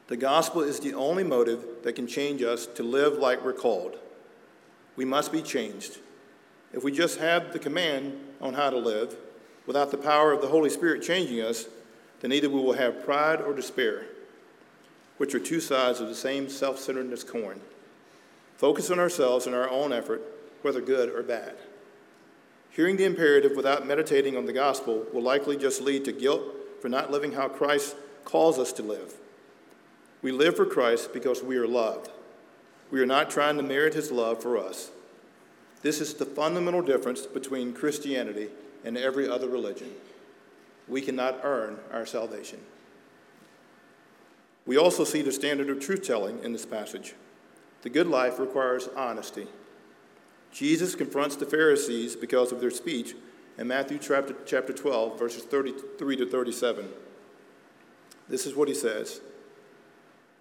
The 0.09 0.17
gospel 0.17 0.63
is 0.63 0.79
the 0.79 0.95
only 0.95 1.25
motive 1.25 1.65
that 1.83 1.95
can 1.95 2.07
change 2.07 2.43
us 2.43 2.67
to 2.67 2.83
live 2.83 3.15
like 3.15 3.45
we're 3.45 3.53
called. 3.53 3.99
We 4.95 5.05
must 5.05 5.33
be 5.33 5.43
changed. 5.43 5.99
If 6.73 6.85
we 6.85 6.93
just 6.93 7.19
have 7.19 7.53
the 7.53 7.59
command 7.59 8.19
on 8.41 8.55
how 8.55 8.71
to 8.71 8.77
live 8.77 9.17
without 9.67 9.91
the 9.91 9.97
power 9.97 10.33
of 10.33 10.43
the 10.43 10.49
Holy 10.49 10.71
Spirit 10.71 11.03
changing 11.03 11.41
us, 11.41 11.67
then 12.21 12.33
either 12.33 12.49
we 12.49 12.61
will 12.61 12.75
have 12.75 13.05
pride 13.05 13.41
or 13.41 13.53
despair, 13.53 14.07
which 15.19 15.35
are 15.35 15.41
two 15.41 15.61
sides 15.61 16.01
of 16.01 16.09
the 16.09 16.15
same 16.15 16.49
self 16.49 16.79
centeredness 16.79 17.25
coin. 17.25 17.61
Focus 18.57 18.91
on 18.91 18.99
ourselves 18.99 19.47
and 19.47 19.55
our 19.55 19.69
own 19.69 19.93
effort, 19.93 20.23
whether 20.63 20.81
good 20.81 21.11
or 21.11 21.23
bad. 21.23 21.57
Hearing 22.71 22.97
the 22.97 23.05
imperative 23.05 23.53
without 23.57 23.87
meditating 23.87 24.37
on 24.37 24.47
the 24.47 24.53
gospel 24.53 25.07
will 25.13 25.23
likely 25.23 25.57
just 25.57 25.81
lead 25.81 26.05
to 26.05 26.13
guilt 26.13 26.43
for 26.81 26.89
not 26.89 27.11
living 27.11 27.33
how 27.33 27.49
Christ 27.49 27.97
calls 28.25 28.59
us 28.59 28.73
to 28.75 28.83
live. 28.83 29.15
We 30.23 30.33
live 30.33 30.57
for 30.57 30.67
Christ 30.67 31.13
because 31.13 31.43
we 31.43 31.57
are 31.57 31.67
loved. 31.67 32.11
We 32.91 33.01
are 33.01 33.07
not 33.07 33.31
trying 33.31 33.57
to 33.57 33.63
merit 33.63 33.95
his 33.95 34.11
love 34.11 34.43
for 34.43 34.59
us. 34.59 34.91
This 35.83 36.01
is 36.01 36.15
the 36.15 36.27
fundamental 36.27 36.83
difference 36.83 37.27
between 37.27 37.73
Christianity 37.73 38.49
and 38.85 38.97
every 38.97 39.29
other 39.29 39.49
religion. 39.49 39.93
We 40.89 41.01
cannot 41.01 41.41
earn 41.43 41.79
our 41.93 42.07
salvation. 42.07 42.61
We 44.67 44.77
also 44.77 45.05
see 45.05 45.23
the 45.23 45.33
standard 45.33 45.71
of 45.71 45.81
truth 45.81 46.03
telling 46.03 46.43
in 46.43 46.53
this 46.53 46.67
passage. 46.67 47.15
The 47.83 47.91
good 47.91 48.09
life 48.09 48.39
requires 48.41 48.89
honesty. 48.97 49.47
Jesus 50.53 50.95
confronts 50.95 51.37
the 51.37 51.47
Pharisees 51.47 52.17
because 52.17 52.51
of 52.51 52.61
their 52.61 52.71
speech 52.71 53.15
in 53.59 53.69
Matthew 53.69 53.99
chapter, 53.99 54.35
chapter 54.45 54.73
12, 54.73 55.19
verses 55.19 55.45
33 55.45 56.17
to 56.17 56.27
37. 56.27 56.89
This 58.29 58.47
is 58.47 58.57
what 58.57 58.69
he 58.69 58.75
says 58.75 59.21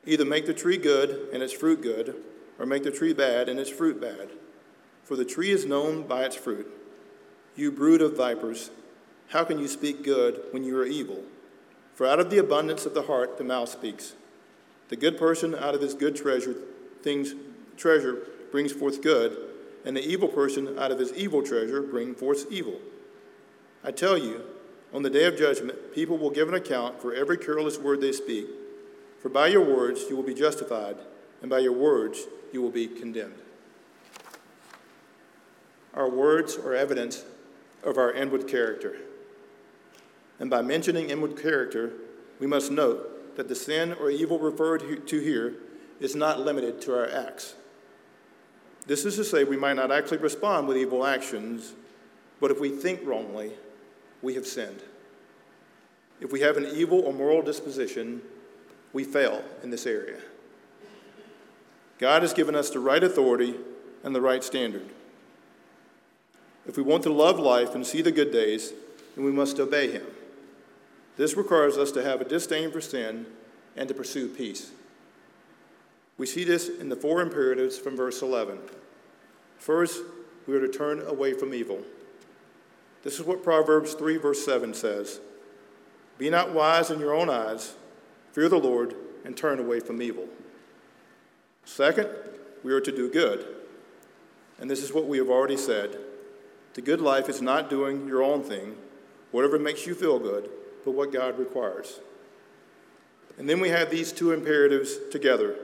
Either 0.05 0.26
make 0.26 0.45
the 0.45 0.53
tree 0.53 0.78
good 0.78 1.30
and 1.34 1.43
its 1.43 1.53
fruit 1.53 1.82
good, 1.82 2.15
or 2.57 2.65
make 2.65 2.84
the 2.84 2.91
tree 2.91 3.13
bad 3.13 3.49
and 3.49 3.59
its 3.59 3.69
fruit 3.69 3.99
bad. 3.99 4.30
For 5.03 5.15
the 5.15 5.26
tree 5.26 5.51
is 5.51 5.65
known 5.65 6.07
by 6.07 6.23
its 6.23 6.36
fruit. 6.36 6.67
You 7.55 7.71
brood 7.71 8.01
of 8.01 8.17
vipers, 8.17 8.71
how 9.30 9.43
can 9.43 9.59
you 9.59 9.67
speak 9.67 10.03
good 10.03 10.41
when 10.51 10.63
you 10.63 10.78
are 10.78 10.86
evil? 10.86 11.23
For 11.95 12.05
out 12.05 12.19
of 12.19 12.29
the 12.29 12.37
abundance 12.37 12.85
of 12.85 12.93
the 12.93 13.03
heart 13.03 13.37
the 13.37 13.43
mouth 13.43 13.69
speaks. 13.69 14.13
The 14.89 14.97
good 14.97 15.17
person 15.17 15.55
out 15.55 15.73
of 15.73 15.81
his 15.81 15.93
good 15.93 16.15
treasure 16.15 16.55
things 17.01 17.33
treasure 17.77 18.27
brings 18.51 18.71
forth 18.71 19.01
good, 19.01 19.37
and 19.85 19.95
the 19.95 20.05
evil 20.05 20.27
person 20.27 20.77
out 20.77 20.91
of 20.91 20.99
his 20.99 21.13
evil 21.13 21.41
treasure 21.41 21.81
brings 21.81 22.19
forth 22.19 22.51
evil. 22.51 22.79
I 23.83 23.91
tell 23.91 24.17
you, 24.17 24.41
on 24.93 25.03
the 25.03 25.09
day 25.09 25.25
of 25.25 25.37
judgment, 25.37 25.93
people 25.93 26.17
will 26.17 26.29
give 26.29 26.47
an 26.47 26.53
account 26.53 27.01
for 27.01 27.13
every 27.13 27.37
careless 27.37 27.77
word 27.77 28.01
they 28.01 28.11
speak. 28.11 28.47
For 29.21 29.29
by 29.29 29.47
your 29.47 29.63
words 29.63 30.05
you 30.09 30.15
will 30.15 30.23
be 30.23 30.33
justified, 30.33 30.97
and 31.41 31.49
by 31.49 31.59
your 31.59 31.73
words 31.73 32.27
you 32.51 32.61
will 32.61 32.71
be 32.71 32.87
condemned. 32.87 33.39
Our 35.93 36.09
words 36.09 36.57
are 36.57 36.73
evidence 36.73 37.23
of 37.83 37.97
our 37.97 38.11
inward 38.11 38.47
character. 38.47 38.97
And 40.39 40.49
by 40.49 40.61
mentioning 40.61 41.09
inward 41.09 41.41
character, 41.41 41.93
we 42.39 42.47
must 42.47 42.71
note 42.71 43.36
that 43.38 43.47
the 43.47 43.55
sin 43.55 43.93
or 43.93 44.09
evil 44.09 44.39
referred 44.39 45.07
to 45.07 45.19
here 45.19 45.55
is 45.99 46.15
not 46.15 46.39
limited 46.39 46.81
to 46.81 46.93
our 46.93 47.09
acts. 47.09 47.55
This 48.88 49.05
is 49.05 49.15
to 49.15 49.23
say, 49.23 49.43
we 49.43 49.57
might 49.57 49.75
not 49.75 49.91
actually 49.91 50.17
respond 50.17 50.67
with 50.67 50.77
evil 50.77 51.05
actions, 51.05 51.73
but 52.39 52.51
if 52.51 52.59
we 52.59 52.69
think 52.69 53.01
wrongly, 53.03 53.51
we 54.21 54.36
have 54.36 54.45
sinned. 54.45 54.81
If 56.21 56.31
we 56.31 56.41
have 56.41 56.57
an 56.57 56.67
evil 56.73 57.01
or 57.01 57.13
moral 57.13 57.41
disposition, 57.41 58.21
we 58.93 59.03
fail 59.03 59.43
in 59.63 59.69
this 59.69 59.86
area. 59.86 60.19
God 61.97 62.21
has 62.21 62.33
given 62.33 62.55
us 62.55 62.69
the 62.69 62.79
right 62.79 63.03
authority 63.03 63.55
and 64.03 64.13
the 64.13 64.21
right 64.21 64.43
standard. 64.43 64.89
If 66.67 66.77
we 66.77 66.83
want 66.83 67.03
to 67.03 67.13
love 67.13 67.39
life 67.39 67.75
and 67.75 67.86
see 67.86 68.01
the 68.01 68.11
good 68.11 68.31
days, 68.31 68.73
then 69.15 69.25
we 69.25 69.31
must 69.31 69.59
obey 69.59 69.91
Him. 69.91 70.05
This 71.18 71.38
requires 71.38 71.78
us 71.78 71.91
to 71.93 72.03
have 72.03 72.22
a 72.22 72.26
disdain 72.26 72.72
for 72.72 72.82
sin 72.82 73.26
and 73.76 73.88
to 73.88 73.93
pursue 73.93 74.28
peace. 74.28 74.72
We 76.18 76.26
see 76.26 76.43
this 76.43 76.70
in 76.70 76.89
the 76.89 76.95
four 76.95 77.22
imperatives 77.22 77.78
from 77.78 77.95
verse 77.95 78.22
11. 78.22 78.59
First, 79.57 80.01
we 80.47 80.55
are 80.55 80.61
to 80.61 80.68
turn 80.68 81.01
away 81.01 81.34
from 81.34 81.53
evil. 81.53 81.80
This 83.03 83.20
is 83.20 83.26
what 83.26 83.43
Proverbs 83.43 83.93
3, 83.93 84.18
verse 84.18 84.43
7 84.43 84.74
says 84.74 85.20
Be 86.18 86.30
not 86.30 86.53
wise 86.53 86.89
in 86.89 86.99
your 86.99 87.13
own 87.13 87.30
eyes, 87.30 87.76
fear 88.32 88.49
the 88.49 88.57
Lord, 88.57 88.95
and 89.24 89.36
turn 89.36 89.59
away 89.59 89.80
from 89.80 90.01
evil. 90.01 90.28
Second, 91.66 92.09
we 92.63 92.72
are 92.72 92.82
to 92.82 92.91
do 92.91 93.09
good. 93.09 93.45
And 94.59 94.70
this 94.70 94.82
is 94.82 94.93
what 94.93 95.07
we 95.07 95.18
have 95.18 95.30
already 95.30 95.57
said. 95.57 95.97
The 96.76 96.82
good 96.82 97.01
life 97.01 97.28
is 97.28 97.41
not 97.41 97.70
doing 97.70 98.07
your 98.07 98.24
own 98.24 98.43
thing, 98.43 98.76
whatever 99.32 99.59
makes 99.59 99.86
you 99.86 99.95
feel 99.95 100.20
good, 100.20 100.49
but 100.86 100.91
what 100.91 101.11
God 101.11 101.38
requires. 101.38 101.99
And 103.38 103.49
then 103.49 103.59
we 103.59 103.69
have 103.69 103.89
these 103.91 104.11
two 104.13 104.31
imperatives 104.31 104.97
together 105.11 105.55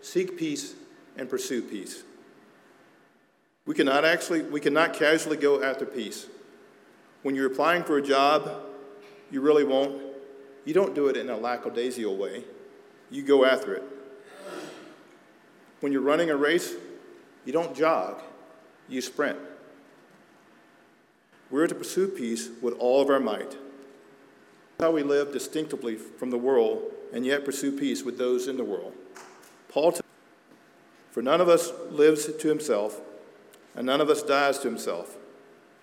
seek 0.00 0.36
peace 0.36 0.74
and 1.16 1.30
pursue 1.30 1.62
peace. 1.62 2.02
We 3.66 3.74
cannot 3.74 4.04
actually, 4.04 4.42
we 4.42 4.60
cannot 4.60 4.92
casually 4.92 5.36
go 5.36 5.62
after 5.62 5.86
peace. 5.86 6.26
When 7.22 7.34
you're 7.34 7.46
applying 7.46 7.84
for 7.84 7.96
a 7.96 8.02
job, 8.02 8.50
you 9.30 9.40
really 9.40 9.64
won't. 9.64 10.02
You 10.66 10.74
don't 10.74 10.94
do 10.94 11.08
it 11.08 11.16
in 11.16 11.30
a 11.30 11.36
lackadaisical 11.36 12.16
way. 12.16 12.44
You 13.10 13.22
go 13.22 13.44
after 13.44 13.74
it. 13.74 13.82
When 15.80 15.92
you're 15.92 16.02
running 16.02 16.30
a 16.30 16.36
race, 16.36 16.74
you 17.44 17.52
don't 17.52 17.74
jog, 17.74 18.20
you 18.88 19.00
sprint. 19.00 19.38
We're 21.50 21.66
to 21.66 21.74
pursue 21.74 22.08
peace 22.08 22.48
with 22.60 22.74
all 22.78 23.00
of 23.00 23.08
our 23.08 23.20
might. 23.20 23.56
How 24.80 24.90
we 24.90 25.02
live 25.02 25.32
distinctively 25.32 25.96
from 25.96 26.30
the 26.30 26.38
world 26.38 26.82
and 27.12 27.24
yet 27.24 27.44
pursue 27.44 27.72
peace 27.72 28.02
with 28.02 28.18
those 28.18 28.48
in 28.48 28.56
the 28.56 28.64
world. 28.64 28.92
Paul 29.68 29.92
tells 29.92 30.02
For 31.10 31.22
none 31.22 31.40
of 31.40 31.48
us 31.48 31.72
lives 31.90 32.30
to 32.32 32.48
himself, 32.48 33.00
and 33.74 33.86
none 33.86 34.00
of 34.00 34.10
us 34.10 34.22
dies 34.22 34.58
to 34.58 34.68
himself. 34.68 35.16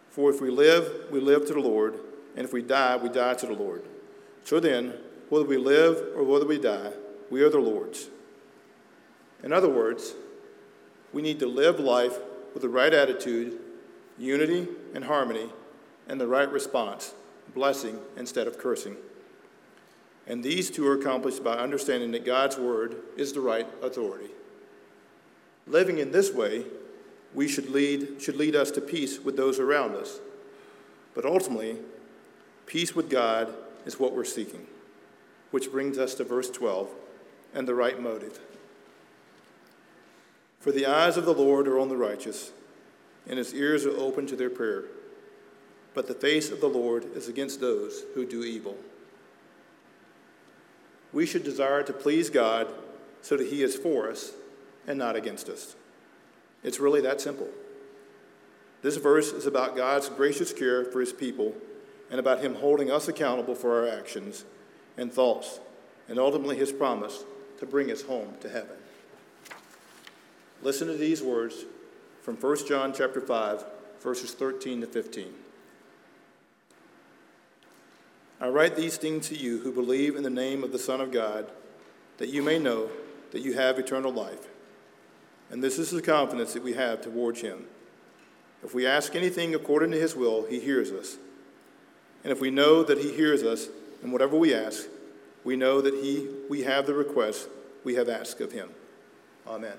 For 0.10 0.30
if 0.30 0.42
we 0.42 0.50
live, 0.50 1.06
we 1.10 1.22
live 1.22 1.46
to 1.48 1.54
the 1.54 1.60
Lord, 1.60 2.00
and 2.36 2.46
if 2.46 2.52
we 2.52 2.62
die, 2.62 2.98
we 2.98 3.08
die 3.08 3.34
to 3.36 3.46
the 3.46 3.54
Lord. 3.54 3.84
So 4.44 4.60
then, 4.60 4.94
whether 5.30 5.46
we 5.46 5.58
live 5.58 6.04
or 6.16 6.24
whether 6.24 6.46
we 6.46 6.60
die, 6.60 6.92
we 7.30 7.42
are 7.44 7.50
the 7.50 7.60
Lord's. 7.60 8.10
In 9.42 9.54
other 9.54 9.70
words, 9.70 10.14
we 11.14 11.22
need 11.22 11.40
to 11.40 11.48
live 11.48 11.80
life 11.80 12.20
with 12.54 12.62
the 12.62 12.70
right 12.70 12.94
attitude, 12.94 13.58
unity 14.18 14.68
and 14.94 15.06
harmony, 15.06 15.50
and 16.08 16.20
the 16.20 16.28
right 16.28 16.52
response, 16.52 17.14
blessing 17.54 18.00
instead 18.18 18.48
of 18.48 18.58
cursing. 18.58 18.96
And 20.28 20.44
these 20.44 20.70
two 20.70 20.88
are 20.88 20.94
accomplished 20.94 21.44
by 21.44 21.58
understanding 21.58 22.12
that 22.12 22.26
God's 22.26 22.58
word 22.58 22.96
is 23.18 23.34
the 23.34 23.42
right 23.42 23.68
authority. 23.82 24.30
Living 25.68 25.98
in 25.98 26.12
this 26.12 26.32
way, 26.34 26.66
we 27.34 27.48
should 27.48 27.70
lead, 27.70 28.22
should 28.22 28.36
lead 28.36 28.56
us 28.56 28.72
to 28.72 28.82
peace 28.82 29.20
with 29.20 29.38
those 29.38 29.60
around 29.60 29.96
us. 29.96 30.20
But 31.14 31.26
ultimately, 31.26 31.78
peace 32.66 32.96
with 32.96 33.10
God 33.10 33.54
is 33.86 34.00
what 34.00 34.14
we're 34.14 34.26
seeking, 34.26 34.68
which 35.52 35.72
brings 35.72 35.98
us 35.98 36.14
to 36.16 36.24
verse 36.24 36.50
12 36.50 36.90
and 37.54 37.68
the 37.68 37.76
right 37.76 38.02
motive. 38.02 38.40
For 40.60 40.72
the 40.72 40.86
eyes 40.86 41.18
of 41.18 41.26
the 41.26 41.34
Lord 41.34 41.68
are 41.68 41.80
on 41.80 41.90
the 41.90 41.98
righteous, 41.98 42.52
and 43.28 43.38
his 43.38 43.54
ears 43.54 43.86
are 43.86 43.98
open 43.98 44.28
to 44.28 44.36
their 44.36 44.50
prayer. 44.50 44.86
But 45.94 46.08
the 46.08 46.14
face 46.14 46.50
of 46.50 46.62
the 46.62 46.70
Lord 46.70 47.06
is 47.16 47.28
against 47.28 47.60
those 47.60 48.04
who 48.16 48.26
do 48.26 48.44
evil. 48.44 48.78
We 51.14 51.26
should 51.26 51.44
desire 51.44 51.84
to 51.84 51.94
please 51.94 52.30
God 52.30 52.68
so 53.22 53.36
that 53.38 53.48
he 53.48 53.64
is 53.64 53.76
for 53.76 54.10
us 54.10 54.32
and 54.88 54.98
not 54.98 55.16
against 55.16 55.50
us. 55.50 55.76
It's 56.64 56.80
really 56.80 57.02
that 57.02 57.20
simple. 57.20 57.50
This 58.82 58.98
verse 58.98 59.32
is 59.32 59.46
about 59.46 59.76
God's 59.76 60.10
gracious 60.10 60.54
care 60.54 60.86
for 60.86 61.02
his 61.02 61.14
people 61.14 61.54
and 62.10 62.20
about 62.20 62.42
him 62.42 62.56
holding 62.56 62.90
us 62.90 63.08
accountable 63.08 63.56
for 63.56 63.80
our 63.80 63.88
actions 63.88 64.46
and 64.98 65.12
thoughts, 65.12 65.60
and 66.08 66.20
ultimately 66.20 66.58
his 66.58 66.72
promise 66.72 67.24
to 67.60 67.66
bring 67.66 67.92
us 67.92 68.02
home 68.02 68.34
to 68.42 68.50
heaven. 68.50 68.76
Listen 70.62 70.88
to 70.88 70.94
these 70.94 71.22
words 71.22 71.66
from 72.22 72.36
1 72.36 72.68
John 72.68 72.94
chapter 72.94 73.22
5, 73.22 73.66
verses 74.02 74.34
13 74.34 74.82
to 74.82 74.88
15. 74.88 75.34
I 78.42 78.50
write 78.50 78.76
these 78.76 78.98
things 78.98 79.30
to 79.30 79.36
you 79.36 79.60
who 79.60 79.72
believe 79.72 80.16
in 80.16 80.24
the 80.24 80.30
name 80.30 80.64
of 80.64 80.72
the 80.72 80.80
Son 80.80 81.00
of 81.00 81.12
God, 81.12 81.46
that 82.18 82.30
you 82.30 82.42
may 82.42 82.58
know 82.58 82.90
that 83.32 83.44
you 83.44 83.54
have 83.54 83.78
eternal 83.78 84.12
life. 84.12 84.48
And 85.52 85.64
this 85.64 85.78
is 85.78 85.92
the 85.92 86.02
confidence 86.02 86.54
that 86.54 86.64
we 86.64 86.74
have 86.74 87.02
towards 87.02 87.42
him. 87.42 87.68
If 88.64 88.74
we 88.74 88.88
ask 88.88 89.16
anything 89.16 89.54
according 89.54 89.92
to 89.92 90.00
his 90.00 90.16
will, 90.16 90.48
he 90.48 90.60
hears 90.60 90.92
us. 90.92 91.18
And 92.24 92.32
if 92.32 92.42
we 92.42 92.50
know 92.50 92.84
that 92.84 92.98
he 92.98 93.14
hears 93.14 93.44
us 93.44 93.68
in 94.04 94.12
whatever 94.12 94.36
we 94.36 94.56
ask, 94.56 94.88
we 95.44 95.56
know 95.56 95.80
that 95.80 95.94
he, 95.94 96.28
we 96.50 96.64
have 96.64 96.88
the 96.88 96.94
request 96.96 97.48
we 97.84 97.96
have 97.96 98.10
asked 98.10 98.42
of 98.42 98.52
him. 98.52 98.70
Amen. 99.48 99.78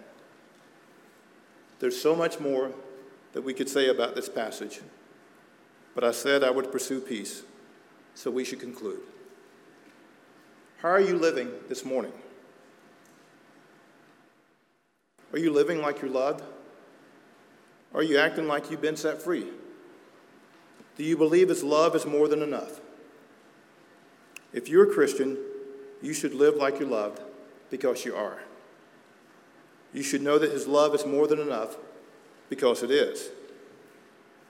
There's 1.81 2.01
so 2.01 2.15
much 2.15 2.39
more 2.39 2.71
that 3.33 3.43
we 3.43 3.55
could 3.55 3.69
say 3.69 3.89
about 3.89 4.15
this 4.15 4.29
passage, 4.29 4.81
but 5.97 6.05
I 6.05 6.13
said 6.13 6.45
I 6.45 6.51
would 6.51 6.71
pursue 6.71 7.01
peace, 7.01 7.43
so 8.15 8.31
we 8.31 8.45
should 8.45 8.61
conclude. 8.61 9.01
How 10.79 10.89
are 10.89 11.01
you 11.01 11.17
living 11.17 11.51
this 11.69 11.85
morning? 11.85 12.13
Are 15.33 15.39
you 15.39 15.53
living 15.53 15.81
like 15.81 16.03
you're 16.03 16.11
loved? 16.11 16.43
Are 17.95 18.03
you 18.03 18.19
acting 18.19 18.49
like 18.49 18.71
you've 18.71 18.83
been 18.83 18.97
set 18.97 19.23
free? 19.23 19.47
Do 20.97 21.05
you 21.05 21.17
believe 21.17 21.49
His 21.49 21.63
love 21.63 21.95
is 21.95 22.05
more 22.05 22.29
than 22.29 22.43
enough? 22.43 22.81
If 24.53 24.69
you're 24.69 24.91
a 24.91 24.93
Christian, 24.93 25.39
you 26.03 26.13
should 26.13 26.35
live 26.35 26.57
like 26.57 26.79
you're 26.79 26.89
loved 26.89 27.21
because 27.71 28.05
you 28.05 28.15
are. 28.15 28.39
You 29.95 30.03
should 30.03 30.23
know 30.23 30.39
that 30.39 30.53
His 30.53 30.67
love 30.67 30.95
is 30.95 31.07
more 31.07 31.27
than 31.27 31.39
enough 31.39 31.77
because 32.51 32.83
it 32.83 32.91
is. 32.91 33.31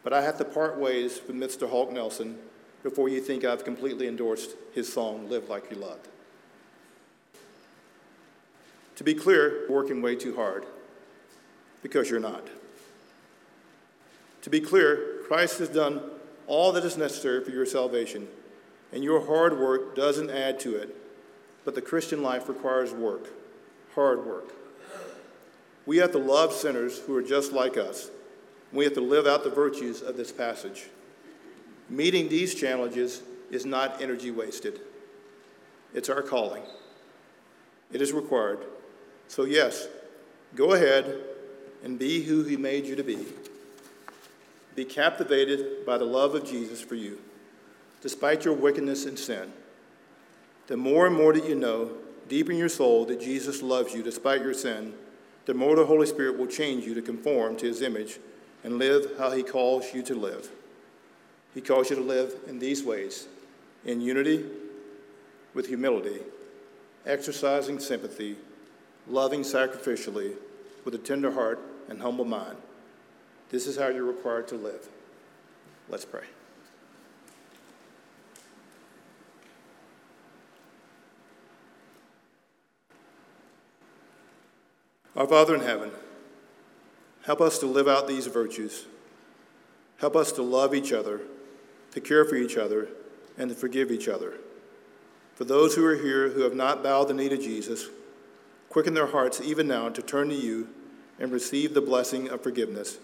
But 0.02 0.12
I 0.12 0.22
have 0.22 0.38
to 0.38 0.44
part 0.44 0.78
ways 0.78 1.20
with 1.26 1.36
Mr. 1.36 1.68
Hawk 1.68 1.92
Nelson 1.92 2.38
before 2.82 3.08
you 3.08 3.20
think 3.20 3.44
I've 3.44 3.64
completely 3.64 4.08
endorsed 4.08 4.50
his 4.74 4.92
song, 4.92 5.28
Live 5.28 5.48
Like 5.48 5.70
You 5.70 5.76
Loved. 5.76 6.08
To 8.96 9.04
be 9.04 9.14
clear, 9.14 9.66
working 9.68 10.02
way 10.02 10.16
too 10.16 10.34
hard 10.34 10.64
because 11.82 12.10
you're 12.10 12.20
not. 12.20 12.46
To 14.42 14.50
be 14.50 14.60
clear, 14.60 15.20
Christ 15.26 15.58
has 15.60 15.68
done 15.68 16.02
all 16.46 16.72
that 16.72 16.84
is 16.84 16.96
necessary 16.96 17.44
for 17.44 17.50
your 17.50 17.66
salvation, 17.66 18.28
and 18.92 19.02
your 19.02 19.24
hard 19.26 19.58
work 19.58 19.94
doesn't 19.94 20.30
add 20.30 20.60
to 20.60 20.76
it. 20.76 20.96
But 21.64 21.74
the 21.74 21.82
Christian 21.82 22.22
life 22.22 22.48
requires 22.48 22.92
work, 22.92 23.28
hard 23.94 24.26
work. 24.26 24.52
We 25.86 25.98
have 25.98 26.12
to 26.12 26.18
love 26.18 26.52
sinners 26.52 26.98
who 26.98 27.16
are 27.16 27.22
just 27.22 27.52
like 27.52 27.76
us. 27.76 28.10
We 28.72 28.84
have 28.84 28.94
to 28.94 29.00
live 29.00 29.26
out 29.26 29.44
the 29.44 29.50
virtues 29.50 30.02
of 30.02 30.16
this 30.16 30.32
passage. 30.32 30.86
Meeting 31.88 32.28
these 32.28 32.54
challenges 32.54 33.22
is 33.50 33.66
not 33.66 34.00
energy 34.00 34.30
wasted, 34.30 34.80
it's 35.94 36.08
our 36.08 36.22
calling. 36.22 36.62
It 37.92 38.00
is 38.00 38.12
required. 38.12 38.60
So, 39.28 39.44
yes, 39.44 39.86
go 40.54 40.72
ahead 40.72 41.20
and 41.84 41.98
be 41.98 42.22
who 42.22 42.44
He 42.44 42.56
made 42.56 42.86
you 42.86 42.96
to 42.96 43.04
be. 43.04 43.26
Be 44.74 44.84
captivated 44.86 45.84
by 45.84 45.98
the 45.98 46.04
love 46.04 46.34
of 46.34 46.46
Jesus 46.46 46.80
for 46.80 46.94
you, 46.94 47.18
despite 48.00 48.44
your 48.44 48.54
wickedness 48.54 49.04
and 49.04 49.18
sin. 49.18 49.52
The 50.68 50.76
more 50.76 51.06
and 51.06 51.14
more 51.14 51.34
that 51.34 51.46
you 51.46 51.54
know, 51.54 51.90
deep 52.28 52.48
in 52.48 52.56
your 52.56 52.70
soul, 52.70 53.04
that 53.06 53.20
Jesus 53.20 53.62
loves 53.62 53.92
you 53.92 54.02
despite 54.02 54.40
your 54.40 54.54
sin, 54.54 54.94
the 55.44 55.54
more 55.54 55.76
the 55.76 55.86
Holy 55.86 56.06
Spirit 56.06 56.38
will 56.38 56.46
change 56.46 56.84
you 56.84 56.94
to 56.94 57.02
conform 57.02 57.56
to 57.56 57.66
his 57.66 57.82
image 57.82 58.18
and 58.64 58.78
live 58.78 59.12
how 59.18 59.32
he 59.32 59.42
calls 59.42 59.92
you 59.92 60.02
to 60.04 60.14
live. 60.14 60.50
He 61.54 61.60
calls 61.60 61.90
you 61.90 61.96
to 61.96 62.02
live 62.02 62.34
in 62.46 62.58
these 62.58 62.82
ways 62.82 63.26
in 63.84 64.00
unity, 64.00 64.44
with 65.54 65.66
humility, 65.66 66.20
exercising 67.04 67.78
sympathy, 67.78 68.36
loving 69.08 69.42
sacrificially, 69.42 70.34
with 70.84 70.94
a 70.94 70.98
tender 70.98 71.32
heart 71.32 71.60
and 71.88 72.00
humble 72.00 72.24
mind. 72.24 72.56
This 73.50 73.66
is 73.66 73.76
how 73.76 73.88
you're 73.88 74.04
required 74.04 74.48
to 74.48 74.54
live. 74.54 74.88
Let's 75.88 76.04
pray. 76.04 76.24
Our 85.14 85.26
Father 85.26 85.54
in 85.54 85.60
heaven, 85.60 85.90
help 87.26 87.42
us 87.42 87.58
to 87.58 87.66
live 87.66 87.86
out 87.86 88.08
these 88.08 88.26
virtues. 88.28 88.86
Help 89.98 90.16
us 90.16 90.32
to 90.32 90.42
love 90.42 90.74
each 90.74 90.92
other, 90.92 91.20
to 91.92 92.00
care 92.00 92.24
for 92.24 92.36
each 92.36 92.56
other, 92.56 92.88
and 93.38 93.48
to 93.48 93.54
forgive 93.54 93.90
each 93.90 94.08
other. 94.08 94.34
For 95.34 95.44
those 95.44 95.74
who 95.74 95.84
are 95.84 95.96
here 95.96 96.28
who 96.30 96.42
have 96.42 96.54
not 96.54 96.82
bowed 96.82 97.08
the 97.08 97.14
knee 97.14 97.28
to 97.28 97.38
Jesus, 97.38 97.88
quicken 98.68 98.94
their 98.94 99.06
hearts 99.06 99.40
even 99.40 99.66
now 99.66 99.88
to 99.88 100.02
turn 100.02 100.28
to 100.28 100.34
you 100.34 100.68
and 101.18 101.32
receive 101.32 101.74
the 101.74 101.80
blessing 101.80 102.28
of 102.28 102.42
forgiveness. 102.42 102.98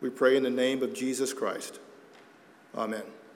We 0.00 0.10
pray 0.10 0.36
in 0.36 0.42
the 0.42 0.50
name 0.50 0.82
of 0.82 0.94
Jesus 0.94 1.32
Christ. 1.32 1.78
Amen. 2.74 3.02